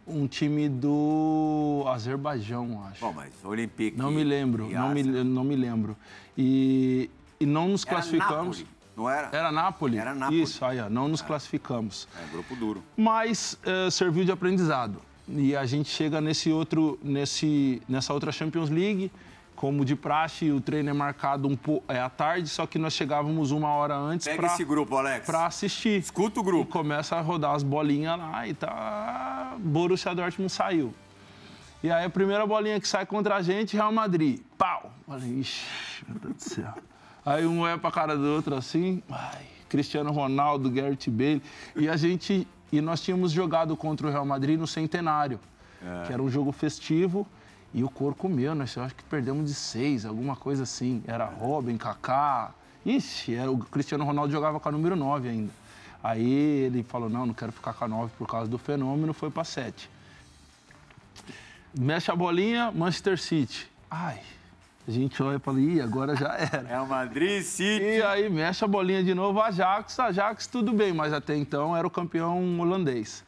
um 0.06 0.26
time 0.28 0.68
do 0.68 1.84
Azerbaijão, 1.88 2.82
acho. 2.86 3.00
Bom, 3.00 3.12
mas 3.12 3.32
Olympique... 3.44 3.98
não 3.98 4.10
me 4.10 4.22
lembro, 4.22 4.70
não 4.70 4.90
me, 4.90 5.02
não 5.02 5.44
me 5.44 5.56
lembro. 5.56 5.96
E, 6.38 7.10
e 7.40 7.46
não 7.46 7.68
nos 7.68 7.84
Era 7.84 7.94
classificamos. 7.96 8.58
Napoli, 8.58 8.76
não 8.96 9.10
era? 9.10 9.36
Era 9.36 9.52
Nápoles? 9.52 10.00
Era 10.00 10.14
Nápoles. 10.14 10.48
Isso, 10.48 10.64
aí, 10.64 10.80
ó, 10.80 10.88
não 10.88 11.08
nos 11.08 11.22
classificamos. 11.22 12.06
É, 12.22 12.32
grupo 12.32 12.54
duro. 12.54 12.82
Mas 12.96 13.58
eh, 13.64 13.90
serviu 13.90 14.24
de 14.24 14.30
aprendizado. 14.30 15.00
E 15.28 15.54
a 15.54 15.64
gente 15.66 15.88
chega 15.88 16.20
nesse 16.20 16.50
outro, 16.50 16.98
nesse, 17.02 17.82
nessa 17.88 18.12
outra 18.12 18.30
Champions 18.32 18.70
League, 18.70 19.10
como 19.60 19.84
de 19.84 19.94
praxe, 19.94 20.50
o 20.50 20.58
treino 20.58 20.88
é 20.88 20.92
marcado 20.94 21.46
um 21.46 21.54
pouco 21.54 21.84
é 21.92 22.00
à 22.00 22.08
tarde, 22.08 22.48
só 22.48 22.66
que 22.66 22.78
nós 22.78 22.94
chegávamos 22.94 23.50
uma 23.50 23.68
hora 23.68 23.94
antes 23.94 24.26
Pega 24.26 24.38
para 24.40 24.54
esse 24.54 24.64
grupo, 24.64 24.96
Alex. 24.96 25.26
para 25.26 25.44
assistir. 25.44 25.98
Escuta 26.00 26.40
o 26.40 26.42
E 26.42 26.46
grupo. 26.46 26.72
começa 26.72 27.14
a 27.16 27.20
rodar 27.20 27.54
as 27.54 27.62
bolinhas 27.62 28.18
lá 28.18 28.48
e 28.48 28.54
tá. 28.54 29.54
Borussia 29.58 30.14
Dortmund 30.14 30.50
saiu. 30.50 30.94
E 31.82 31.90
aí 31.90 32.06
a 32.06 32.08
primeira 32.08 32.46
bolinha 32.46 32.80
que 32.80 32.88
sai 32.88 33.04
contra 33.04 33.36
a 33.36 33.42
gente, 33.42 33.76
Real 33.76 33.92
Madrid. 33.92 34.40
Pau! 34.56 34.90
Falei, 35.06 35.28
ixi, 35.40 35.66
meu 36.08 36.18
Deus 36.18 36.36
do 36.36 36.42
céu. 36.42 36.72
Aí 37.26 37.44
um 37.44 37.60
olha 37.60 37.76
pra 37.76 37.90
cara 37.90 38.16
do 38.16 38.24
outro 38.34 38.54
assim, 38.54 39.02
ai, 39.10 39.42
Cristiano 39.68 40.10
Ronaldo, 40.10 40.70
Gareth 40.70 41.08
Bale. 41.10 41.42
E 41.76 41.86
a 41.86 41.98
gente. 41.98 42.48
E 42.72 42.80
nós 42.80 43.02
tínhamos 43.02 43.30
jogado 43.30 43.76
contra 43.76 44.06
o 44.06 44.10
Real 44.10 44.24
Madrid 44.24 44.58
no 44.58 44.66
Centenário, 44.66 45.38
que 46.06 46.14
era 46.14 46.22
um 46.22 46.30
jogo 46.30 46.50
festivo. 46.50 47.26
E 47.72 47.84
o 47.84 47.88
cor 47.88 48.14
comeu, 48.14 48.54
nós 48.54 48.76
acho 48.76 48.94
que 48.94 49.04
perdemos 49.04 49.46
de 49.46 49.54
seis, 49.54 50.04
alguma 50.04 50.34
coisa 50.34 50.64
assim. 50.64 51.02
Era 51.06 51.24
Robin, 51.24 51.76
Kaká. 51.76 52.52
Ixi, 52.84 53.34
era, 53.34 53.50
o 53.50 53.58
Cristiano 53.58 54.04
Ronaldo 54.04 54.32
jogava 54.32 54.58
com 54.58 54.68
a 54.68 54.72
número 54.72 54.96
9 54.96 55.28
ainda. 55.28 55.52
Aí 56.02 56.64
ele 56.64 56.82
falou, 56.82 57.08
não, 57.08 57.26
não 57.26 57.34
quero 57.34 57.52
ficar 57.52 57.74
com 57.74 57.84
a 57.84 57.88
9 57.88 58.12
por 58.18 58.26
causa 58.26 58.50
do 58.50 58.58
fenômeno, 58.58 59.12
foi 59.12 59.30
para 59.30 59.44
7. 59.44 59.88
Mexe 61.74 62.10
a 62.10 62.16
bolinha, 62.16 62.72
Manchester 62.72 63.20
City. 63.20 63.70
Ai, 63.90 64.20
a 64.88 64.90
gente 64.90 65.22
olha 65.22 65.36
e 65.36 65.38
fala, 65.38 65.60
ih, 65.60 65.80
agora 65.80 66.16
já 66.16 66.34
era. 66.36 66.66
É 66.68 66.80
o 66.80 66.86
Madrid 66.88 67.42
City. 67.42 67.84
E 67.84 68.02
aí 68.02 68.28
mexe 68.30 68.64
a 68.64 68.68
bolinha 68.68 69.04
de 69.04 69.14
novo, 69.14 69.40
Ajax, 69.40 70.00
Ajax 70.00 70.46
tudo 70.46 70.72
bem, 70.72 70.92
mas 70.92 71.12
até 71.12 71.36
então 71.36 71.76
era 71.76 71.86
o 71.86 71.90
campeão 71.90 72.58
holandês. 72.58 73.22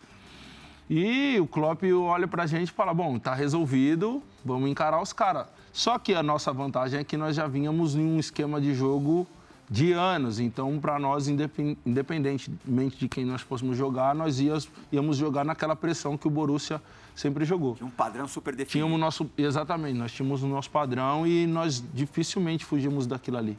E 0.94 1.40
o 1.40 1.46
Klopp 1.46 1.84
olha 1.84 2.28
pra 2.28 2.44
gente 2.46 2.68
e 2.68 2.70
fala, 2.72 2.92
bom, 2.92 3.18
tá 3.18 3.32
resolvido, 3.34 4.22
vamos 4.44 4.68
encarar 4.70 5.00
os 5.00 5.10
caras. 5.10 5.46
Só 5.72 5.98
que 5.98 6.12
a 6.14 6.22
nossa 6.22 6.52
vantagem 6.52 7.00
é 7.00 7.04
que 7.04 7.16
nós 7.16 7.34
já 7.34 7.46
vínhamos 7.46 7.94
em 7.94 8.04
um 8.04 8.18
esquema 8.20 8.60
de 8.60 8.74
jogo 8.74 9.26
de 9.70 9.92
anos, 9.94 10.38
então 10.38 10.78
para 10.78 10.98
nós, 10.98 11.28
independ- 11.28 11.78
independentemente 11.86 12.98
de 12.98 13.08
quem 13.08 13.24
nós 13.24 13.40
fôssemos 13.40 13.74
jogar, 13.74 14.14
nós 14.14 14.38
íamos, 14.38 15.16
jogar 15.16 15.46
naquela 15.46 15.74
pressão 15.74 16.18
que 16.18 16.26
o 16.28 16.30
Borussia 16.30 16.78
sempre 17.16 17.46
jogou. 17.46 17.74
Tinha 17.76 17.86
um 17.86 17.90
padrão 17.90 18.28
super 18.28 18.50
definido. 18.54 18.72
Tínhamos 18.72 19.00
nosso. 19.00 19.30
Exatamente, 19.38 19.96
nós 19.98 20.12
tínhamos 20.12 20.42
o 20.42 20.46
nosso 20.46 20.70
padrão 20.70 21.26
e 21.26 21.46
nós 21.46 21.82
dificilmente 21.94 22.66
fugimos 22.66 23.06
daquilo 23.06 23.38
ali. 23.38 23.56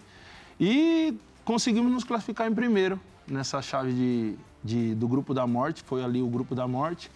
E 0.60 1.18
conseguimos 1.44 1.92
nos 1.92 2.04
classificar 2.04 2.48
em 2.48 2.54
primeiro 2.54 3.00
nessa 3.28 3.60
chave 3.60 3.92
de, 3.92 4.36
de- 4.64 4.94
do 4.94 5.08
grupo 5.08 5.34
da 5.34 5.48
morte, 5.48 5.82
foi 5.84 6.04
ali 6.04 6.22
o 6.22 6.28
grupo 6.28 6.54
da 6.54 6.68
morte. 6.68 7.10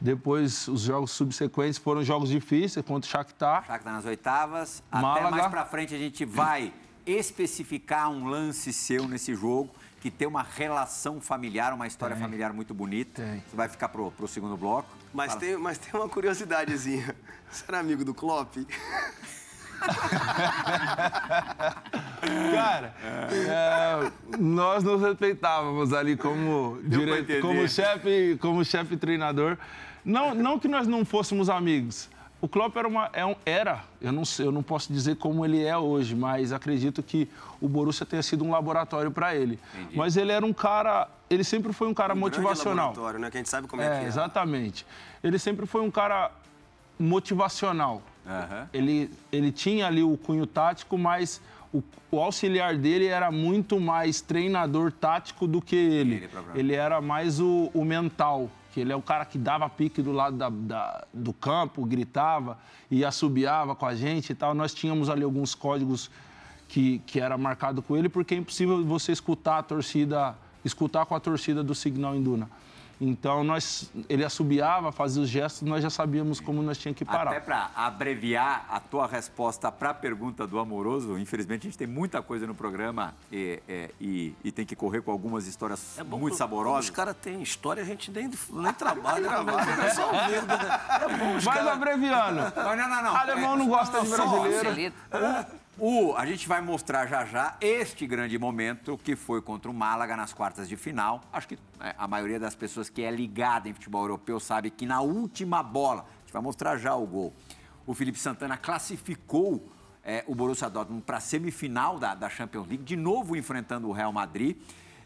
Depois, 0.00 0.66
os 0.66 0.80
jogos 0.82 1.10
subsequentes 1.10 1.78
foram 1.78 2.02
jogos 2.02 2.30
difíceis 2.30 2.84
contra 2.84 3.06
o 3.06 3.10
Shakhtar. 3.10 3.66
Tá 3.66 3.92
nas 3.92 4.06
oitavas. 4.06 4.82
Até 4.90 5.02
Málaga. 5.02 5.30
mais 5.30 5.46
pra 5.48 5.64
frente 5.66 5.94
a 5.94 5.98
gente 5.98 6.24
vai 6.24 6.72
especificar 7.04 8.10
um 8.10 8.26
lance 8.26 8.72
seu 8.72 9.06
nesse 9.06 9.34
jogo 9.34 9.70
que 10.00 10.10
tem 10.10 10.26
uma 10.26 10.42
relação 10.42 11.20
familiar, 11.20 11.74
uma 11.74 11.86
história 11.86 12.16
familiar 12.16 12.52
muito 12.54 12.72
bonita. 12.72 13.22
Tem. 13.22 13.44
Você 13.46 13.54
vai 13.56 13.68
ficar 13.68 13.90
pro, 13.90 14.10
pro 14.10 14.26
segundo 14.26 14.56
bloco. 14.56 14.88
Mas 15.12 15.32
Fala. 15.32 15.40
tem, 15.40 15.56
mas 15.58 15.76
tem 15.76 15.92
uma 16.00 16.08
curiosidadezinha. 16.08 17.14
Você 17.50 17.64
era 17.68 17.80
amigo 17.80 18.04
do 18.04 18.14
Klopp? 18.14 18.56
Cara, 22.52 22.94
é, 23.02 24.12
nós 24.38 24.84
nos 24.84 25.00
respeitávamos 25.02 25.92
ali 25.92 26.16
como, 26.16 26.78
dire... 26.84 27.40
como 27.40 27.66
chefe 27.66 28.38
como 28.40 28.64
chefe 28.64 28.96
treinador. 28.96 29.58
Não, 30.04 30.34
não 30.34 30.58
que 30.58 30.68
nós 30.68 30.86
não 30.86 31.04
fôssemos 31.04 31.48
amigos. 31.50 32.08
O 32.40 32.48
Klopp 32.48 32.74
era, 32.76 32.88
uma, 32.88 33.10
é 33.12 33.24
um- 33.26 33.36
era 33.44 33.84
eu, 34.00 34.10
não 34.12 34.24
sei, 34.24 34.46
eu 34.46 34.52
não 34.52 34.62
posso 34.62 34.90
dizer 34.90 35.16
como 35.16 35.44
ele 35.44 35.62
é 35.62 35.76
hoje, 35.76 36.14
mas 36.16 36.52
acredito 36.54 37.02
que 37.02 37.28
o 37.60 37.68
Borussia 37.68 38.06
tenha 38.06 38.22
sido 38.22 38.42
um 38.42 38.50
laboratório 38.50 39.10
para 39.10 39.34
ele. 39.36 39.58
Mas 39.94 40.16
ele 40.16 40.32
era 40.32 40.44
um 40.46 40.52
cara, 40.52 41.06
ele 41.28 41.44
sempre 41.44 41.70
foi 41.74 41.86
um 41.86 41.92
cara 41.92 42.14
Um 42.14 42.16
motivacional. 42.16 42.88
laboratório, 42.88 43.20
né? 43.20 43.30
Que 43.30 43.36
a 43.36 43.40
gente 43.40 43.50
sabe 43.50 43.68
como 43.68 43.82
é, 43.82 43.86
É, 43.86 43.98
que 43.98 44.04
é. 44.06 44.08
exatamente. 44.08 44.86
Ele 45.22 45.38
sempre 45.38 45.66
foi 45.66 45.82
um 45.82 45.90
cara 45.90 46.30
motivacional. 46.98 48.02
Aham. 48.26 48.68
Ele, 48.72 49.10
ele 49.32 49.50
tinha 49.52 49.86
ali 49.86 50.02
o 50.02 50.16
cunho 50.16 50.46
tático, 50.46 50.96
mas 50.96 51.40
o, 51.72 51.82
o 52.10 52.18
auxiliar 52.20 52.76
dele 52.76 53.06
era 53.06 53.30
muito 53.30 53.80
mais 53.80 54.20
treinador 54.20 54.92
tático 54.92 55.46
do 55.46 55.60
que 55.60 55.76
ele. 55.76 56.14
Ele. 56.14 56.30
Ele 56.54 56.74
era 56.74 57.00
mais 57.00 57.40
o, 57.40 57.70
o 57.74 57.84
mental, 57.84 58.50
que 58.72 58.80
ele 58.80 58.92
é 58.92 58.96
o 58.96 59.02
cara 59.02 59.24
que 59.24 59.36
dava 59.38 59.68
pique 59.68 60.00
do 60.02 60.12
lado 60.12 60.36
da- 60.36 60.48
da- 60.48 61.04
do 61.12 61.32
campo, 61.32 61.84
gritava 61.84 62.56
e 62.90 63.04
assobiava 63.04 63.74
com 63.74 63.86
a 63.86 63.94
gente 63.94 64.30
e 64.30 64.34
tal. 64.34 64.54
Nós 64.54 64.72
tínhamos 64.72 65.08
ali 65.10 65.22
alguns 65.24 65.54
códigos 65.54 66.10
que, 66.68 67.00
que 67.06 67.18
era 67.20 67.36
marcado 67.36 67.82
com 67.82 67.96
ele, 67.96 68.08
porque 68.08 68.34
é 68.34 68.38
impossível 68.38 68.84
você 68.84 69.10
escutar 69.12 69.58
a 69.58 69.62
torcida, 69.62 70.36
escutar 70.64 71.04
com 71.06 71.14
a 71.14 71.20
torcida 71.20 71.62
do 71.64 71.74
Signal 71.74 72.14
Induna. 72.14 72.48
Então, 73.00 73.42
nós, 73.42 73.90
ele 74.10 74.22
assobiava, 74.24 74.92
fazia 74.92 75.22
os 75.22 75.28
gestos, 75.28 75.62
nós 75.62 75.82
já 75.82 75.88
sabíamos 75.88 76.38
como 76.38 76.62
nós 76.62 76.76
tínhamos 76.76 76.98
que 76.98 77.04
parar. 77.04 77.30
Até 77.30 77.40
para 77.40 77.70
abreviar 77.74 78.66
a 78.70 78.78
tua 78.78 79.06
resposta 79.06 79.72
para 79.72 79.90
a 79.90 79.94
pergunta 79.94 80.46
do 80.46 80.58
amoroso, 80.58 81.18
infelizmente 81.18 81.62
a 81.66 81.70
gente 81.70 81.78
tem 81.78 81.86
muita 81.86 82.20
coisa 82.20 82.46
no 82.46 82.54
programa 82.54 83.14
e, 83.32 83.58
é, 83.66 83.90
e- 83.98 84.34
e 84.44 84.52
tem 84.52 84.66
que 84.66 84.76
correr 84.76 85.00
com 85.00 85.10
algumas 85.10 85.46
histórias 85.46 85.98
É 85.98 86.04
bom 86.04 86.18
muito 86.18 86.36
saborosas. 86.36 86.84
Os 86.84 86.90
caras 86.90 87.16
têm 87.16 87.40
história, 87.42 87.82
a 87.82 87.86
gente 87.86 88.10
nem, 88.10 88.30
nem 88.50 88.72
trabalha, 88.74 89.28
né? 89.44 89.90
Só 89.94 90.06
ouvindo, 90.06 90.46
né? 90.46 90.80
É 91.00 91.16
bom 91.16 91.38
Vai 91.40 91.54
caras... 91.56 91.72
abreviando. 91.72 92.52
Não, 92.54 92.76
não, 92.76 92.88
não, 92.88 93.02
não. 93.02 93.16
Alemão 93.16 93.56
não 93.56 93.66
gosta 93.68 94.02
de 94.02 94.08
Não, 94.10 94.16
só- 94.16 94.40
brasileiro. 94.40 94.94
O, 95.78 96.14
a 96.14 96.26
gente 96.26 96.46
vai 96.46 96.60
mostrar 96.60 97.06
já 97.06 97.24
já 97.24 97.56
este 97.60 98.06
grande 98.06 98.38
momento 98.38 98.98
que 98.98 99.16
foi 99.16 99.40
contra 99.40 99.70
o 99.70 99.74
Málaga 99.74 100.16
nas 100.16 100.32
quartas 100.32 100.68
de 100.68 100.76
final. 100.76 101.22
Acho 101.32 101.48
que 101.48 101.58
né, 101.78 101.94
a 101.96 102.06
maioria 102.06 102.38
das 102.38 102.54
pessoas 102.54 102.90
que 102.90 103.02
é 103.02 103.10
ligada 103.10 103.68
em 103.68 103.72
futebol 103.72 104.02
europeu 104.02 104.38
sabe 104.38 104.70
que 104.70 104.84
na 104.84 105.00
última 105.00 105.62
bola, 105.62 106.02
a 106.02 106.20
gente 106.20 106.32
vai 106.32 106.42
mostrar 106.42 106.76
já 106.76 106.94
o 106.94 107.06
gol, 107.06 107.32
o 107.86 107.94
Felipe 107.94 108.18
Santana 108.18 108.56
classificou 108.56 109.66
é, 110.04 110.24
o 110.26 110.34
Borussia 110.34 110.68
Dortmund 110.68 111.02
para 111.02 111.16
a 111.16 111.20
semifinal 111.20 111.98
da, 111.98 112.14
da 112.14 112.28
Champions 112.28 112.66
League, 112.66 112.84
de 112.84 112.96
novo 112.96 113.36
enfrentando 113.36 113.88
o 113.88 113.92
Real 113.92 114.12
Madrid 114.12 114.56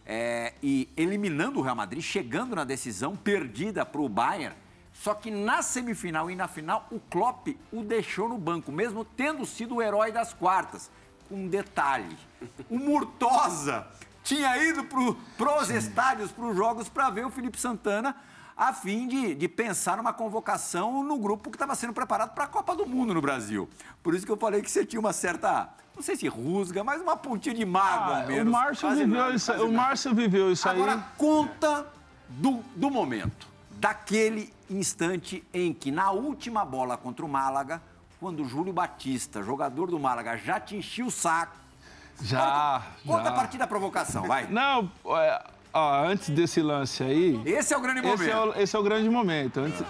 é, 0.07 0.55
e 0.63 0.89
eliminando 0.97 1.61
o 1.61 1.63
Real 1.63 1.77
Madrid, 1.77 2.03
chegando 2.03 2.55
na 2.55 2.65
decisão 2.65 3.17
perdida 3.17 3.87
para 3.87 4.01
o 4.01 4.09
Bayern. 4.09 4.55
Só 4.95 5.13
que 5.13 5.31
na 5.31 5.61
semifinal 5.61 6.31
e 6.31 6.37
na 6.37 6.49
final, 6.49 6.87
o 6.91 6.99
Klopp 6.99 7.49
o 7.73 7.83
deixou 7.83 8.29
no 8.29 8.39
banco, 8.39 8.73
mesmo 8.73 9.05
tendo 9.05 9.45
sido 9.45 9.75
o 9.77 9.83
herói 9.83 10.11
das 10.13 10.33
quartas. 10.33 10.91
Um 11.31 11.49
detalhe: 11.49 12.17
o 12.71 12.79
Murtosa 12.79 13.87
tinha 14.23 14.57
ido 14.57 14.85
para 15.37 15.61
os 15.61 15.69
estádios, 15.69 16.31
para 16.31 16.45
os 16.47 16.57
jogos, 16.57 16.89
para 16.89 17.11
ver 17.11 17.27
o 17.27 17.31
Felipe 17.31 17.61
Santana, 17.61 18.15
a 18.57 18.73
fim 18.73 19.09
de, 19.09 19.35
de 19.35 19.49
pensar 19.49 19.97
numa 19.97 20.13
convocação 20.13 21.03
no 21.03 21.19
grupo 21.19 21.51
que 21.51 21.57
estava 21.57 21.75
sendo 21.75 21.93
preparado 21.93 22.33
para 22.35 22.45
a 22.45 22.47
Copa 22.47 22.75
do 22.77 22.87
Mundo 22.87 23.13
no 23.13 23.21
Brasil. 23.21 23.69
Por 24.03 24.15
isso 24.15 24.25
que 24.25 24.31
eu 24.31 24.37
falei 24.37 24.63
que 24.63 24.71
você 24.71 24.87
tinha 24.87 25.01
uma 25.01 25.13
certa, 25.13 25.69
não 25.95 26.03
sei 26.03 26.15
se 26.17 26.29
rusga, 26.29 26.85
mas 26.85 27.03
uma 27.03 27.17
pontinha 27.17 27.55
de 27.55 27.65
mágoa 27.65 28.19
Ah, 28.19 28.23
ao 28.23 28.43
o. 28.43 28.47
Márcio 28.47 28.91
viveu 28.91 29.07
nada, 29.09 29.35
isso, 29.35 29.53
o. 29.53 29.73
Márcio 29.73 30.15
viveu 30.15 30.53
isso 30.53 30.69
aí. 30.69 30.77
Agora, 30.77 31.05
conta 31.19 31.87
do, 32.29 32.63
do 32.77 32.91
momento, 32.91 33.49
daquele 33.85 34.51
instante 34.71 35.45
em 35.53 35.71
que, 35.71 35.91
na 35.91 36.11
última 36.11 36.65
bola 36.65 36.97
contra 36.97 37.23
o 37.23 37.29
Málaga, 37.29 37.83
quando 38.19 38.43
o 38.43 38.49
Júlio 38.49 38.73
Batista, 38.73 39.43
jogador 39.43 39.91
do 39.91 40.01
Málaga, 40.01 40.39
já 40.39 40.59
te 40.59 40.75
enchia 40.75 41.05
o 41.05 41.11
saco. 41.11 41.59
Já, 42.23 42.83
Conta 43.05 43.25
já. 43.25 43.29
a 43.29 43.33
partir 43.33 43.59
da 43.59 43.67
provocação, 43.67 44.27
vai. 44.27 44.47
Não, 44.47 44.91
é, 45.05 45.45
ó, 45.71 46.03
antes 46.07 46.31
desse 46.31 46.63
lance 46.63 47.03
aí, 47.03 47.39
Esse 47.45 47.75
é 47.75 47.77
o 47.77 47.81
grande 47.83 48.01
momento. 48.01 48.23
esse 48.23 48.31
é 48.31 48.39
o, 48.39 48.55
esse 48.59 48.75
é 48.75 48.79
o 48.79 48.83
grande 48.83 49.11
momento. 49.11 49.61
Antes, 49.61 49.83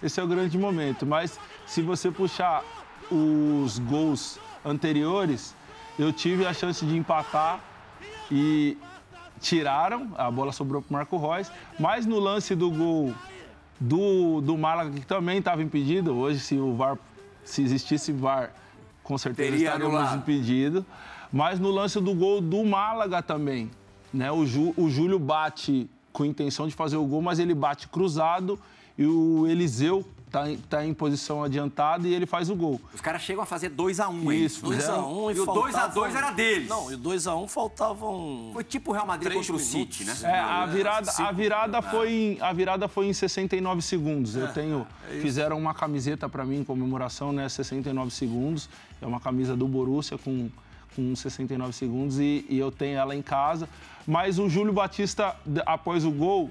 Esse 0.00 0.20
é 0.20 0.22
o 0.22 0.28
grande 0.28 0.56
momento. 0.56 1.04
Mas 1.04 1.36
se 1.66 1.82
você 1.82 2.12
puxar 2.12 2.62
os 3.10 3.80
gols 3.80 4.38
anteriores, 4.64 5.52
eu 5.98 6.12
tive 6.12 6.46
a 6.46 6.54
chance 6.54 6.86
de 6.86 6.96
empatar 6.96 7.58
e 8.30 8.78
tiraram, 9.40 10.12
a 10.16 10.30
bola 10.30 10.52
sobrou 10.52 10.80
para 10.80 10.98
Marco 10.98 11.16
Reus. 11.16 11.50
Mas 11.76 12.06
no 12.06 12.20
lance 12.20 12.54
do 12.54 12.70
gol 12.70 13.12
do, 13.82 14.40
do 14.40 14.56
Málaga, 14.56 14.90
que 14.90 15.06
também 15.06 15.38
estava 15.38 15.62
impedido, 15.62 16.14
hoje 16.14 16.38
se 16.40 16.56
o 16.56 16.74
VAR, 16.74 16.96
se 17.44 17.62
existisse 17.62 18.12
VAR, 18.12 18.52
com 19.02 19.18
certeza 19.18 19.50
Teria 19.50 19.66
estaríamos 19.68 19.96
anulado. 19.96 20.18
impedidos. 20.18 20.84
Mas 21.32 21.58
no 21.58 21.70
lance 21.70 21.98
do 22.00 22.14
gol 22.14 22.40
do 22.40 22.64
Málaga 22.64 23.22
também, 23.22 23.70
né? 24.12 24.30
O, 24.30 24.44
Ju- 24.46 24.74
o 24.76 24.88
Júlio 24.90 25.18
bate 25.18 25.88
com 26.12 26.24
intenção 26.24 26.68
de 26.68 26.74
fazer 26.74 26.96
o 26.96 27.04
gol, 27.06 27.22
mas 27.22 27.38
ele 27.38 27.54
bate 27.54 27.88
cruzado 27.88 28.58
e 28.98 29.06
o 29.06 29.46
Eliseu 29.48 30.04
tá, 30.32 30.50
em- 30.50 30.56
tá 30.56 30.84
em 30.84 30.94
posição 30.94 31.44
adiantada 31.44 32.08
e 32.08 32.14
ele 32.14 32.24
faz 32.26 32.48
o 32.50 32.56
gol. 32.56 32.80
Os 32.94 33.00
caras 33.00 33.22
chegam 33.22 33.42
a 33.42 33.46
fazer 33.46 33.70
2x1, 33.70 34.32
hein? 34.32 34.44
Isso, 34.44 34.64
2x1 34.64 35.30
E 35.30 35.38
o 35.40 35.44
faltavam- 35.44 35.62
2 35.62 35.74
a 35.76 35.86
2 35.86 36.14
era 36.16 36.30
deles. 36.30 36.68
Não, 36.68 36.90
e 36.90 36.94
o 36.94 36.98
2x1 36.98 37.46
faltavam. 37.46 38.50
Foi 38.52 38.64
tipo 38.64 38.90
o 38.90 38.94
Real 38.94 39.06
Madrid 39.06 39.32
contra 39.32 39.54
o. 39.54 39.58
City, 39.58 40.04
né? 40.04 40.16
É, 40.22 40.38
a 40.38 40.66
virada, 40.66 41.10
a 41.18 41.32
virada, 41.32 41.82
foi 41.82 42.10
em, 42.12 42.38
a 42.40 42.52
virada 42.52 42.88
foi 42.88 43.06
em 43.06 43.12
69 43.12 43.82
segundos. 43.82 44.34
Eu 44.34 44.48
tenho. 44.52 44.86
fizeram 45.20 45.58
uma 45.58 45.74
camiseta 45.74 46.28
para 46.28 46.44
mim 46.44 46.60
em 46.60 46.64
comemoração, 46.64 47.32
né? 47.32 47.48
69 47.48 48.10
segundos. 48.10 48.68
É 49.00 49.06
uma 49.06 49.20
camisa 49.20 49.54
do 49.56 49.68
Borussia 49.68 50.16
com, 50.16 50.48
com 50.96 51.14
69 51.14 51.72
segundos 51.72 52.18
e, 52.18 52.46
e 52.48 52.58
eu 52.58 52.70
tenho 52.72 52.96
ela 52.96 53.14
em 53.14 53.22
casa. 53.22 53.68
Mas 54.06 54.38
o 54.38 54.48
Júlio 54.48 54.72
Batista, 54.72 55.36
após 55.66 56.04
o 56.04 56.10
gol, 56.10 56.50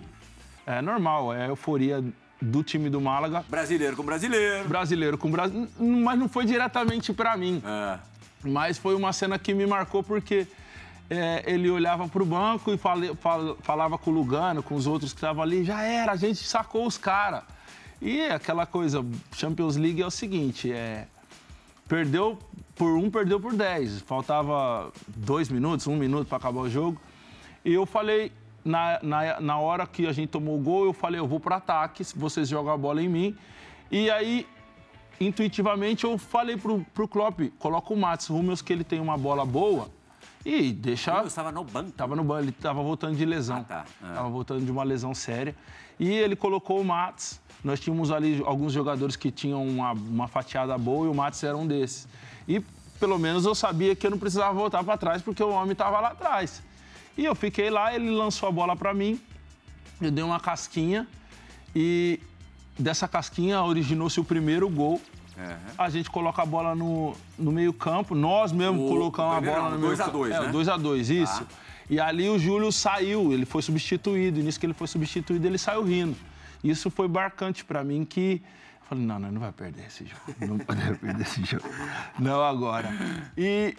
é 0.66 0.82
normal, 0.82 1.34
é 1.34 1.46
a 1.46 1.48
euforia 1.48 2.04
do 2.42 2.64
time 2.64 2.90
do 2.90 3.00
Málaga. 3.00 3.46
Brasileiro 3.48 3.96
com 3.96 4.04
brasileiro. 4.04 4.68
Brasileiro 4.68 5.18
com 5.18 5.30
brasileiro. 5.30 5.70
Mas 5.80 6.18
não 6.20 6.28
foi 6.28 6.46
diretamente 6.46 7.14
para 7.14 7.38
mim. 7.38 7.62
É. 7.66 8.00
Mas 8.44 8.78
foi 8.78 8.96
uma 8.96 9.14
cena 9.14 9.38
que 9.38 9.54
me 9.54 9.68
marcou 9.68 10.02
porque 10.02 10.48
é, 11.10 11.44
ele 11.46 11.70
olhava 11.70 12.08
para 12.08 12.24
o 12.24 12.26
banco 12.26 12.72
e 12.74 12.78
fale- 12.78 13.14
fal- 13.16 13.56
falava 13.62 13.98
com 13.98 14.10
o 14.10 14.14
Lugano, 14.14 14.64
com 14.64 14.74
os 14.74 14.88
outros 14.88 15.12
que 15.14 15.18
estavam 15.18 15.44
ali, 15.44 15.64
já 15.64 15.84
era, 15.84 16.14
a 16.14 16.16
gente 16.16 16.44
sacou 16.44 16.88
os 16.88 16.98
caras. 16.98 17.44
E 18.02 18.22
aquela 18.24 18.66
coisa, 18.66 19.06
Champions 19.36 19.76
League 19.76 20.02
é 20.02 20.06
o 20.08 20.10
seguinte, 20.10 20.72
é, 20.72 21.06
perdeu 21.88 22.40
por 22.76 22.98
um, 22.98 23.12
perdeu 23.12 23.40
por 23.40 23.54
dez. 23.54 24.02
Faltava 24.02 24.92
dois 25.08 25.50
minutos, 25.50 25.86
um 25.86 25.96
minuto 25.96 26.28
para 26.28 26.38
acabar 26.38 26.62
o 26.62 26.70
jogo. 26.70 27.00
E 27.64 27.72
eu 27.74 27.86
falei, 27.86 28.32
na, 28.64 29.00
na, 29.02 29.40
na 29.40 29.58
hora 29.60 29.86
que 29.86 30.08
a 30.08 30.12
gente 30.12 30.30
tomou 30.30 30.58
o 30.58 30.62
gol, 30.62 30.86
eu 30.86 30.94
falei, 30.94 31.20
eu 31.20 31.28
vou 31.28 31.40
para 31.40 31.58
ataque, 31.58 32.04
vocês 32.16 32.48
jogam 32.48 32.74
a 32.74 32.78
bola 32.78 33.02
em 33.02 33.10
mim. 33.10 33.38
E 33.90 34.10
aí 34.10 34.48
intuitivamente 35.20 36.04
eu 36.04 36.18
falei 36.18 36.58
pro, 36.58 36.86
pro 36.94 37.08
Klopp, 37.08 37.40
coloca 37.60 37.94
o 37.94 37.98
Mats 37.98 38.30
Hummels 38.30 38.62
que 38.62 38.74
ele 38.74 38.84
tem 38.84 39.00
uma 39.00 39.18
bola 39.18 39.46
boa 39.46 39.90
e 40.46 40.72
deixa... 40.72 41.12
Eu 41.12 41.28
estava 41.28 41.52
no 41.52 41.64
banco. 41.64 41.92
Tava 41.92 42.16
no 42.16 42.24
banco, 42.24 42.42
ele 42.42 42.52
tava 42.52 42.82
voltando 42.82 43.16
de 43.16 43.26
lesão. 43.26 43.58
Ah, 43.58 43.64
tá. 43.64 43.86
Ah. 44.02 44.14
Tava 44.16 44.30
voltando 44.30 44.66
de 44.66 44.72
uma 44.72 44.84
lesão 44.84 45.14
séria. 45.14 45.56
E 46.00 46.10
ele 46.10 46.36
colocou 46.36 46.82
o 46.82 46.86
Mats. 46.86 47.40
Nós 47.64 47.80
tínhamos 47.80 48.12
ali 48.12 48.42
alguns 48.46 48.74
jogadores 48.74 49.16
que 49.16 49.30
tinham 49.30 49.64
uma, 49.64 49.92
uma 49.92 50.28
fatiada 50.28 50.76
boa 50.78 51.06
e 51.06 51.10
o 51.10 51.14
Mats 51.14 51.44
era 51.44 51.56
um 51.56 51.68
desses. 51.68 52.08
E 52.48 52.60
pelo 53.00 53.20
menos 53.20 53.46
eu 53.46 53.54
sabia 53.54 53.96
que 53.96 54.06
eu 54.06 54.12
não 54.12 54.18
precisava 54.18 54.54
voltar 54.54 54.84
para 54.84 54.98
trás 54.98 55.22
porque 55.22 55.44
o 55.44 55.50
homem 55.50 55.74
estava 55.74 56.00
lá 56.00 56.10
atrás. 56.10 56.64
E 57.18 57.26
eu 57.26 57.36
fiquei 57.36 57.70
lá, 57.70 57.94
ele 57.94 58.10
lançou 58.10 58.48
a 58.48 58.52
bola 58.52 58.76
para 58.76 58.94
mim, 58.94 59.20
eu 60.02 60.10
dei 60.12 60.24
uma 60.24 60.40
casquinha 60.40 61.08
e 61.76 62.20
dessa 62.80 63.08
casquinha 63.08 63.62
originou-se 63.62 64.20
o 64.20 64.24
primeiro 64.24 64.70
gol. 64.70 65.02
A 65.78 65.90
gente 65.90 66.10
coloca 66.10 66.42
a 66.42 66.46
bola 66.46 66.76
no, 66.76 67.16
no 67.38 67.52
meio-campo, 67.52 68.14
nós 68.14 68.52
mesmo 68.52 68.86
O- 68.86 68.90
colocamos 68.90 69.38
a 69.38 69.42
bola 69.42 69.70
no 69.72 69.78
dois 69.80 70.00
a 70.00 70.04
meio-campo. 70.06 70.12
dois, 70.18 70.34
é, 70.36 70.40
né? 70.42 70.50
o 70.50 70.52
2 70.52 70.70
a 70.70 70.78
2 70.78 71.10
isso. 71.10 71.48
E 71.90 72.00
ali 72.00 72.30
o 72.30 72.38
Júlio 72.38 72.72
saiu, 72.72 73.34
ele 73.34 73.46
foi 73.46 73.62
substituído. 73.64 74.40
E 74.40 74.44
nisso 74.44 74.60
que 74.60 74.66
ele 74.66 74.74
foi 74.74 74.88
substituído, 74.88 75.46
ele 75.48 75.58
saiu 75.58 75.84
rindo. 75.84 76.16
Isso 76.64 76.90
foi 76.92 77.08
marcante 77.08 77.66
pra 77.66 77.84
mim 77.84 78.06
que. 78.06 78.42
Eu 78.82 78.88
falei, 78.88 79.04
não, 79.04 79.18
não, 79.20 79.32
não 79.32 79.42
vai 79.42 79.52
perder 79.52 79.86
esse 79.88 80.06
jogo. 80.06 80.22
Não 80.48 80.60
pode 80.60 80.80
perder 81.00 81.22
esse 81.24 81.44
jogo. 81.44 81.64
Não 82.20 82.44
agora. 82.44 82.90
E 83.36 83.76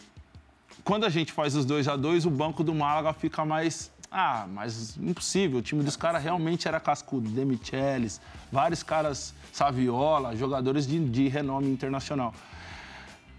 quando 0.84 1.04
a 1.04 1.08
gente 1.08 1.32
faz 1.32 1.54
os 1.54 1.64
2 1.64 1.88
a 1.88 1.96
2 1.96 2.26
o 2.26 2.30
banco 2.30 2.64
do 2.64 2.74
Málaga 2.74 3.12
fica 3.12 3.44
mais. 3.44 3.90
Ah, 4.10 4.46
mas 4.50 4.96
impossível. 4.98 5.60
O 5.60 5.62
time 5.62 5.82
dos 5.82 5.96
caras 5.96 6.22
realmente 6.22 6.68
era 6.68 6.78
cascudo. 6.78 7.30
Demichelis, 7.30 8.20
vários 8.50 8.82
caras, 8.82 9.34
Saviola, 9.52 10.36
jogadores 10.36 10.86
de, 10.86 10.98
de 10.98 11.28
renome 11.28 11.70
internacional 11.70 12.34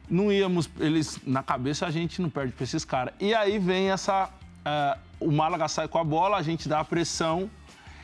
não 0.10 0.32
íamos, 0.32 0.70
eles 0.80 1.20
na 1.26 1.42
cabeça 1.42 1.86
a 1.86 1.92
gente 1.92 2.22
não 2.22 2.30
perde 2.30 2.54
para 2.54 2.64
esses 2.64 2.86
caras. 2.86 3.14
E 3.20 3.34
aí 3.34 3.58
vem 3.58 3.90
essa, 3.90 4.30
eh, 4.66 4.98
o 5.20 5.32
Málaga 5.32 5.68
sai 5.68 5.88
com 5.88 5.98
a 5.98 6.04
bola, 6.04 6.38
a 6.38 6.42
gente 6.42 6.68
dá 6.68 6.80
a 6.80 6.86
pressão, 6.86 7.50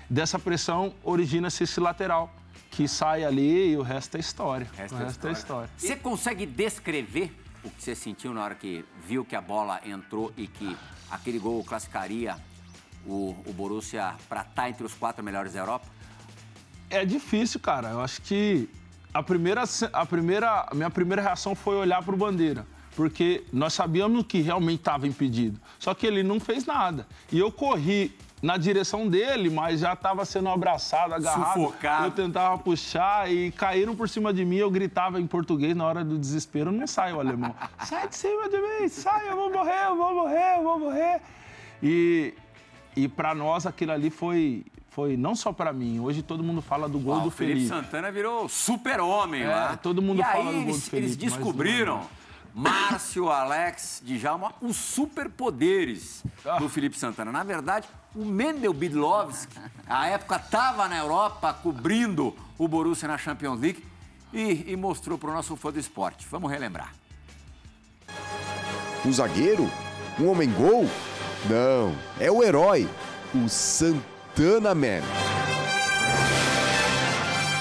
dessa 0.09 0.39
pressão 0.39 0.93
origina-se 1.03 1.63
esse 1.63 1.80
lateral 1.80 2.34
que 2.71 2.88
sai 2.88 3.23
ali 3.23 3.71
e 3.71 3.77
o 3.77 3.82
resto 3.82 4.17
é 4.17 4.19
história. 4.19 4.67
Resto 4.75 4.95
o 4.95 5.01
é 5.01 5.03
resto 5.03 5.27
é 5.27 5.32
história. 5.32 5.69
Você 5.77 5.95
consegue 5.95 6.45
descrever 6.45 7.32
o 7.64 7.70
que 7.70 7.84
você 7.84 7.95
sentiu 7.95 8.34
na 8.34 8.43
hora 8.43 8.55
que 8.55 8.86
viu 9.05 9.26
que 9.26 9.36
a 9.36 9.41
bola 9.41 9.82
entrou 9.86 10.32
e 10.38 10.47
que 10.47 10.76
aquele 11.10 11.39
gol 11.39 11.64
classificaria 11.64 12.38
o, 13.05 13.36
o 13.45 13.53
Borussia 13.53 14.16
para 14.28 14.41
estar 14.41 14.70
entre 14.70 14.86
os 14.86 14.93
quatro 14.93 15.24
melhores 15.24 15.53
da 15.53 15.60
Europa? 15.60 15.88
É 16.89 17.05
difícil, 17.05 17.60
cara. 17.60 17.89
Eu 17.89 18.01
acho 18.01 18.22
que 18.22 18.70
a 19.14 19.22
primeira, 19.22 19.64
a 19.93 20.05
primeira, 20.05 20.68
a 20.70 20.76
minha 20.76 20.89
primeira 20.89 21.22
reação 21.22 21.55
foi 21.55 21.76
olhar 21.76 22.03
para 22.03 22.14
o 22.14 22.18
Bandeira, 22.18 22.66
porque 22.95 23.43
nós 23.51 23.74
sabíamos 23.74 24.26
que 24.26 24.41
realmente 24.41 24.80
estava 24.80 25.07
impedido. 25.07 25.60
Só 25.78 25.93
que 25.93 26.07
ele 26.07 26.24
não 26.24 26.39
fez 26.39 26.66
nada. 26.66 27.07
E 27.32 27.39
eu 27.39 27.51
corri 27.51 28.16
na 28.42 28.56
direção 28.58 29.08
dele, 29.08 29.50
mas 29.50 29.82
já 29.82 29.94
estava 29.94 30.24
sendo 30.26 30.48
abraçado, 30.50 31.14
agarrado. 31.14 31.54
Sufocado. 31.54 32.06
Eu 32.06 32.12
tentava 32.12 32.58
puxar 32.58 33.30
e 33.32 33.52
caíram 33.52 33.96
por 33.96 34.08
cima 34.08 34.34
de 34.34 34.46
mim. 34.46 34.56
Eu 34.58 34.72
gritava 34.72 35.20
em 35.20 35.28
português 35.28 35.76
na 35.76 35.86
hora 35.86 36.04
do 36.04 36.18
desespero. 36.18 36.72
Não 36.72 36.88
sai 36.88 37.12
o 37.14 37.20
alemão. 37.20 37.54
Sai 37.86 38.08
de 38.08 38.16
cima 38.16 38.48
de 38.50 38.58
mim, 38.62 38.88
sai, 38.88 39.30
eu 39.30 39.36
vou 39.36 39.52
morrer, 39.52 39.86
eu 39.88 39.96
vou 39.98 40.14
morrer, 40.14 40.58
eu 40.58 40.64
vou 40.64 40.80
morrer. 40.80 41.22
E, 41.82 42.34
e 42.96 43.08
para 43.08 43.34
nós 43.36 43.66
aquilo 43.66 43.92
ali 43.92 44.10
foi, 44.10 44.66
foi 44.90 45.18
não 45.18 45.36
só 45.36 45.52
para 45.52 45.72
mim. 45.74 46.00
Hoje 46.00 46.22
todo 46.22 46.44
mundo 46.44 46.62
fala 46.62 46.88
do 46.88 47.00
gol 47.00 47.20
do 47.22 47.28
o 47.28 47.32
Felipe 47.32 47.60
Felipe. 47.62 47.68
Santana 47.76 48.12
virou 48.12 48.48
super-homem 48.48 49.44
É, 49.44 49.48
lá. 49.48 49.78
todo 49.78 50.02
mundo 50.02 50.22
e 50.22 50.24
fala 50.24 50.38
aí 50.38 50.46
do 50.46 50.52
gol 50.52 50.64
do 50.64 50.70
eles, 50.70 50.88
Felipe, 50.88 51.06
eles 51.08 51.18
descobriram. 51.18 52.02
Márcio, 52.54 53.30
Alex, 53.30 54.02
Djalma, 54.06 54.54
os 54.62 54.76
superpoderes 54.76 56.24
Ah. 56.45 56.58
do 56.58 56.68
Felipe 56.68 56.97
Santana. 56.97 57.32
Na 57.32 57.43
verdade, 57.43 57.88
o 58.16 58.26
Mendel 58.26 58.74
Bidlovski, 58.74 59.56
à 59.88 60.08
época, 60.08 60.38
estava 60.38 60.88
na 60.88 60.97
Europa 60.97 61.54
cobrindo 61.54 62.36
o 62.58 62.68
Borussia 62.68 63.08
na 63.08 63.18
Champions 63.18 63.60
League 63.60 63.84
e, 64.34 64.72
e 64.72 64.76
mostrou 64.76 65.18
para 65.18 65.30
o 65.30 65.34
nosso 65.34 65.56
fã 65.56 65.72
do 65.72 65.80
esporte. 65.80 66.28
Vamos 66.30 66.52
relembrar. 66.52 66.93
O 69.06 69.12
zagueiro? 69.12 69.70
Um 70.20 70.30
homem-gol? 70.30 70.89
Não, 71.50 71.95
é 72.20 72.30
o 72.30 72.43
herói, 72.43 72.89
o 73.34 73.47
Santana 73.47 74.76
Man. 74.76 75.02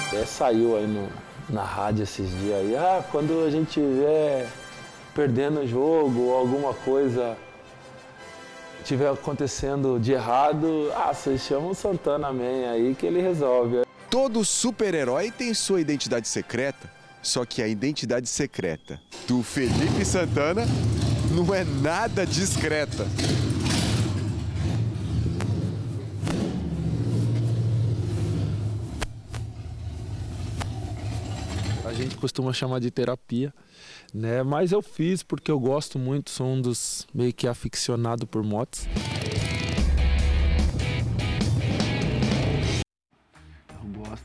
Até 0.09 0.25
saiu 0.27 0.77
aí 0.77 0.87
no, 0.87 1.09
na 1.49 1.63
rádio 1.63 2.03
esses 2.03 2.29
dias 2.41 2.57
aí, 2.59 2.77
ah, 2.77 3.05
quando 3.13 3.45
a 3.47 3.51
gente 3.51 3.69
estiver 3.69 4.49
perdendo 5.19 5.63
o 5.63 5.67
jogo 5.67 6.27
ou 6.27 6.37
alguma 6.37 6.73
coisa 6.73 7.37
tiver 8.85 9.11
acontecendo 9.11 9.99
de 9.99 10.13
errado, 10.13 10.93
ah, 10.95 11.13
vocês 11.13 11.41
chamam 11.41 11.71
o 11.71 11.75
Santana 11.75 12.33
Man 12.33 12.71
aí 12.71 12.95
que 12.97 13.05
ele 13.05 13.21
resolve. 13.21 13.83
Todo 14.09 14.45
super-herói 14.45 15.33
tem 15.33 15.53
sua 15.55 15.81
identidade 15.81 16.29
secreta, 16.29 16.89
só 17.21 17.45
que 17.45 17.61
a 17.61 17.67
identidade 17.67 18.29
secreta 18.29 19.01
do 19.27 19.43
Felipe 19.43 20.05
Santana 20.05 20.65
não 21.33 21.53
é 21.53 21.65
nada 21.65 22.25
discreta. 22.25 23.05
A 31.85 31.93
gente 31.93 32.17
costuma 32.17 32.53
chamar 32.53 32.79
de 32.79 32.93
terapia, 32.93 33.53
né? 34.15 34.43
Mas 34.43 34.73
eu 34.73 34.83
fiz 34.83 35.23
porque 35.23 35.51
eu 35.51 35.59
gosto 35.59 35.99
muito, 35.99 36.31
sou 36.31 36.47
um 36.47 36.61
dos 36.61 37.07
meio 37.15 37.33
que 37.33 37.47
aficionado 37.47 38.27
por 38.27 38.43
motos. 38.43 38.87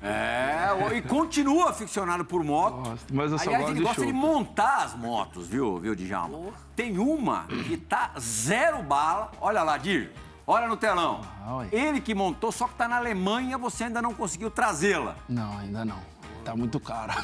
É, 0.02 0.68
e 0.98 1.02
continua 1.02 1.70
aficionado 1.70 2.26
por 2.26 2.44
moto. 2.44 2.90
Gosto, 2.90 3.14
mas 3.14 3.32
eu 3.32 3.38
só 3.38 3.46
Aliás, 3.46 3.62
gosto 3.62 3.72
ele 3.72 3.80
de 3.80 3.86
gosta 3.86 4.02
show. 4.02 4.12
de 4.12 4.14
montar 4.14 4.84
as 4.84 4.96
motos, 4.96 5.48
viu, 5.48 5.80
viu, 5.80 5.96
Djalma? 5.96 6.52
Tem 6.76 6.98
uma 6.98 7.46
que 7.68 7.78
tá 7.78 8.12
zero 8.20 8.84
bala. 8.84 9.32
Olha 9.40 9.64
lá, 9.64 9.78
Dir. 9.78 10.12
Olha 10.46 10.68
no 10.68 10.76
telão. 10.76 11.22
Ah. 11.42 11.66
Ele 11.72 12.02
que 12.02 12.14
montou, 12.14 12.52
só 12.52 12.68
que 12.68 12.76
tá 12.76 12.86
na 12.88 12.98
Alemanha, 12.98 13.58
você 13.58 13.86
ainda 13.86 14.02
não 14.02 14.14
conseguiu 14.14 14.52
trazê-la. 14.52 15.16
Não, 15.30 15.58
ainda 15.58 15.86
não. 15.86 16.13
Tá 16.44 16.56
muito 16.56 16.80
caro. 16.80 17.12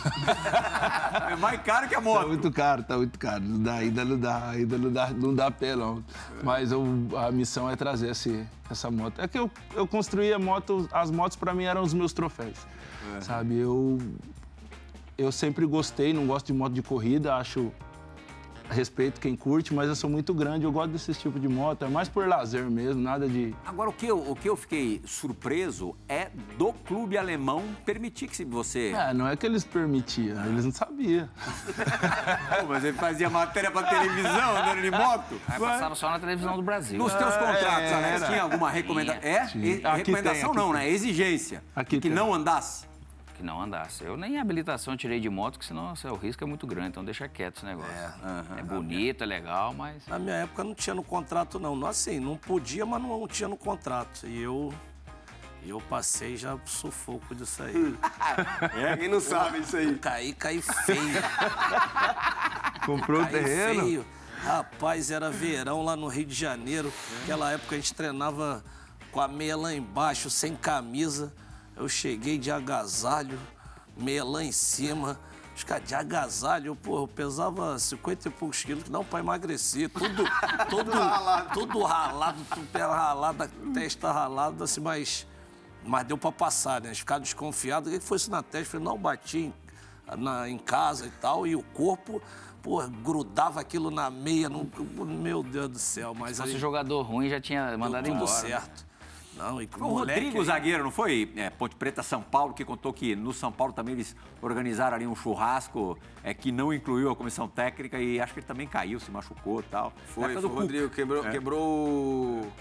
É 1.32 1.36
mais 1.36 1.61
caro 1.61 1.88
que 1.88 1.93
a 1.95 1.97
Tá 1.99 2.03
moto. 2.03 2.28
muito 2.28 2.51
caro, 2.51 2.84
tá 2.84 2.97
muito 2.97 3.17
caro. 3.20 3.43
Não 3.43 3.61
dá, 3.61 3.74
ainda 3.76 4.05
não 4.05 4.17
dá, 4.20 4.49
ainda 4.49 4.78
não 4.78 4.91
dá, 4.91 5.09
não 5.11 5.36
dá 5.36 5.51
pé 5.51 5.76
não. 5.76 6.03
Mas 6.43 6.72
eu- 6.72 6.86
a 7.17 7.32
missão 7.32 7.70
é 7.70 7.76
trazer 7.76 8.09
esse, 8.11 8.45
essa 8.70 8.89
moto. 8.89 9.20
É 9.22 9.28
que 9.28 9.38
eu, 9.38 9.49
eu 9.76 9.86
construí 9.88 10.32
a 10.34 10.39
moto, 10.39 10.88
as 10.91 11.11
motos 11.11 11.36
pra 11.38 11.53
mim 11.53 11.65
eram 11.65 11.82
os 11.84 11.93
meus 11.93 12.13
troféus. 12.13 12.57
Sabe, 13.22 13.55
eu 13.57 13.99
eu 15.17 15.32
sempre 15.32 15.65
gostei, 15.65 16.13
não 16.13 16.26
gosto 16.26 16.47
de 16.47 16.53
moto 16.53 16.74
de 16.74 16.82
corrida, 16.82 17.36
acho 17.36 17.72
respeito 18.70 19.20
quem 19.20 19.36
curte, 19.36 19.74
mas 19.74 19.88
eu 19.89 19.95
sou 19.95 20.09
muito 20.09 20.34
grande, 20.34 20.63
eu 20.65 20.72
gosto 20.72 20.91
desse 20.91 21.13
tipo 21.13 21.39
de 21.39 21.47
moto, 21.47 21.86
é 21.86 21.88
mais 21.89 22.07
por 22.07 22.28
lazer 22.28 22.70
mesmo, 22.70 23.01
nada 23.01 23.28
de 23.28 23.53
Agora, 23.65 23.89
o 23.89 23.93
que, 23.93 24.05
eu, 24.07 24.17
o 24.17 24.36
que 24.36 24.47
eu 24.49 24.55
fiquei 24.55 25.01
surpreso 25.05 25.95
é 26.07 26.30
do 26.57 26.72
clube 26.74 27.17
alemão 27.17 27.63
permitir 27.86 28.28
que 28.28 28.45
você... 28.45 28.91
É, 28.95 29.13
não 29.13 29.28
é 29.28 29.36
que 29.36 29.45
eles 29.45 29.63
permitiam, 29.63 30.45
eles 30.45 30.65
não 30.65 30.72
sabiam. 30.72 31.28
Pô, 32.61 32.67
mas 32.67 32.84
ele 32.84 32.97
fazia 32.97 33.30
matéria 33.30 33.72
pra 33.72 33.84
televisão 33.84 34.57
andando 34.57 34.82
de 34.82 34.91
moto? 34.91 35.41
Aí 35.47 35.59
passava 35.59 35.95
só 35.95 36.09
na 36.09 36.20
televisão 36.20 36.55
do 36.55 36.61
Brasil. 36.63 36.97
Nos 36.97 37.13
teus 37.13 37.34
contratos, 37.36 37.91
é, 37.91 37.93
Alex, 37.93 38.26
tinha 38.28 38.43
alguma 38.43 38.70
recomendação? 38.70 39.22
É? 39.24 39.45
Tinha. 39.47 39.65
E- 39.65 39.86
Aqui 39.86 39.97
recomendação 39.97 40.34
tem, 40.34 40.49
aqui 40.49 40.57
não, 40.57 40.65
tem. 40.65 40.74
né? 40.74 40.89
Exigência. 40.89 41.63
Aqui 41.76 41.95
que 41.99 42.07
tem. 42.07 42.11
não 42.11 42.34
andasse. 42.34 42.89
Que 43.40 43.46
não 43.46 43.62
andasse. 43.62 44.04
Eu 44.04 44.18
nem 44.18 44.38
habilitação 44.38 44.98
tirei 44.98 45.18
de 45.18 45.30
moto, 45.30 45.58
que 45.58 45.64
senão 45.64 45.94
o 45.94 46.16
risco 46.16 46.44
é 46.44 46.46
muito 46.46 46.68
grande, 46.68 46.90
então 46.90 47.06
deixa 47.06 47.26
quieto 47.26 47.56
esse 47.56 47.66
negócio. 47.66 47.90
É, 48.58 48.62
bonito, 48.62 49.24
é 49.24 49.26
legal, 49.26 49.74
mas. 49.74 50.06
Na 50.08 50.20
minha 50.20 50.36
época 50.36 50.62
não 50.62 50.76
tinha 50.76 50.94
no 50.94 51.02
contrato, 51.06 51.58
não. 51.58 51.74
Não, 51.74 51.88
Assim, 51.88 52.20
não 52.20 52.36
podia, 52.36 52.86
mas 52.86 53.02
não 53.02 53.26
tinha 53.30 53.48
no 53.48 53.56
contrato. 53.56 54.28
E 54.28 54.42
eu, 54.42 54.74
eu 55.66 55.80
passei 55.80 56.36
já 56.36 56.60
sufoco 56.66 57.34
disso 57.34 57.64
aí. 57.64 57.96
É, 58.76 58.98
quem 58.98 59.08
não 59.08 59.22
sabe 59.22 59.60
isso 59.60 59.78
aí. 59.78 59.96
Caí, 59.96 60.34
caí 60.34 60.62
feio. 60.62 61.22
Comprou 62.86 63.22
o 63.22 63.24
Caí 63.24 63.32
terreno? 63.42 63.82
feio. 63.84 64.06
Rapaz, 64.44 65.12
era 65.12 65.30
verão 65.32 65.82
lá 65.82 65.96
no 65.96 66.08
Rio 66.08 66.26
de 66.26 66.36
Janeiro. 66.36 66.92
Naquela 67.22 67.52
época 67.54 67.76
a 67.76 67.80
gente 67.80 67.94
treinava 67.94 68.62
com 69.14 69.22
a 69.22 69.30
meia 69.30 69.56
lá 69.56 69.74
embaixo, 69.74 70.30
sem 70.30 70.58
camisa. 70.58 71.34
Eu 71.80 71.88
cheguei 71.90 72.38
de 72.38 72.52
agasalho, 72.52 73.40
meia 73.98 74.24
lá 74.24 74.44
em 74.44 74.52
cima. 74.52 75.18
Os 75.56 75.64
caras 75.64 75.88
de 75.88 75.96
agasalho, 75.96 76.76
pô, 76.76 77.00
eu 77.04 77.08
pesava 77.08 77.78
50 77.80 78.28
e 78.28 78.32
poucos 78.32 78.64
quilos, 78.64 78.84
que 78.84 78.92
não 78.92 79.04
pra 79.04 79.20
emagrecer. 79.20 79.90
Tudo, 79.92 80.24
tudo, 80.70 80.92
ralado. 80.92 81.50
tudo 81.54 81.84
ralado, 81.84 82.38
tudo 82.54 82.68
pé 82.68 82.80
ralado, 82.82 83.48
testa 83.74 84.12
ralada, 84.12 84.64
assim, 84.64 84.80
mas, 84.80 85.26
mas 85.86 86.06
deu 86.06 86.18
pra 86.18 86.32
passar, 86.32 86.80
né? 86.82 86.90
Eles 86.90 87.00
ficaram 87.00 87.22
desconfiados. 87.22 87.90
O 87.90 87.92
que 87.94 88.00
que 88.00 88.06
foi 88.06 88.18
isso 88.18 88.32
na 88.32 88.42
testa? 88.44 88.60
Eu 88.60 88.66
falei, 88.66 88.86
não, 88.86 88.98
bati 88.98 89.38
em, 89.38 89.54
na- 90.18 90.48
em 90.50 90.58
casa 90.58 91.08
e 91.08 91.12
tal, 91.12 91.46
e 91.46 91.58
o 91.58 91.64
corpo, 91.74 92.22
pô, 92.64 92.82
grudava 93.04 93.60
aquilo 93.60 93.92
na 93.92 94.10
meia. 94.10 94.48
No, 94.48 94.64
meu 95.06 95.44
Deus 95.44 95.68
do 95.70 95.80
céu, 95.80 96.14
mas 96.14 96.38
Se 96.38 96.42
fosse 96.44 96.54
aí 96.56 96.60
jogador 96.60 97.02
ruim, 97.02 97.28
já 97.30 97.42
tinha 97.42 97.78
mandado 97.78 98.04
deu 98.04 98.14
tudo 98.14 98.24
embora. 98.24 98.40
certo. 98.42 98.86
Não, 99.40 99.62
e 99.62 99.68
com 99.68 99.86
O 99.86 99.90
moleque 99.92 100.20
Rodrigo 100.20 100.40
aí- 100.40 100.46
Zagueiro, 100.46 100.84
não 100.84 100.92
foi? 100.92 101.32
É, 101.36 101.50
Ponte 101.50 101.76
Preta, 101.76 102.04
São 102.04 102.22
Paulo, 102.22 102.54
que 102.54 102.66
contou 102.66 102.92
que 102.92 103.16
no 103.16 103.32
São 103.34 103.52
Paulo 103.52 103.72
também 103.74 103.96
eles 103.96 104.16
organizaram 104.42 104.96
ali 104.98 105.08
um 105.08 105.16
churrasco 105.16 105.98
é, 106.24 106.34
que 106.34 106.52
não 106.52 106.74
incluiu 106.74 107.10
a 107.10 107.16
comissão 107.16 107.48
técnica 107.48 107.98
e 108.00 108.20
acho 108.20 108.34
que 108.34 108.40
ele 108.42 108.46
também 108.48 108.68
caiu, 108.68 109.00
se 109.00 109.10
machucou 109.10 109.62
e 109.62 109.64
tal. 109.64 109.94
Foi, 110.08 110.34
foi 110.34 110.44
o. 110.44 110.48
Rodrigo. 110.48 110.90
Quebrou, 110.90 111.26
É. 111.26 111.32
quebrou, 111.32 111.62
o- 111.88 112.52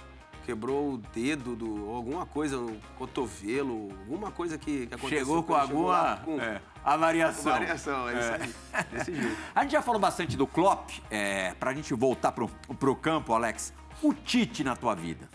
quebrou 0.47 0.93
o 0.95 0.99
dedo, 1.13 1.57
do, 1.57 1.91
alguma 1.91 2.25
coisa, 2.25 2.59
o 2.59 2.77
cotovelo, 2.97 3.89
alguma 4.01 4.31
coisa 4.31 4.57
que, 4.57 4.87
que 4.87 4.95
aconteceu. 4.95 5.19
Chegou 5.27 5.43
com 5.43 5.55
alguma 5.55 5.89
lá 5.93 6.17
com 6.25 6.41
é, 6.41 6.61
avariação. 6.85 7.53
variação, 7.53 8.09
é 8.09 8.19
isso 8.19 8.33
aí. 8.33 8.85
Desse 8.93 9.15
jeito. 9.15 9.37
A 9.55 9.63
gente 9.63 9.73
já 9.73 9.83
falou 9.83 10.01
bastante 10.01 10.37
do 10.37 10.47
Klopp, 10.47 10.91
é, 11.11 11.55
pra 11.55 11.75
gente 11.75 11.93
voltar 11.93 12.33
pro, 12.33 12.49
pro 12.79 12.95
campo, 12.95 13.33
Alex. 13.35 13.75
O 14.01 14.15
Tite 14.15 14.63
na 14.63 14.77
tua 14.77 14.95
vida. 14.95 15.29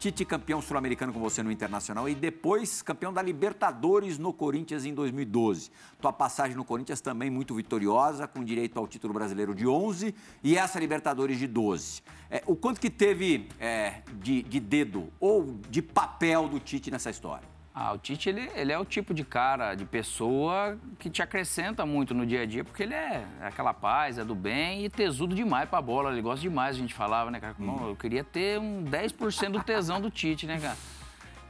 Tite 0.00 0.24
campeão 0.24 0.62
sul-americano 0.62 1.12
com 1.12 1.20
você 1.20 1.42
no 1.42 1.52
Internacional 1.52 2.08
e 2.08 2.14
depois 2.14 2.80
campeão 2.80 3.12
da 3.12 3.20
Libertadores 3.20 4.16
no 4.16 4.32
Corinthians 4.32 4.86
em 4.86 4.94
2012. 4.94 5.70
Tua 6.00 6.10
passagem 6.10 6.56
no 6.56 6.64
Corinthians 6.64 7.02
também 7.02 7.28
muito 7.28 7.54
vitoriosa, 7.54 8.26
com 8.26 8.42
direito 8.42 8.78
ao 8.78 8.88
título 8.88 9.12
brasileiro 9.12 9.54
de 9.54 9.66
11 9.66 10.14
e 10.42 10.56
essa 10.56 10.80
Libertadores 10.80 11.38
de 11.38 11.46
12. 11.46 12.00
É, 12.30 12.42
o 12.46 12.56
quanto 12.56 12.80
que 12.80 12.88
teve 12.88 13.46
é, 13.60 14.00
de, 14.22 14.42
de 14.42 14.58
dedo 14.58 15.12
ou 15.20 15.60
de 15.68 15.82
papel 15.82 16.48
do 16.48 16.58
Tite 16.58 16.90
nessa 16.90 17.10
história? 17.10 17.59
Ah, 17.72 17.92
o 17.92 17.98
Tite, 17.98 18.28
ele, 18.28 18.50
ele 18.54 18.72
é 18.72 18.78
o 18.78 18.84
tipo 18.84 19.14
de 19.14 19.24
cara, 19.24 19.74
de 19.76 19.84
pessoa 19.84 20.76
que 20.98 21.08
te 21.08 21.22
acrescenta 21.22 21.86
muito 21.86 22.12
no 22.12 22.26
dia 22.26 22.42
a 22.42 22.46
dia, 22.46 22.64
porque 22.64 22.82
ele 22.82 22.94
é, 22.94 23.24
é 23.40 23.46
aquela 23.46 23.72
paz, 23.72 24.18
é 24.18 24.24
do 24.24 24.34
bem 24.34 24.84
e 24.84 24.90
tesudo 24.90 25.36
demais 25.36 25.68
pra 25.68 25.80
bola. 25.80 26.10
Ele 26.10 26.20
gosta 26.20 26.40
demais, 26.40 26.74
a 26.74 26.78
gente 26.78 26.92
falava, 26.92 27.30
né, 27.30 27.38
cara? 27.38 27.54
Não, 27.58 27.88
eu 27.88 27.94
queria 27.94 28.24
ter 28.24 28.58
um 28.58 28.84
10% 28.84 29.50
do 29.50 29.62
tesão 29.62 30.00
do 30.00 30.10
Tite, 30.10 30.46
né, 30.46 30.58
cara? 30.58 30.76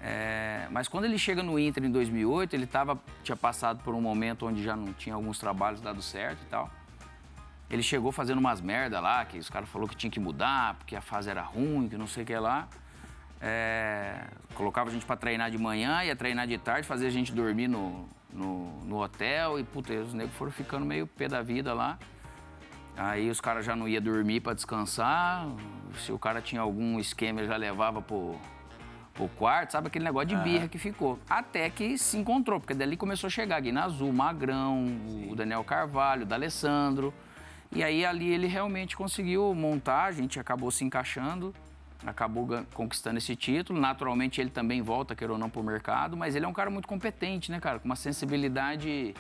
É, 0.03 0.67
mas 0.71 0.89
quando 0.89 1.05
ele 1.05 1.19
chega 1.19 1.43
no 1.43 1.59
Inter 1.59 1.85
em 1.85 1.91
2008, 1.91 2.55
ele 2.55 2.67
tava, 2.67 2.99
tinha 3.23 3.37
passado 3.37 3.83
por 3.83 3.95
um 3.95 4.01
momento 4.01 4.47
onde 4.47 4.63
já 4.63 4.77
não 4.77 4.93
tinha 4.93 5.15
alguns 5.15 5.39
trabalhos 5.39 5.81
dado 5.81 6.03
certo 6.03 6.43
e 6.43 6.47
tal. 6.47 6.71
Ele 7.71 7.83
chegou 7.83 8.13
fazendo 8.13 8.39
umas 8.39 8.61
merda 8.61 9.01
lá, 9.01 9.25
que 9.25 9.39
os 9.39 9.49
caras 9.49 9.69
falaram 9.69 9.89
que 9.89 9.97
tinha 9.97 10.11
que 10.11 10.21
mudar, 10.21 10.75
porque 10.75 10.97
a 10.97 11.01
fase 11.01 11.31
era 11.31 11.43
ruim, 11.43 11.89
que 11.89 11.97
não 11.97 12.07
sei 12.07 12.25
o 12.25 12.27
que 12.27 12.37
lá. 12.37 12.69
É, 13.41 14.27
colocava 14.55 14.91
a 14.91 14.93
gente 14.93 15.07
pra 15.07 15.17
treinar 15.17 15.51
de 15.51 15.57
manhã, 15.57 16.05
ia 16.05 16.15
treinar 16.15 16.47
de 16.47 16.59
tarde, 16.59 16.87
fazia 16.87 17.09
a 17.09 17.11
gente 17.11 17.33
dormir 17.33 17.69
no, 17.69 18.07
no, 18.33 18.85
no 18.85 19.03
hotel 19.03 19.59
e, 19.59 19.65
puta, 19.65 19.93
os 19.95 20.13
negros 20.13 20.37
foram 20.37 20.53
ficando 20.53 20.85
meio 20.85 21.07
pé 21.07 21.29
da 21.29 21.41
vida 21.43 21.73
lá. 21.73 21.99
Aí 22.97 23.31
os 23.31 23.41
caras 23.41 23.65
já 23.65 23.75
não 23.75 23.89
iam 23.89 24.03
dormir 24.03 24.41
pra 24.41 24.53
descansar, 24.53 25.47
se 25.99 26.13
o 26.13 26.19
cara 26.19 26.43
tinha 26.43 26.61
algum 26.61 26.99
esquema, 26.99 27.41
ele 27.41 27.49
já 27.49 27.57
levava 27.57 28.03
pro, 28.03 28.37
pro 29.15 29.29
quarto, 29.29 29.73
sabe 29.73 29.87
aquele 29.87 30.05
negócio 30.05 30.29
de 30.29 30.37
birra 30.37 30.69
que 30.69 30.77
ficou. 30.77 31.19
Até 31.29 31.71
que 31.71 31.97
se 31.97 32.19
encontrou, 32.19 32.61
porque 32.61 32.75
dali 32.75 32.97
começou 32.97 33.29
a 33.29 33.31
chegar 33.31 33.59
Guina 33.61 33.85
Azul, 33.85 34.13
Magrão, 34.13 34.85
o 35.31 35.35
Daniel 35.35 35.65
Carvalho, 35.65 36.23
o 36.23 36.27
D'Alessandro. 36.27 37.15
E 37.73 37.83
aí 37.83 38.05
ali 38.05 38.31
ele 38.31 38.47
realmente 38.47 38.97
conseguiu 38.97 39.55
montar, 39.55 40.05
a 40.05 40.13
gente 40.13 40.39
acabou 40.39 40.71
se 40.71 40.85
encaixando, 40.85 41.55
acabou 42.07 42.49
conquistando 42.75 43.19
esse 43.19 43.35
título. 43.37 43.79
Naturalmente 43.81 44.41
ele 44.41 44.51
também 44.51 44.83
volta, 44.83 45.15
queira 45.15 45.33
ou 45.33 45.39
não, 45.39 45.51
pro 45.51 45.63
mercado, 45.63 46.17
mas 46.17 46.35
ele 46.35 46.45
é 46.45 46.49
um 46.49 46.53
cara 46.53 46.71
muito 46.71 46.89
competente, 46.89 47.51
né, 47.51 47.61
cara? 47.61 47.79
Com 47.79 47.87
uma 47.87 47.97
sensibilidade 47.97 49.15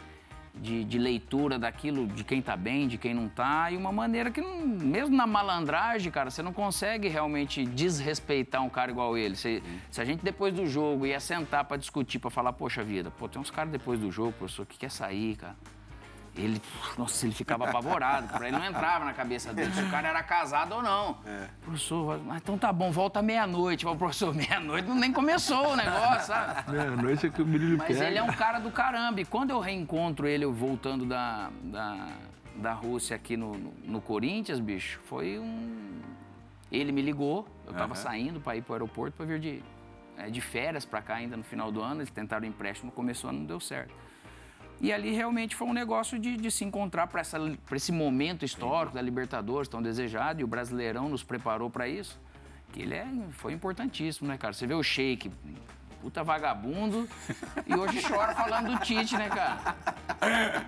de, 0.54 0.84
de 0.84 0.98
leitura 0.98 1.58
daquilo, 1.58 2.06
de 2.08 2.24
quem 2.24 2.42
tá 2.42 2.56
bem, 2.56 2.88
de 2.88 2.98
quem 2.98 3.14
não 3.14 3.28
tá, 3.28 3.70
e 3.70 3.76
uma 3.76 3.92
maneira 3.92 4.30
que, 4.30 4.40
não- 4.40 4.66
mesmo 4.66 5.16
na 5.16 5.26
malandragem, 5.26 6.10
cara, 6.10 6.28
você 6.30 6.42
não 6.42 6.52
consegue 6.52 7.06
realmente 7.08 7.64
desrespeitar 7.64 8.62
um 8.62 8.68
cara 8.68 8.90
igual 8.90 9.16
ele. 9.16 9.36
Se, 9.36 9.62
se 9.90 10.00
a 10.00 10.04
gente 10.04 10.24
depois 10.24 10.52
do 10.52 10.66
jogo 10.66 11.06
ia 11.06 11.20
sentar 11.20 11.64
pra 11.64 11.76
discutir, 11.76 12.18
pra 12.18 12.30
falar, 12.30 12.52
poxa 12.52 12.82
vida, 12.82 13.10
pô, 13.12 13.28
tem 13.28 13.40
uns 13.40 13.50
caras 13.50 13.70
depois 13.70 14.00
do 14.00 14.10
jogo, 14.10 14.32
professor, 14.32 14.66
que 14.66 14.76
quer 14.78 14.90
sair, 14.90 15.36
cara. 15.36 15.54
Ele, 16.36 16.62
nossa, 16.96 17.26
ele 17.26 17.34
ficava 17.34 17.68
apavorado, 17.68 18.28
pra 18.28 18.46
ele 18.48 18.56
não 18.56 18.64
entrava 18.64 19.04
na 19.04 19.12
cabeça 19.12 19.52
dele 19.52 19.72
se 19.72 19.82
o 19.82 19.90
cara 19.90 20.08
era 20.08 20.22
casado 20.22 20.76
ou 20.76 20.82
não. 20.82 21.18
Professor, 21.62 22.20
mas 22.24 22.40
então 22.40 22.56
tá 22.56 22.72
bom, 22.72 22.90
volta 22.92 23.20
meia-noite. 23.20 23.84
Falei, 23.84 23.98
professor, 23.98 24.34
meia-noite 24.34 24.88
não 24.88 24.94
nem 24.94 25.12
começou 25.12 25.72
o 25.72 25.76
negócio, 25.76 26.28
sabe? 26.28 26.70
Meia-noite 26.70 27.26
é 27.26 27.30
que 27.30 27.42
o 27.42 27.46
menino 27.46 27.76
Mas 27.78 27.88
pega. 27.88 28.04
ele 28.08 28.18
é 28.18 28.22
um 28.22 28.32
cara 28.32 28.58
do 28.60 28.70
caramba. 28.70 29.20
E 29.20 29.24
quando 29.24 29.50
eu 29.50 29.58
reencontro 29.60 30.26
ele 30.26 30.44
eu 30.44 30.52
voltando 30.52 31.04
da, 31.04 31.50
da, 31.64 32.08
da 32.56 32.72
Rússia 32.72 33.16
aqui 33.16 33.36
no, 33.36 33.52
no, 33.58 33.74
no 33.84 34.00
Corinthians, 34.00 34.60
bicho, 34.60 35.00
foi 35.06 35.38
um. 35.38 36.00
Ele 36.70 36.92
me 36.92 37.02
ligou, 37.02 37.48
eu 37.66 37.74
tava 37.74 37.96
saindo 37.96 38.40
para 38.40 38.56
ir 38.56 38.62
pro 38.62 38.74
aeroporto 38.74 39.16
para 39.16 39.26
vir 39.26 39.40
de, 39.40 39.62
eh, 40.16 40.30
de 40.30 40.40
férias 40.40 40.84
para 40.84 41.02
cá 41.02 41.16
ainda 41.16 41.36
no 41.36 41.42
final 41.42 41.72
do 41.72 41.82
ano. 41.82 42.00
Eles 42.00 42.10
tentaram 42.10 42.44
o 42.44 42.46
empréstimo, 42.48 42.92
começou 42.92 43.32
não 43.32 43.44
deu 43.44 43.58
certo. 43.58 43.92
E 44.80 44.92
ali 44.92 45.12
realmente 45.12 45.54
foi 45.54 45.68
um 45.68 45.74
negócio 45.74 46.18
de, 46.18 46.36
de 46.36 46.50
se 46.50 46.64
encontrar 46.64 47.06
para 47.06 47.22
esse 47.76 47.92
momento 47.92 48.44
histórico 48.44 48.94
da 48.94 49.02
Libertadores 49.02 49.68
tão 49.68 49.82
desejado. 49.82 50.40
E 50.40 50.44
o 50.44 50.46
Brasileirão 50.46 51.08
nos 51.08 51.22
preparou 51.22 51.68
para 51.68 51.86
isso. 51.86 52.18
Que 52.72 52.82
ele 52.82 52.94
é, 52.94 53.06
foi 53.32 53.52
importantíssimo, 53.52 54.28
né, 54.28 54.38
cara? 54.38 54.54
Você 54.54 54.66
vê 54.66 54.74
o 54.74 54.82
Sheik, 54.82 55.30
puta 56.00 56.24
vagabundo, 56.24 57.08
e 57.66 57.74
hoje 57.74 58.02
chora 58.02 58.34
falando 58.34 58.72
do 58.72 58.78
Tite, 58.80 59.16
né, 59.16 59.28
cara? 59.28 59.74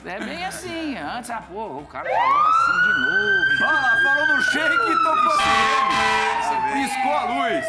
É 0.05 0.21
bem 0.21 0.45
assim. 0.45 0.97
Antes, 0.97 1.31
ah, 1.31 1.43
pô, 1.43 1.79
o 1.79 1.87
cara 1.87 2.09
falando 2.09 2.47
assim 2.49 2.73
de 2.83 2.93
novo. 3.01 3.59
Fala, 3.59 4.03
falou 4.03 4.37
no 4.37 4.43
shake 4.43 4.91
e 4.91 4.95
tocou. 5.03 5.37
Piscou 6.73 7.13
a 7.13 7.25
luz. 7.25 7.67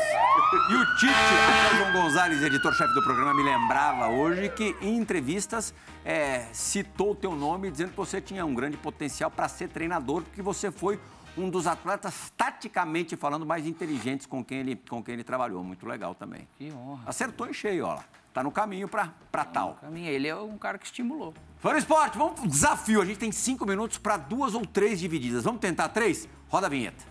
E 0.70 0.76
o 0.76 0.96
Tite, 0.96 1.14
até 1.14 1.74
o 1.74 1.78
João 1.78 2.04
Gonzalez, 2.04 2.44
editor-chefe 2.44 2.94
do 2.94 3.04
programa, 3.04 3.34
me 3.34 3.44
lembrava 3.44 4.08
hoje 4.08 4.50
que 4.50 4.76
em 4.82 4.98
entrevistas 4.98 5.74
é, 6.06 6.46
citou 6.52 7.12
o 7.12 7.16
teu 7.16 7.36
nome 7.36 7.72
dizendo 7.72 7.92
que 7.92 7.98
você 7.98 8.20
tinha 8.20 8.46
um 8.46 8.54
grande 8.54 8.78
potencial 8.78 9.32
para 9.32 9.48
ser 9.48 9.70
treinador, 9.70 10.22
porque 10.24 10.42
você 10.42 10.72
foi 10.72 11.00
um 11.38 11.50
dos 11.50 11.68
atletas, 11.68 12.32
taticamente 12.38 13.16
falando, 13.16 13.46
mais 13.46 13.66
inteligentes 13.66 14.26
com 14.26 14.44
quem 14.44 14.60
ele, 14.60 14.76
com 14.76 15.04
quem 15.04 15.14
ele 15.14 15.24
trabalhou. 15.24 15.64
Muito 15.64 15.86
legal 15.86 16.14
também. 16.14 16.48
Que 16.58 16.72
honra. 16.72 17.04
Acertou 17.06 17.48
em 17.48 17.54
cheio, 17.54 17.86
ó 17.86 17.96
lá. 17.96 18.04
Tá 18.34 18.42
no 18.42 18.52
caminho 18.52 18.88
para 18.88 19.46
tal. 19.46 19.76
Caminha, 19.76 20.10
ele 20.10 20.28
é 20.28 20.36
um 20.36 20.58
cara 20.58 20.78
que 20.80 20.86
estimulou. 20.86 21.34
Fã 21.60 21.78
Esporte, 21.78 22.18
vamos 22.18 22.40
pro 22.40 22.50
desafio. 22.50 23.02
A 23.02 23.06
gente 23.06 23.20
tem 23.20 23.32
cinco 23.32 23.66
minutos 23.66 24.00
para 24.00 24.18
duas 24.18 24.56
ou 24.56 24.66
três 24.66 25.00
divididas. 25.00 25.44
Vamos 25.44 25.62
tentar 25.62 25.90
três? 25.90 26.28
Roda 26.50 26.66
a 26.66 26.70
vinheta. 26.70 27.06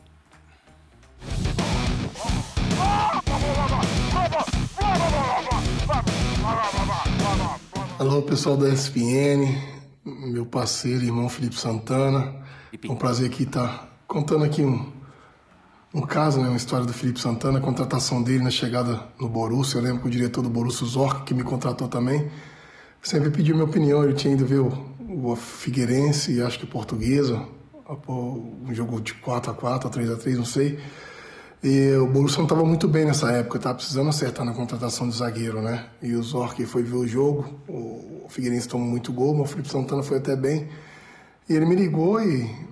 Alô, 8.01 8.23
pessoal 8.23 8.57
da 8.57 8.69
ESPN, 8.69 9.47
meu 10.05 10.45
parceiro, 10.45 11.05
irmão 11.05 11.29
Felipe 11.29 11.55
Santana. 11.55 12.35
É 12.73 12.91
um 12.91 12.97
prazer 12.97 13.31
aqui 13.31 13.45
estar 13.45 13.92
contando 14.13 14.45
aqui 14.45 14.63
um, 14.63 14.93
um 15.95 16.03
caso, 16.03 16.39
né, 16.39 16.47
uma 16.47 16.57
história 16.59 16.85
do 16.85 16.93
Felipe 16.93 17.19
Santana, 17.19 17.59
a 17.59 17.63
contratação 17.63 18.23
dele 18.23 18.45
na 18.45 18.51
chegada 18.51 19.01
no 19.19 19.27
Borussia. 19.27 19.79
Eu 19.79 19.85
lembro 19.85 20.03
que 20.03 20.09
o 20.09 20.11
diretor 20.11 20.43
do 20.43 20.51
Borussia, 20.51 20.85
o 20.85 20.87
Zorc, 20.87 21.25
que 21.25 21.33
me 21.33 21.43
contratou 21.43 21.89
também, 21.89 22.31
sempre 23.01 23.31
pediu 23.31 23.55
minha 23.55 23.67
opinião. 23.67 24.05
Ele 24.05 24.13
tinha 24.13 24.35
ido 24.35 24.45
ver 24.45 24.61
o, 24.61 24.71
o 25.09 25.35
Figueirense 25.35 26.43
acho 26.43 26.59
que 26.59 26.67
Portuguesa, 26.67 27.43
um 28.07 28.75
jogo 28.75 29.01
de 29.01 29.15
4 29.15 29.51
a 29.51 29.55
4 29.55 29.89
3 29.89 30.11
a 30.11 30.17
3 30.17 30.37
não 30.37 30.45
sei. 30.45 30.79
E 31.65 31.95
o 31.95 32.07
Borussia 32.07 32.37
não 32.37 32.45
estava 32.45 32.67
muito 32.67 32.87
bem 32.87 33.07
nessa 33.07 33.33
época, 33.33 33.57
estava 33.57 33.77
precisando 33.77 34.11
acertar 34.11 34.45
na 34.45 34.53
contratação 34.53 35.09
de 35.09 35.17
zagueiro, 35.17 35.63
né? 35.63 35.87
E 36.03 36.13
o 36.15 36.23
Zorc 36.23 36.63
foi 36.67 36.83
ver 36.83 36.97
o 36.97 37.07
jogo, 37.07 37.49
o 37.67 38.27
Figueirense 38.29 38.69
tomou 38.69 38.87
muito 38.87 39.11
gol, 39.11 39.33
mas 39.33 39.49
o 39.49 39.53
Felipe 39.53 39.71
Santana 39.71 40.03
foi 40.03 40.19
até 40.19 40.37
bem. 40.37 40.69
E 41.49 41.55
ele 41.55 41.65
me 41.65 41.75
ligou 41.75 42.21
e 42.21 42.72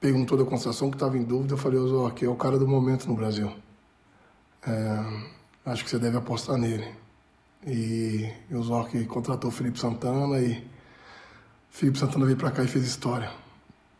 perguntou 0.00 0.38
da 0.38 0.44
contratação 0.44 0.90
que 0.90 0.96
estava 0.96 1.16
em 1.18 1.22
dúvida. 1.22 1.54
Eu 1.54 1.58
falei, 1.58 1.78
Zorc, 1.78 2.24
é 2.24 2.28
o 2.28 2.34
cara 2.34 2.58
do 2.58 2.66
momento 2.66 3.06
no 3.06 3.14
Brasil. 3.14 3.52
É, 4.66 5.04
acho 5.66 5.84
que 5.84 5.90
você 5.90 5.98
deve 5.98 6.16
apostar 6.16 6.56
nele. 6.56 6.88
E, 7.66 8.32
e 8.50 8.54
o 8.54 8.62
Zorc 8.62 9.04
contratou 9.04 9.50
o 9.50 9.52
Felipe 9.52 9.78
Santana 9.78 10.40
e 10.40 10.66
Felipe 11.68 11.98
Santana 11.98 12.24
veio 12.24 12.38
para 12.38 12.50
cá 12.50 12.62
e 12.64 12.68
fez 12.68 12.86
história. 12.86 13.30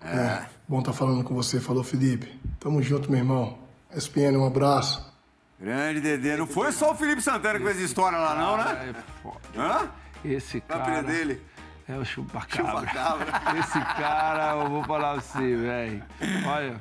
É. 0.03 0.47
bom 0.67 0.79
estar 0.79 0.95
falando 0.95 1.23
com 1.23 1.35
você. 1.35 1.61
Falou, 1.61 1.85
Felipe. 1.85 2.41
Tamo 2.59 2.83
junto, 2.83 3.11
meu 3.11 3.21
irmão. 3.21 3.59
SPN, 3.95 4.39
um 4.39 4.47
abraço. 4.47 5.11
Grande 5.61 6.01
Dedê. 6.01 6.39
Não 6.39 6.47
foi 6.47 6.73
só 6.73 6.93
o 6.93 6.95
Felipe 6.95 7.21
Santana 7.21 7.59
que 7.59 7.65
fez 7.67 7.79
história 7.81 8.17
lá, 8.17 8.35
não, 8.35 8.57
né? 8.57 8.95
É 8.97 9.23
foda. 9.23 9.41
Hã? 9.55 9.91
Esse 10.25 10.59
é 10.59 10.61
cara. 10.61 11.03
dele? 11.03 11.41
É 11.91 11.99
o 11.99 12.05
chupacabra. 12.05 12.87
Chupacabra. 12.87 13.27
Esse 13.59 13.81
cara, 13.81 14.63
eu 14.63 14.71
vou 14.71 14.85
falar 14.85 15.15
pra 15.15 15.21
você, 15.21 15.57
velho. 15.57 16.03
Olha, 16.47 16.81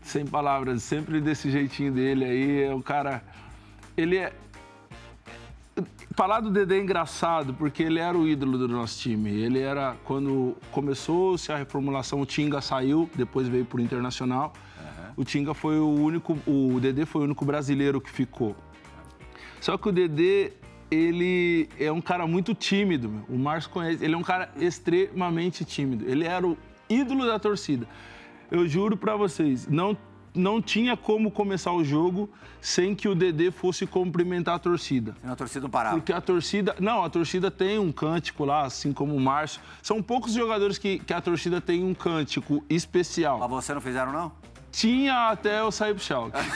sem 0.00 0.24
palavras, 0.24 0.82
sempre 0.82 1.20
desse 1.20 1.50
jeitinho 1.50 1.92
dele 1.92 2.24
aí. 2.24 2.62
É 2.62 2.74
um 2.74 2.80
cara. 2.80 3.22
Ele 3.94 4.16
é. 4.16 4.32
Falar 6.14 6.40
do 6.40 6.50
Dedé 6.50 6.76
é 6.76 6.80
engraçado, 6.80 7.52
porque 7.52 7.82
ele 7.82 7.98
era 7.98 8.16
o 8.16 8.26
ídolo 8.26 8.56
do 8.56 8.66
nosso 8.66 8.98
time. 9.00 9.30
Ele 9.30 9.60
era, 9.60 9.94
quando 10.02 10.56
começou-se 10.72 11.52
a 11.52 11.56
reformulação, 11.56 12.18
o 12.22 12.24
Tinga 12.24 12.62
saiu, 12.62 13.10
depois 13.14 13.46
veio 13.48 13.66
pro 13.66 13.82
Internacional. 13.82 14.54
O 15.14 15.24
Tinga 15.24 15.52
foi 15.52 15.78
o 15.78 15.88
único, 15.88 16.38
o 16.46 16.80
Dedé 16.80 17.04
foi 17.04 17.20
o 17.20 17.24
único 17.24 17.44
brasileiro 17.44 18.00
que 18.00 18.10
ficou. 18.10 18.56
Só 19.60 19.76
que 19.76 19.90
o 19.90 19.92
Dedê, 19.92 20.52
ele 20.90 21.68
é 21.78 21.90
um 21.90 22.00
cara 22.00 22.26
muito 22.26 22.54
tímido, 22.54 23.08
meu. 23.08 23.24
O 23.28 23.38
Márcio 23.38 23.70
conhece, 23.70 24.04
ele 24.04 24.14
é 24.14 24.18
um 24.18 24.22
cara 24.22 24.50
extremamente 24.56 25.64
tímido. 25.64 26.08
Ele 26.08 26.24
era 26.24 26.46
o 26.46 26.56
ídolo 26.88 27.26
da 27.26 27.38
torcida. 27.38 27.86
Eu 28.50 28.66
juro 28.68 28.96
pra 28.96 29.16
vocês, 29.16 29.66
não 29.66 29.96
não 30.36 30.60
tinha 30.60 30.96
como 30.96 31.30
começar 31.30 31.72
o 31.72 31.82
jogo 31.82 32.28
sem 32.60 32.94
que 32.94 33.08
o 33.08 33.14
Dedê 33.14 33.50
fosse 33.50 33.86
cumprimentar 33.86 34.56
a 34.56 34.58
torcida. 34.58 35.16
A 35.24 35.34
torcida 35.34 35.62
não 35.62 35.70
parava. 35.70 35.96
Porque 35.96 36.12
a 36.12 36.20
torcida. 36.20 36.76
Não, 36.78 37.02
a 37.02 37.08
torcida 37.08 37.50
tem 37.50 37.78
um 37.78 37.90
cântico 37.90 38.44
lá, 38.44 38.62
assim 38.64 38.92
como 38.92 39.14
o 39.14 39.20
Márcio. 39.20 39.60
São 39.82 40.02
poucos 40.02 40.32
jogadores 40.34 40.76
que, 40.76 40.98
que 40.98 41.12
a 41.12 41.20
torcida 41.20 41.60
tem 41.60 41.82
um 41.82 41.94
cântico 41.94 42.62
especial. 42.68 43.38
Mas 43.38 43.48
você 43.48 43.72
não 43.72 43.80
fizeram, 43.80 44.12
não? 44.12 44.32
Tinha 44.72 45.30
até 45.30 45.60
eu 45.60 45.70
sair 45.72 45.94
pro 45.94 46.02
Schalke. 46.02 46.36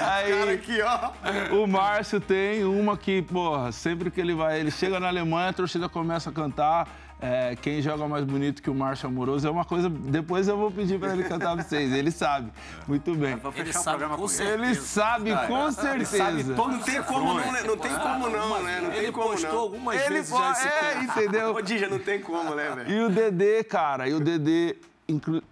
Aí, 0.00 0.32
Cara, 0.38 0.52
aqui, 0.52 0.78
ó. 0.82 1.54
o 1.62 1.66
Márcio 1.66 2.20
tem 2.20 2.64
uma 2.64 2.96
que, 2.96 3.22
porra, 3.22 3.70
sempre 3.72 4.10
que 4.10 4.20
ele 4.20 4.34
vai, 4.34 4.58
ele 4.60 4.70
chega 4.70 4.98
na 4.98 5.08
Alemanha, 5.08 5.50
a 5.50 5.52
torcida 5.52 5.88
começa 5.88 6.30
a 6.30 6.32
cantar. 6.32 6.88
é, 7.20 7.54
quem 7.56 7.80
joga 7.80 8.06
mais 8.08 8.24
bonito 8.24 8.60
que 8.60 8.68
o 8.68 8.74
Márcio 8.74 9.08
Amoroso 9.08 9.46
é 9.46 9.50
uma 9.50 9.64
coisa. 9.64 9.88
Depois 9.88 10.48
eu 10.48 10.56
vou 10.58 10.70
pedir 10.70 10.98
pra 10.98 11.12
ele 11.12 11.22
cantar 11.22 11.54
pra 11.54 11.62
vocês. 11.64 11.92
Ele 11.92 12.10
sabe. 12.10 12.52
Muito 12.88 13.14
bem. 13.14 13.32
Ele 13.32 13.52
fechar 13.52 13.80
o 13.80 13.82
sabe 13.82 13.98
programa 13.98 14.16
com 14.16 14.26
com 14.28 14.42
ele. 14.42 14.64
Ele 14.66 14.74
sabe, 14.74 15.30
com 15.46 15.62
Ele 15.62 15.72
sabe 15.72 16.04
certeza. 16.06 16.54
Não 16.56 16.78
tem 16.80 17.02
como 17.02 17.34
não, 17.34 17.52
né? 17.52 17.62
Não 17.64 17.76
tem 17.76 17.94
como 17.94 18.28
não, 18.28 18.62
né? 18.62 18.80
Não 18.82 18.90
tem 18.90 18.98
Ele 18.98 19.12
como 19.12 19.30
postou 19.30 19.52
não. 19.52 19.58
algumas 19.60 20.00
Ele 20.00 20.14
vezes 20.14 20.30
pô- 20.30 20.38
já 20.38 20.50
esse 20.52 20.68
é, 20.68 20.98
entendeu? 21.02 21.54
Ô, 21.54 21.62
Dija, 21.62 21.88
não 21.88 21.98
tem 22.00 22.20
como, 22.20 22.54
né, 22.54 22.70
velho? 22.74 22.90
E 22.90 23.00
o 23.04 23.08
Dedê, 23.08 23.62
cara, 23.64 24.08
e 24.08 24.12
o 24.14 24.20
Dedê, 24.20 24.76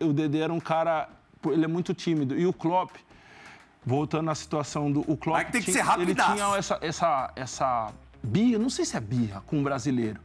o 0.01 0.13
Dedê 0.13 0.39
era 0.41 0.53
um 0.53 0.61
cara, 0.61 1.09
ele 1.47 1.65
é 1.65 1.69
muito 1.69 1.93
tímido. 1.95 2.39
E 2.39 2.47
o 2.47 2.53
Klopp, 2.53 2.91
voltando 3.85 4.31
à 4.31 4.35
situação 4.35 4.91
do 4.91 5.01
o 5.01 5.17
Klopp, 5.17 5.43
Mas 5.45 5.51
tem 5.53 5.63
que 5.63 5.73
tinha- 5.73 5.85
ser 5.85 6.01
ele 6.01 6.15
tinha 6.15 6.57
essa, 6.57 6.79
essa, 6.81 7.33
essa 7.37 7.93
birra, 8.23 8.59
não 8.59 8.71
sei 8.71 8.85
se 8.85 8.97
é 8.97 9.01
birra, 9.01 9.43
com 9.47 9.61
o 9.61 9.63
brasileiro. 9.63 10.21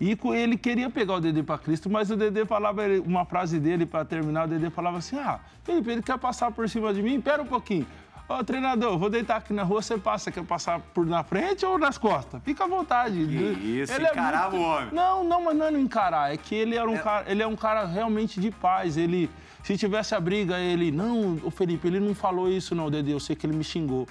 E 0.00 0.18
ele 0.34 0.56
queria 0.56 0.90
pegar 0.90 1.14
o 1.14 1.20
Dedê 1.20 1.42
para 1.42 1.58
Cristo, 1.58 1.88
mas 1.88 2.10
o 2.10 2.16
Dedê 2.16 2.44
falava 2.44 2.82
uma 3.06 3.24
frase 3.24 3.60
dele 3.60 3.86
para 3.86 4.04
terminar, 4.04 4.46
o 4.46 4.48
Dedê 4.48 4.68
falava 4.70 4.98
assim: 4.98 5.16
"Ah, 5.16 5.38
Felipe, 5.62 5.90
ele 5.90 6.02
quer 6.02 6.18
passar 6.18 6.50
por 6.50 6.68
cima 6.68 6.92
de 6.92 7.00
mim? 7.02 7.20
Pera 7.20 7.40
um 7.42 7.46
pouquinho. 7.46 7.86
Ô, 8.28 8.42
treinador, 8.42 8.96
vou 8.98 9.10
deitar 9.10 9.36
aqui 9.36 9.52
na 9.52 9.62
rua, 9.62 9.82
você 9.82 9.98
passa, 9.98 10.30
quer 10.30 10.44
passar 10.44 10.80
por 10.94 11.04
na 11.04 11.22
frente 11.22 11.66
ou 11.66 11.78
nas 11.78 11.98
costas? 11.98 12.40
Fica 12.44 12.64
à 12.64 12.66
vontade. 12.66 13.20
isso, 13.20 13.92
Ele 13.92 14.06
é 14.06 14.10
encarava 14.10 14.50
muito- 14.56 14.64
o 14.64 14.68
homem. 14.76 14.88
não, 14.92 15.24
não, 15.24 15.42
mas 15.44 15.56
não 15.56 15.66
é 15.66 15.70
não 15.70 15.78
encarar. 15.80 16.32
É 16.32 16.36
que 16.36 16.54
ele 16.54 16.76
era 16.76 16.88
um 16.88 16.96
cara, 16.96 17.30
ele 17.30 17.42
é 17.42 17.46
um 17.46 17.56
cara 17.56 17.84
realmente 17.84 18.40
de 18.40 18.50
paz. 18.50 18.96
Ele, 18.96 19.28
se 19.62 19.76
tivesse 19.76 20.14
a 20.14 20.20
briga, 20.20 20.58
ele, 20.58 20.90
não, 20.90 21.38
o 21.42 21.50
Felipe, 21.50 21.86
ele 21.88 22.00
não 22.00 22.14
falou 22.14 22.48
isso 22.48 22.74
não, 22.74 22.90
Dedê. 22.90 23.12
Eu 23.12 23.20
sei 23.20 23.36
que 23.36 23.44
ele 23.46 23.56
me 23.56 23.64
xingou. 23.64 24.08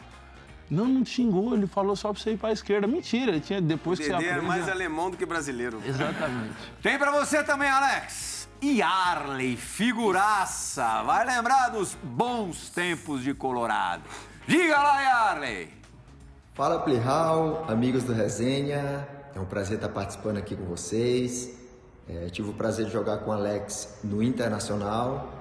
Não, 0.70 0.86
não 0.86 1.03
te 1.03 1.09
xingou. 1.09 1.53
Ele 1.55 1.66
falou 1.68 1.95
só 1.95 2.14
pra 2.14 2.22
você 2.22 2.32
ir 2.32 2.38
pra 2.38 2.51
esquerda. 2.51 2.88
Mentira. 2.88 3.32
Ele 3.32 3.41
tinha 3.41 3.59
depois 3.59 3.97
que 3.99 4.05
você 4.05 4.12
Dedê 4.12 4.26
é 4.26 4.30
aprende. 4.32 4.47
mais 4.47 4.70
alemão 4.70 5.09
do 5.12 5.18
que 5.18 5.26
brasileiro. 5.26 5.82
Exatamente. 5.86 6.53
Tem 6.82 6.97
pra 6.97 7.12
você 7.12 7.43
também, 7.43 7.70
Alex. 7.70 8.41
E 8.62 8.80
Arley, 8.80 9.57
figuraça. 9.57 11.01
Vai 11.01 11.26
lembrar 11.26 11.70
dos 11.70 11.97
bons 12.03 12.70
tempos 12.70 13.24
de 13.24 13.34
Colorado. 13.34 14.03
Diga 14.47 14.78
lá, 14.78 15.01
Yarley. 15.01 15.74
Fala 16.53 16.80
Plihal, 16.80 17.66
amigos 17.68 18.03
do 18.03 18.14
Resenha, 18.14 19.07
é 19.34 19.39
um 19.39 19.45
prazer 19.45 19.78
estar 19.78 19.89
participando 19.89 20.38
aqui 20.38 20.55
com 20.55 20.66
vocês. 20.66 21.57
É, 22.07 22.30
tive 22.30 22.51
o 22.51 22.53
prazer 22.53 22.86
de 22.86 22.91
jogar 22.91 23.18
com 23.20 23.32
o 23.32 23.34
Alex 23.34 23.97
no 24.03 24.22
Internacional, 24.22 25.34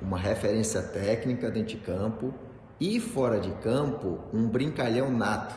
uma 0.00 0.18
referência 0.18 0.80
técnica 0.80 1.50
dentro 1.50 1.76
de 1.76 1.76
campo 1.76 2.32
e 2.80 2.98
fora 2.98 3.38
de 3.38 3.50
campo, 3.56 4.18
um 4.32 4.48
brincalhão 4.48 5.10
nato. 5.10 5.54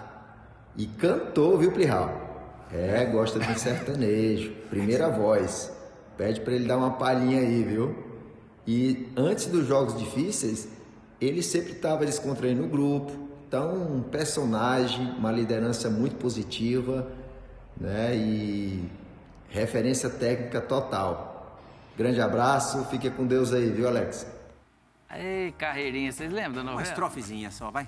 E 0.75 0.85
cantou, 0.85 1.57
viu 1.57 1.71
Plihal? 1.71 2.65
É, 2.73 3.05
gosta 3.05 3.39
de 3.39 3.49
um 3.49 3.55
sertanejo. 3.55 4.51
Primeira 4.69 5.07
voz. 5.07 5.74
Pede 6.17 6.41
pra 6.41 6.53
ele 6.53 6.65
dar 6.65 6.77
uma 6.77 6.91
palhinha 6.91 7.39
aí, 7.39 7.63
viu? 7.63 7.95
E 8.67 9.07
antes 9.15 9.45
dos 9.47 9.67
jogos 9.67 9.97
difíceis, 9.97 10.67
ele 11.19 11.41
sempre 11.43 11.73
estava 11.73 12.05
descontraindo 12.05 12.63
o 12.63 12.67
grupo. 12.67 13.11
Então, 13.47 13.75
um 13.75 14.01
personagem, 14.01 15.11
uma 15.17 15.31
liderança 15.31 15.89
muito 15.89 16.15
positiva, 16.15 17.07
né? 17.79 18.15
E 18.15 18.89
referência 19.49 20.09
técnica 20.09 20.59
total. 20.61 21.59
Grande 21.97 22.19
abraço, 22.19 22.83
fique 22.85 23.09
com 23.09 23.25
Deus 23.25 23.53
aí, 23.53 23.69
viu, 23.69 23.87
Alex? 23.87 24.34
Ei, 25.17 25.53
carreirinha, 25.57 26.11
vocês 26.11 26.31
lembram 26.31 26.55
da 26.55 26.61
Uma 26.61 26.71
novela? 26.71 26.89
estrofezinha 26.89 27.49
só, 27.51 27.71
vai. 27.71 27.87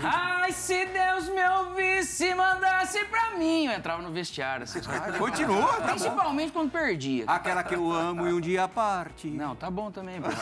Gente... 0.00 0.06
Ai, 0.14 0.52
se 0.52 0.86
Deus 0.86 1.28
me 1.28 1.48
ouvisse 1.48 2.26
e 2.26 2.34
mandasse 2.34 3.04
pra 3.06 3.32
mim. 3.32 3.66
Eu 3.66 3.72
entrava 3.72 4.00
no 4.00 4.12
vestiário, 4.12 4.64
assim. 4.64 4.80
Continua, 5.18 5.66
tá 5.66 5.80
bom. 5.80 5.86
Principalmente 5.88 6.52
quando 6.52 6.70
perdia. 6.70 7.24
Aquela 7.26 7.62
que 7.64 7.74
eu 7.74 7.90
amo 7.92 8.28
e 8.28 8.32
um 8.32 8.40
dia 8.40 8.68
parte. 8.68 9.28
Não, 9.28 9.56
tá 9.56 9.70
bom 9.70 9.90
também, 9.90 10.20
pô. 10.20 10.30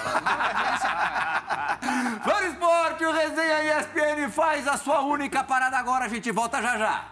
Fã 2.22 2.46
Esporte, 2.48 3.04
o 3.04 3.12
Resenha 3.12 3.80
ESPN 3.80 4.28
faz 4.30 4.68
a 4.68 4.76
sua 4.76 5.00
única 5.00 5.42
parada 5.42 5.78
agora. 5.78 6.04
A 6.04 6.08
gente 6.08 6.30
volta 6.30 6.60
já 6.60 6.76
já. 6.76 7.04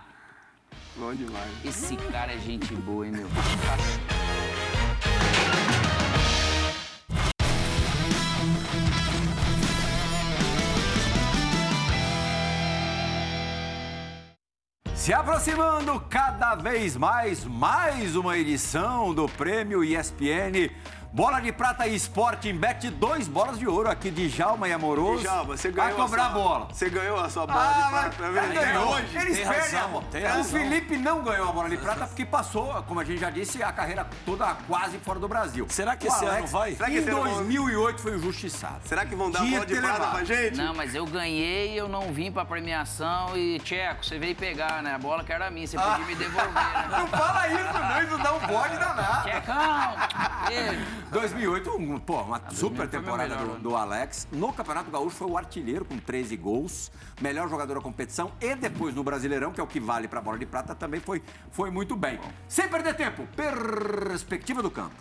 Bom 0.96 1.14
demais. 1.14 1.64
Esse 1.64 1.96
cara 1.96 2.32
é 2.34 2.38
gente 2.38 2.74
boa, 2.74 3.06
hein, 3.06 3.12
meu? 3.12 3.28
Se 15.08 15.14
aproximando 15.14 15.98
cada 16.10 16.54
vez 16.54 16.94
mais, 16.94 17.42
mais 17.42 18.14
uma 18.14 18.36
edição 18.36 19.14
do 19.14 19.26
Prêmio 19.26 19.82
ESPN. 19.82 20.68
Bola 21.10 21.40
de 21.40 21.50
prata 21.50 21.86
e 21.86 21.94
esporte 21.94 22.50
em 22.50 22.54
bet, 22.54 22.90
dois 22.90 23.26
bolas 23.26 23.58
de 23.58 23.66
ouro 23.66 23.90
aqui 23.90 24.10
de 24.10 24.28
Jalma 24.28 24.68
e 24.68 24.72
Amoroso. 24.74 25.22
Djalma, 25.22 25.56
você 25.56 25.70
Vai 25.70 25.86
ganhou 25.90 26.04
cobrar 26.06 26.22
a 26.24 26.26
a 26.26 26.30
sua, 26.32 26.42
bola. 26.42 26.68
Você 26.70 26.90
ganhou 26.90 27.18
a 27.18 27.30
sua 27.30 27.46
bola 27.46 27.60
Ah, 27.60 27.72
de 27.72 27.92
mas 27.92 28.14
prata. 28.14 28.38
ele 28.44 28.54
ganhou. 28.54 28.98
Eles 28.98 29.38
Tem 29.38 29.48
perdem 29.48 29.80
a 29.80 29.86
bola. 29.88 30.04
tem 30.12 30.24
O 30.24 30.28
razão. 30.28 30.44
Felipe 30.44 30.96
não 30.98 31.22
ganhou 31.24 31.48
a 31.48 31.52
bola 31.52 31.70
de 31.70 31.78
prata 31.78 32.06
porque 32.06 32.26
passou, 32.26 32.74
como 32.86 33.00
a 33.00 33.04
gente 33.04 33.20
já 33.20 33.30
disse, 33.30 33.62
a 33.62 33.72
carreira 33.72 34.06
toda 34.26 34.54
quase 34.66 34.98
fora 34.98 35.18
do 35.18 35.26
Brasil. 35.26 35.66
Será 35.70 35.96
que 35.96 36.06
O 36.06 36.08
esse 36.08 36.24
ano 36.26 36.34
Alex, 36.34 36.52
vai? 36.52 36.72
Será 36.74 36.86
que 36.90 36.94
em 36.94 36.98
esse 36.98 37.08
ano 37.10 37.22
vai? 37.22 37.32
2008 37.32 38.00
foi 38.02 38.14
injustiçado. 38.14 38.80
Será 38.84 39.06
que 39.06 39.14
vão 39.16 39.30
dar 39.30 39.38
a 39.40 39.42
Tinha 39.42 39.60
bola 39.60 39.66
de 39.66 39.80
prata 39.80 40.06
pra 40.08 40.24
gente? 40.24 40.56
Não, 40.58 40.74
mas 40.74 40.94
eu 40.94 41.06
ganhei, 41.06 41.72
eu 41.80 41.88
não 41.88 42.12
vim 42.12 42.30
pra 42.30 42.44
premiação 42.44 43.34
e, 43.34 43.58
Tcheco, 43.60 44.04
você 44.04 44.18
veio 44.18 44.36
pegar, 44.36 44.82
né? 44.82 44.94
A 44.94 44.98
bola 44.98 45.24
que 45.24 45.32
era 45.32 45.50
minha, 45.50 45.66
você 45.66 45.78
podia 45.78 46.04
me 46.04 46.14
devolver, 46.14 46.52
né? 46.52 46.88
Não 46.98 47.06
fala 47.08 47.48
isso, 47.48 47.72
não, 47.78 48.02
isso 48.02 48.18
dá 48.18 48.32
um 48.34 48.40
bode 48.46 48.76
danado. 48.76 49.22
Tchecão! 49.28 49.94
Ei, 50.50 50.78
2008, 51.10 51.70
um, 51.76 51.98
pô, 51.98 52.20
uma 52.20 52.38
super 52.50 52.50
2008 52.50 52.76
foi 52.76 52.86
meu 52.86 52.88
temporada 52.88 53.36
melhor 53.36 53.56
do, 53.56 53.62
do 53.62 53.76
Alex. 53.76 54.28
No 54.30 54.52
Campeonato 54.52 54.90
Gaúcho 54.90 55.16
foi 55.16 55.28
o 55.28 55.36
artilheiro 55.38 55.84
com 55.84 55.98
13 55.98 56.36
gols, 56.36 56.90
melhor 57.20 57.48
jogador 57.48 57.74
da 57.74 57.80
competição 57.80 58.32
e 58.40 58.54
depois 58.54 58.94
no 58.94 59.02
Brasileirão, 59.02 59.52
que 59.52 59.60
é 59.60 59.62
o 59.62 59.66
que 59.66 59.80
vale 59.80 60.06
pra 60.06 60.20
bola 60.20 60.38
de 60.38 60.46
prata, 60.46 60.74
também 60.74 61.00
foi, 61.00 61.22
foi 61.50 61.70
muito 61.70 61.96
bem. 61.96 62.18
Sem 62.46 62.68
perder 62.68 62.94
tempo, 62.94 63.26
perspectiva 63.34 64.62
do 64.62 64.70
campo. 64.70 64.94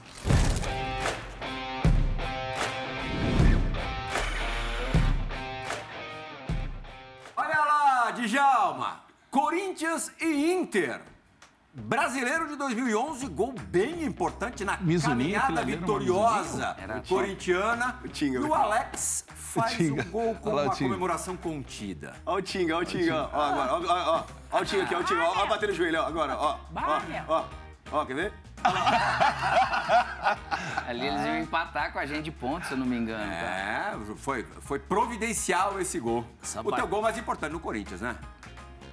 Olha 7.36 7.60
lá, 7.60 8.12
Djalma. 8.12 9.02
Corinthians 9.30 10.12
e 10.22 10.54
Inter. 10.54 11.17
Brasileiro 11.80 12.48
de 12.48 12.56
2011, 12.56 13.28
gol 13.28 13.54
bem 13.70 14.04
importante 14.04 14.66
na 14.66 14.78
Mizuninho, 14.78 15.40
caminhada 15.40 15.64
vitoriosa 15.64 16.76
Era 16.80 17.02
corintiana. 17.02 18.00
O 18.04 18.08
Tinga, 18.08 18.40
e 18.40 18.42
o 18.42 18.48
o 18.50 18.54
Alex 18.54 19.24
faz 19.30 19.74
Tinga. 19.74 20.02
um 20.02 20.10
gol 20.10 20.34
com 20.36 20.50
Olha 20.50 20.64
o 20.64 20.66
uma 20.66 20.76
comemoração 20.76 21.38
contida. 21.38 22.14
Ó 22.26 22.38
o 22.38 22.42
Tinga, 22.42 22.78
ó 22.78 22.80
o 22.80 22.86
Tinga, 22.86 23.16
ó. 23.16 23.30
Ó, 23.32 23.42
agora, 23.42 23.74
ó, 23.74 23.80
ó, 23.80 24.18
ó. 24.18 24.24
Ó 24.58 24.62
o 24.62 24.66
Tinga 24.66 24.84
aqui, 24.84 24.96
ó 24.96 25.00
o 25.00 25.04
Tinga. 25.04 25.24
Ó 25.24 25.46
bater 25.46 25.70
no 25.70 25.76
joelho, 25.76 26.02
ó, 26.02 26.08
agora, 26.08 26.36
ó. 26.36 26.58
Ó, 26.76 27.00
ó, 27.28 27.46
ó, 27.92 28.06
quer 28.06 28.16
ver? 28.16 28.34
ali 30.88 31.06
eles 31.06 31.22
iam 31.22 31.38
empatar 31.38 31.94
com 31.94 32.00
a 32.00 32.08
gente 32.08 32.24
de 32.24 32.32
ponto, 32.32 32.66
se 32.66 32.72
eu 32.74 32.78
não 32.78 32.88
me 32.88 32.98
engano. 32.98 33.24
cara. 33.24 33.46
É, 33.46 33.96
foi, 34.16 34.44
foi 34.62 34.80
providencial 34.80 35.80
esse 35.80 36.00
gol. 36.00 36.26
Essa 36.42 36.62
o 36.62 36.72
teu 36.72 36.88
gol 36.88 37.04
mais 37.04 37.20
importante 37.20 37.52
no 37.52 37.60
Corinthians, 37.60 38.02
né? 38.02 38.16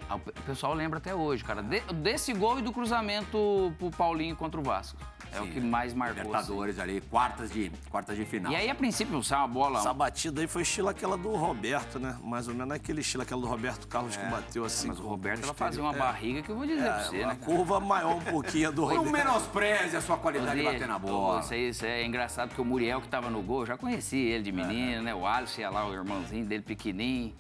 Ah, 0.09 0.17
O 0.17 0.19
pe- 0.19 0.33
pessoal 0.47 0.75
lembra 0.75 0.99
até 0.99 1.15
hoje, 1.15 1.43
cara. 1.45 1.63
De- 1.63 1.81
desse 1.95 2.33
gol 2.35 2.59
e 2.59 2.63
do 2.63 2.73
cruzamento 2.73 3.73
pro 3.79 3.91
Paulinho 3.91 4.37
contra 4.37 4.61
o 4.61 4.63
Vasco. 4.63 4.99
É 5.33 5.41
o 5.41 5.45
Sim. 5.47 5.51
que 5.53 5.61
mais 5.61 5.93
marcou. 5.93 6.21
assim. 6.21 6.27
Libertadores 6.29 6.79
ali, 6.79 7.01
quartas 7.01 7.51
de, 7.51 7.73
quartas 7.91 8.17
de 8.17 8.25
final. 8.25 8.53
E 8.53 8.57
aí, 8.57 8.71
a 8.71 8.75
princípio, 8.75 9.21
sai 9.25 9.39
uma 9.39 9.49
bola. 9.49 9.79
Essa 9.81 9.93
batida 9.93 10.41
aí 10.41 10.47
foi 10.47 10.63
estilo 10.63 10.89
aquela 10.89 11.17
do 11.17 11.31
Roberto, 11.35 11.99
né? 11.99 12.17
Mais 12.23 12.47
ou 12.47 12.55
menos 12.55 12.73
aquele 12.73 13.01
estilo, 13.01 13.23
aquela 13.25 13.41
do 13.41 13.47
Roberto 13.49 13.89
Carlos 13.89 14.17
que 14.17 14.25
bateu 14.27 14.65
assim. 14.65 14.89
Mas 14.89 15.01
o 15.01 15.07
Roberto 15.07 15.43
ela 15.43 15.55
fazia 15.55 15.83
uma 15.83 15.91
exterior. 15.91 16.13
barriga 16.13 16.43
que 16.43 16.51
eu 16.51 16.57
vou 16.57 16.67
dizer 16.67 16.83
pra 16.85 17.01
É, 17.01 17.05
você, 17.05 17.17
é, 17.21 17.27
né? 17.27 17.33
a 17.33 17.37
curva 17.37 17.81
maior 17.81 18.15
um 18.17 18.21
pouquinho 18.21 18.71
do 18.71 18.83
Não 18.87 18.97
Roberto. 19.05 19.13
menospreze 19.13 19.97
a 19.97 20.01
sua 20.01 20.17
qualidade 20.19 20.57
de 20.61 20.65
bater 20.65 20.87
na 20.87 20.99
bola. 20.99 21.41
Isso, 21.41 21.55
aí, 21.55 21.69
isso 21.71 21.85
é 21.85 22.05
engraçado, 22.05 22.49
porque 22.51 22.63
o 22.63 22.65
Muriel 22.65 23.01
que 23.01 23.09
tava 23.09 23.29
no 23.29 23.43
gol, 23.43 23.61
eu 23.63 23.67
já 23.67 23.77
conheci 23.77 24.17
ele 24.19 24.45
de 24.45 24.53
menino, 24.53 25.03
né? 25.03 25.13
O 25.15 25.27
Alisson 25.27 25.63
ia 25.63 25.71
lá, 25.71 25.85
o 25.89 25.93
irmãozinho 25.93 26.45
dele 26.47 26.63
pequenininho. 26.63 27.35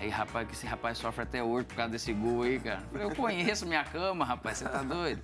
Aí, 0.00 0.08
rapaz, 0.08 0.48
que 0.48 0.54
esse 0.54 0.66
rapaz 0.66 0.96
sofre 0.96 1.24
até 1.24 1.42
hoje 1.42 1.66
por 1.66 1.76
causa 1.76 1.92
desse 1.92 2.10
gol 2.14 2.42
aí, 2.42 2.58
cara. 2.58 2.80
Eu 2.80 2.88
falei, 2.90 3.06
Eu 3.06 3.14
conheço 3.14 3.66
minha 3.66 3.84
cama, 3.84 4.24
rapaz, 4.24 4.56
você 4.56 4.64
tá 4.64 4.82
doido? 4.82 5.22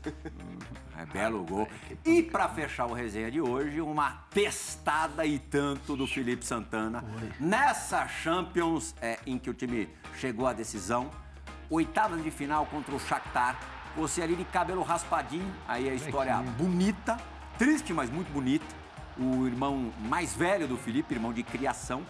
É 0.98 1.06
belo 1.06 1.42
gol. 1.44 1.66
E 2.04 2.22
pra 2.22 2.46
fechar 2.50 2.84
o 2.84 2.92
resenha 2.92 3.30
de 3.30 3.40
hoje, 3.40 3.80
uma 3.80 4.24
testada 4.30 5.24
e 5.24 5.38
tanto 5.38 5.96
do 5.96 6.06
Felipe 6.06 6.44
Santana. 6.44 7.02
Nessa 7.40 8.06
Champions 8.06 8.94
é, 9.00 9.18
em 9.26 9.38
que 9.38 9.48
o 9.48 9.54
time 9.54 9.88
chegou 10.14 10.46
à 10.46 10.52
decisão, 10.52 11.10
oitavas 11.70 12.22
de 12.22 12.30
final 12.30 12.66
contra 12.66 12.94
o 12.94 13.00
Shakhtar. 13.00 13.58
Você 13.96 14.20
ali 14.20 14.36
de 14.36 14.44
cabelo 14.44 14.82
raspadinho, 14.82 15.50
aí 15.66 15.88
a 15.88 15.94
história 15.94 16.36
bonita, 16.58 17.16
triste, 17.58 17.94
mas 17.94 18.10
muito 18.10 18.30
bonita. 18.30 18.66
O 19.18 19.46
irmão 19.46 19.90
mais 20.00 20.34
velho 20.34 20.68
do 20.68 20.76
Felipe, 20.76 21.14
irmão 21.14 21.32
de 21.32 21.42
criação, 21.42 22.02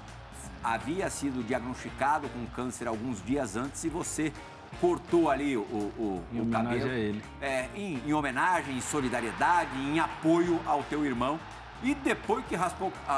havia 0.74 1.08
sido 1.08 1.46
diagnosticado 1.46 2.28
com 2.30 2.44
câncer 2.46 2.88
alguns 2.88 3.24
dias 3.24 3.56
antes 3.56 3.84
e 3.84 3.88
você 3.88 4.32
cortou 4.80 5.30
ali 5.30 5.56
o, 5.56 5.60
o, 5.60 6.22
Em 6.32 6.40
o 6.40 6.42
homenagem 6.42 6.80
cabelo. 6.80 6.90
a 6.90 6.98
ele. 6.98 7.22
É, 7.40 7.68
em, 7.74 8.02
em 8.04 8.12
homenagem, 8.12 8.76
em 8.76 8.80
solidariedade, 8.80 9.70
em 9.78 10.00
apoio 10.00 10.60
ao 10.66 10.82
teu 10.82 11.04
irmão. 11.06 11.38
E 11.82 11.94
depois 11.94 12.44
que 12.46 12.56
raspou 12.56 12.92
a, 13.06 13.12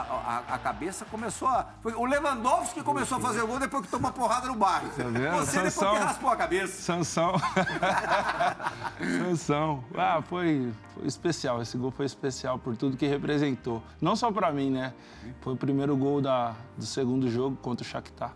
a- 0.49 0.55
a 0.55 0.59
cabeça, 0.59 1.05
começou 1.05 1.49
a. 1.49 1.67
Foi 1.81 1.95
o 1.95 2.05
Lewandowski 2.05 2.75
que 2.75 2.83
começou 2.83 3.19
a 3.19 3.21
fazer 3.21 3.41
o 3.43 3.47
gol 3.47 3.59
depois 3.59 3.85
que 3.85 3.91
tomou 3.91 4.07
uma 4.11 4.13
porrada 4.13 4.47
no 4.49 4.55
barro. 4.57 4.89
Tá 4.91 5.05
vendo? 5.05 5.37
Você 5.37 5.63
depois 5.63 5.75
que 5.75 5.97
raspou 6.05 6.31
a 6.31 6.37
cabeça. 6.37 6.83
Sansão. 6.83 7.35
Sansão. 9.01 9.85
Ah, 9.97 10.21
foi, 10.23 10.73
foi 10.95 11.07
especial. 11.07 11.63
Esse 11.63 11.77
gol 11.79 11.91
foi 11.91 12.07
especial 12.07 12.59
por 12.59 12.77
tudo 12.77 12.97
que 12.97 13.07
representou. 13.07 13.83
Não 14.01 14.17
só 14.17 14.31
pra 14.31 14.53
mim, 14.53 14.71
né? 14.71 14.93
Foi 15.41 15.55
o 15.55 15.57
primeiro 15.57 15.97
gol 15.97 16.21
da, 16.21 16.55
do 16.77 16.85
segundo 16.85 17.31
jogo 17.31 17.57
contra 17.57 17.85
o 17.85 17.89
Shakhtar. 17.89 18.35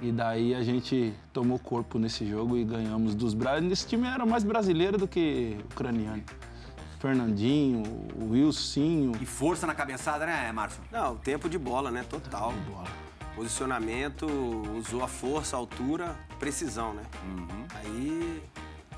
E 0.00 0.10
daí 0.10 0.54
a 0.54 0.62
gente 0.62 1.12
tomou 1.30 1.58
corpo 1.58 1.98
nesse 1.98 2.26
jogo 2.26 2.56
e 2.56 2.64
ganhamos 2.64 3.14
dos 3.14 3.34
brasileiros. 3.34 3.80
Esse 3.80 3.86
time 3.88 4.08
era 4.08 4.24
mais 4.24 4.42
brasileiro 4.44 4.96
do 4.96 5.06
que 5.06 5.58
ucraniano. 5.70 6.22
Fernandinho, 7.02 7.82
o 8.14 8.30
Wilsinho. 8.30 9.12
E 9.20 9.26
força 9.26 9.66
na 9.66 9.74
cabeçada, 9.74 10.24
né, 10.24 10.52
Márcio? 10.52 10.80
Não, 10.92 11.16
tempo 11.16 11.48
de 11.48 11.58
bola, 11.58 11.90
né? 11.90 12.04
Total. 12.08 12.54
Posicionamento, 13.34 14.24
usou 14.78 15.02
a 15.02 15.08
força, 15.08 15.56
a 15.56 15.58
altura, 15.58 16.16
precisão, 16.38 16.94
né? 16.94 17.02
Aí 17.74 18.40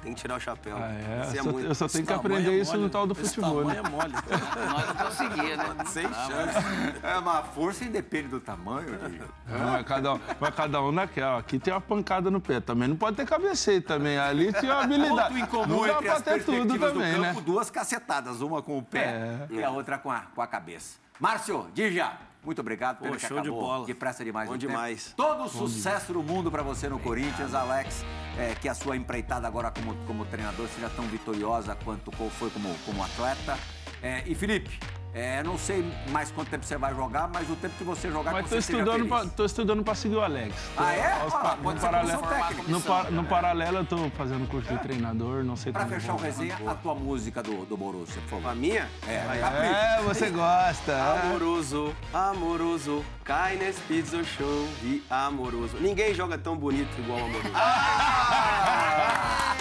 tem 0.05 0.13
que 0.15 0.21
tirar 0.21 0.37
o 0.37 0.41
chapéu. 0.41 0.77
Ah, 0.79 0.91
é. 0.93 1.23
Isso 1.27 1.37
Eu 1.39 1.45
só, 1.45 1.51
muito- 1.53 1.67
eu 1.69 1.75
só 1.75 1.89
tenho 1.89 2.05
que 2.07 2.13
Esse 2.13 2.23
tamanho 2.23 2.41
aprender 2.41 2.59
é 2.59 2.61
isso 2.61 2.71
mole, 2.73 2.83
no 2.83 2.91
tal 2.91 3.07
do 3.07 3.13
esse 3.15 3.23
futebol, 3.35 3.65
né? 3.65 3.77
é 3.85 3.89
mole. 3.89 4.13
Nós 4.71 4.87
não 4.87 4.95
conseguia, 4.95 5.57
né? 5.57 5.65
Sem 5.87 6.03
chance. 6.05 6.59
É, 7.03 7.21
mas 7.21 7.37
a 7.39 7.43
força 7.43 7.85
independe 7.85 8.29
do 8.29 8.39
tamanho. 8.41 8.99
Diego. 9.09 9.25
Não, 9.49 9.73
vai 9.73 9.85
cada, 9.85 10.15
um, 10.15 10.21
vai 10.39 10.53
cada 10.53 10.83
um 10.83 10.93
naquela. 10.93 11.39
Aqui 11.39 11.59
tem 11.59 11.73
uma 11.73 11.81
pancada 11.81 12.31
no 12.31 12.41
pé. 12.41 12.61
Também 12.61 12.87
não 12.89 12.97
pode 12.97 13.17
ter 13.17 13.27
cabeceio 13.27 13.81
também. 13.83 14.19
Ali 14.19 14.53
tinha 14.53 14.73
uma 14.75 14.85
habilidade. 14.85 15.29
Ponto 15.35 15.39
em 15.39 15.47
comum 15.47 15.67
não 15.67 15.83
dá 15.87 15.93
entre 15.95 16.05
pra 16.05 16.13
as 16.15 16.23
ter 16.23 16.45
tudo 16.45 16.79
também, 16.79 17.13
campo, 17.15 17.21
né? 17.23 17.37
duas 17.45 17.71
cacetadas, 17.71 18.41
uma 18.43 18.61
com 18.63 18.77
o 18.79 18.83
pé 18.83 19.47
e 19.51 19.63
a 19.65 19.71
outra 19.71 19.97
com 19.99 20.11
a, 20.11 20.21
com 20.35 20.43
a 20.43 20.47
cabeça. 20.47 20.99
Márcio, 21.19 21.67
Dija, 21.73 22.13
muito 22.45 22.61
obrigado. 22.61 22.99
Pena 22.99 23.13
Pô, 23.13 23.17
que 23.17 23.27
show 23.27 23.41
de 23.41 23.49
acabou 23.49 23.61
bola. 23.61 23.87
depressa 23.87 24.25
demais 24.25 24.49
Bom 24.49 24.55
o 24.55 24.59
tempo. 24.59 24.71
demais. 24.73 25.13
Todo 25.17 25.45
o 25.45 25.49
sucesso 25.49 26.13
do 26.13 26.23
mundo 26.23 26.51
pra 26.51 26.63
você 26.63 26.89
no 26.89 26.99
Corinthians, 26.99 27.55
Alex. 27.55 28.05
é, 28.39 28.55
que 28.55 28.69
a 28.69 28.75
sua 28.75 28.97
empreitada 28.97 29.47
agora 29.47 29.71
como, 29.71 29.95
como 30.07 30.25
treinador 30.25 30.67
seja 30.69 30.91
tão 30.91 31.05
vitoriosa 31.07 31.77
quanto 31.85 32.11
foi 32.31 32.51
como, 32.51 32.75
como 32.85 33.03
atleta. 33.05 33.57
É, 34.05 34.23
e 34.27 34.35
Felipe, 34.35 34.79
É, 35.17 35.45
não 35.45 35.57
sei 35.57 35.89
mais 36.11 36.33
quanto 36.33 36.49
tempo 36.51 36.67
você 36.67 36.77
vai 36.77 36.93
jogar, 36.93 37.31
mas 37.33 37.49
o 37.49 37.55
tempo 37.55 37.73
que 37.79 37.85
você 37.85 38.11
jogar, 38.11 38.33
Mas 38.33 38.49
você 38.49 38.59
estudando, 38.59 38.91
feliz. 38.95 39.09
pra, 39.09 39.27
tô 39.27 39.45
estudando 39.45 39.85
pra 39.85 39.95
seguir 39.95 40.17
o 40.17 40.21
Alex. 40.21 40.53
Tô- 40.77 40.83
Ah, 40.83 40.93
é? 40.93 41.13
aos 41.23 41.33
pode 41.33 41.63
no, 41.63 41.71
ser 41.71 41.87
paralelo, 41.87 42.23
no, 42.67 42.81
par- 42.81 43.13
no 43.13 43.25
paralelo, 43.25 43.77
eu 43.79 43.85
tô 43.87 44.11
fazendo 44.17 44.49
curso 44.49 44.69
de 44.73 44.79
treinador, 44.81 45.45
não 45.45 45.55
sei 45.55 45.71
Pra 45.73 45.85
também 45.85 46.01
fechar 46.01 46.15
o 46.15 46.17
resenha, 46.17 46.59
a 46.67 46.75
tua 46.75 46.97
música 46.97 47.45
do, 47.45 47.65
do 47.65 47.77
Borussia, 47.77 48.21
por 48.23 48.41
favor. 48.41 48.49
A 48.51 48.55
minha? 48.57 48.89
É, 49.07 49.99
É, 49.99 50.03
você 50.03 50.31
gosta. 50.31 50.97
Amoroso, 51.23 51.95
amoroso, 52.13 53.05
cai 53.23 53.55
nesse 53.55 53.81
pizza 53.83 54.23
show 54.25 54.69
e 54.83 55.01
amoroso. 55.09 55.77
Ninguém 55.81 56.13
joga 56.13 56.37
tão 56.37 56.57
bonito 56.57 56.91
igual 56.99 57.21
o 57.21 57.25
amoroso. 57.25 57.51
Fã 57.53 57.61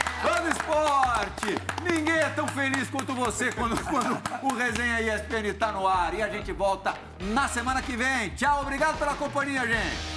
Vamos 0.23 0.55
esporte! 0.55 1.57
Ninguém 1.83 2.15
é 2.15 2.29
tão 2.29 2.47
feliz 2.47 2.89
quanto 2.89 3.13
você 3.13 3.51
quando, 3.51 3.77
quando 3.83 4.17
o 4.41 4.55
Resenha 4.55 5.01
ESPN 5.01 5.47
está 5.49 5.71
no 5.71 5.85
ar. 5.85 6.13
E 6.13 6.23
a 6.23 6.29
gente 6.29 6.51
volta 6.53 6.95
na 7.19 7.47
semana 7.49 7.81
que 7.81 7.95
vem. 7.95 8.29
Tchau, 8.29 8.61
obrigado 8.61 8.97
pela 8.97 9.13
companhia, 9.15 9.61
gente. 9.67 10.13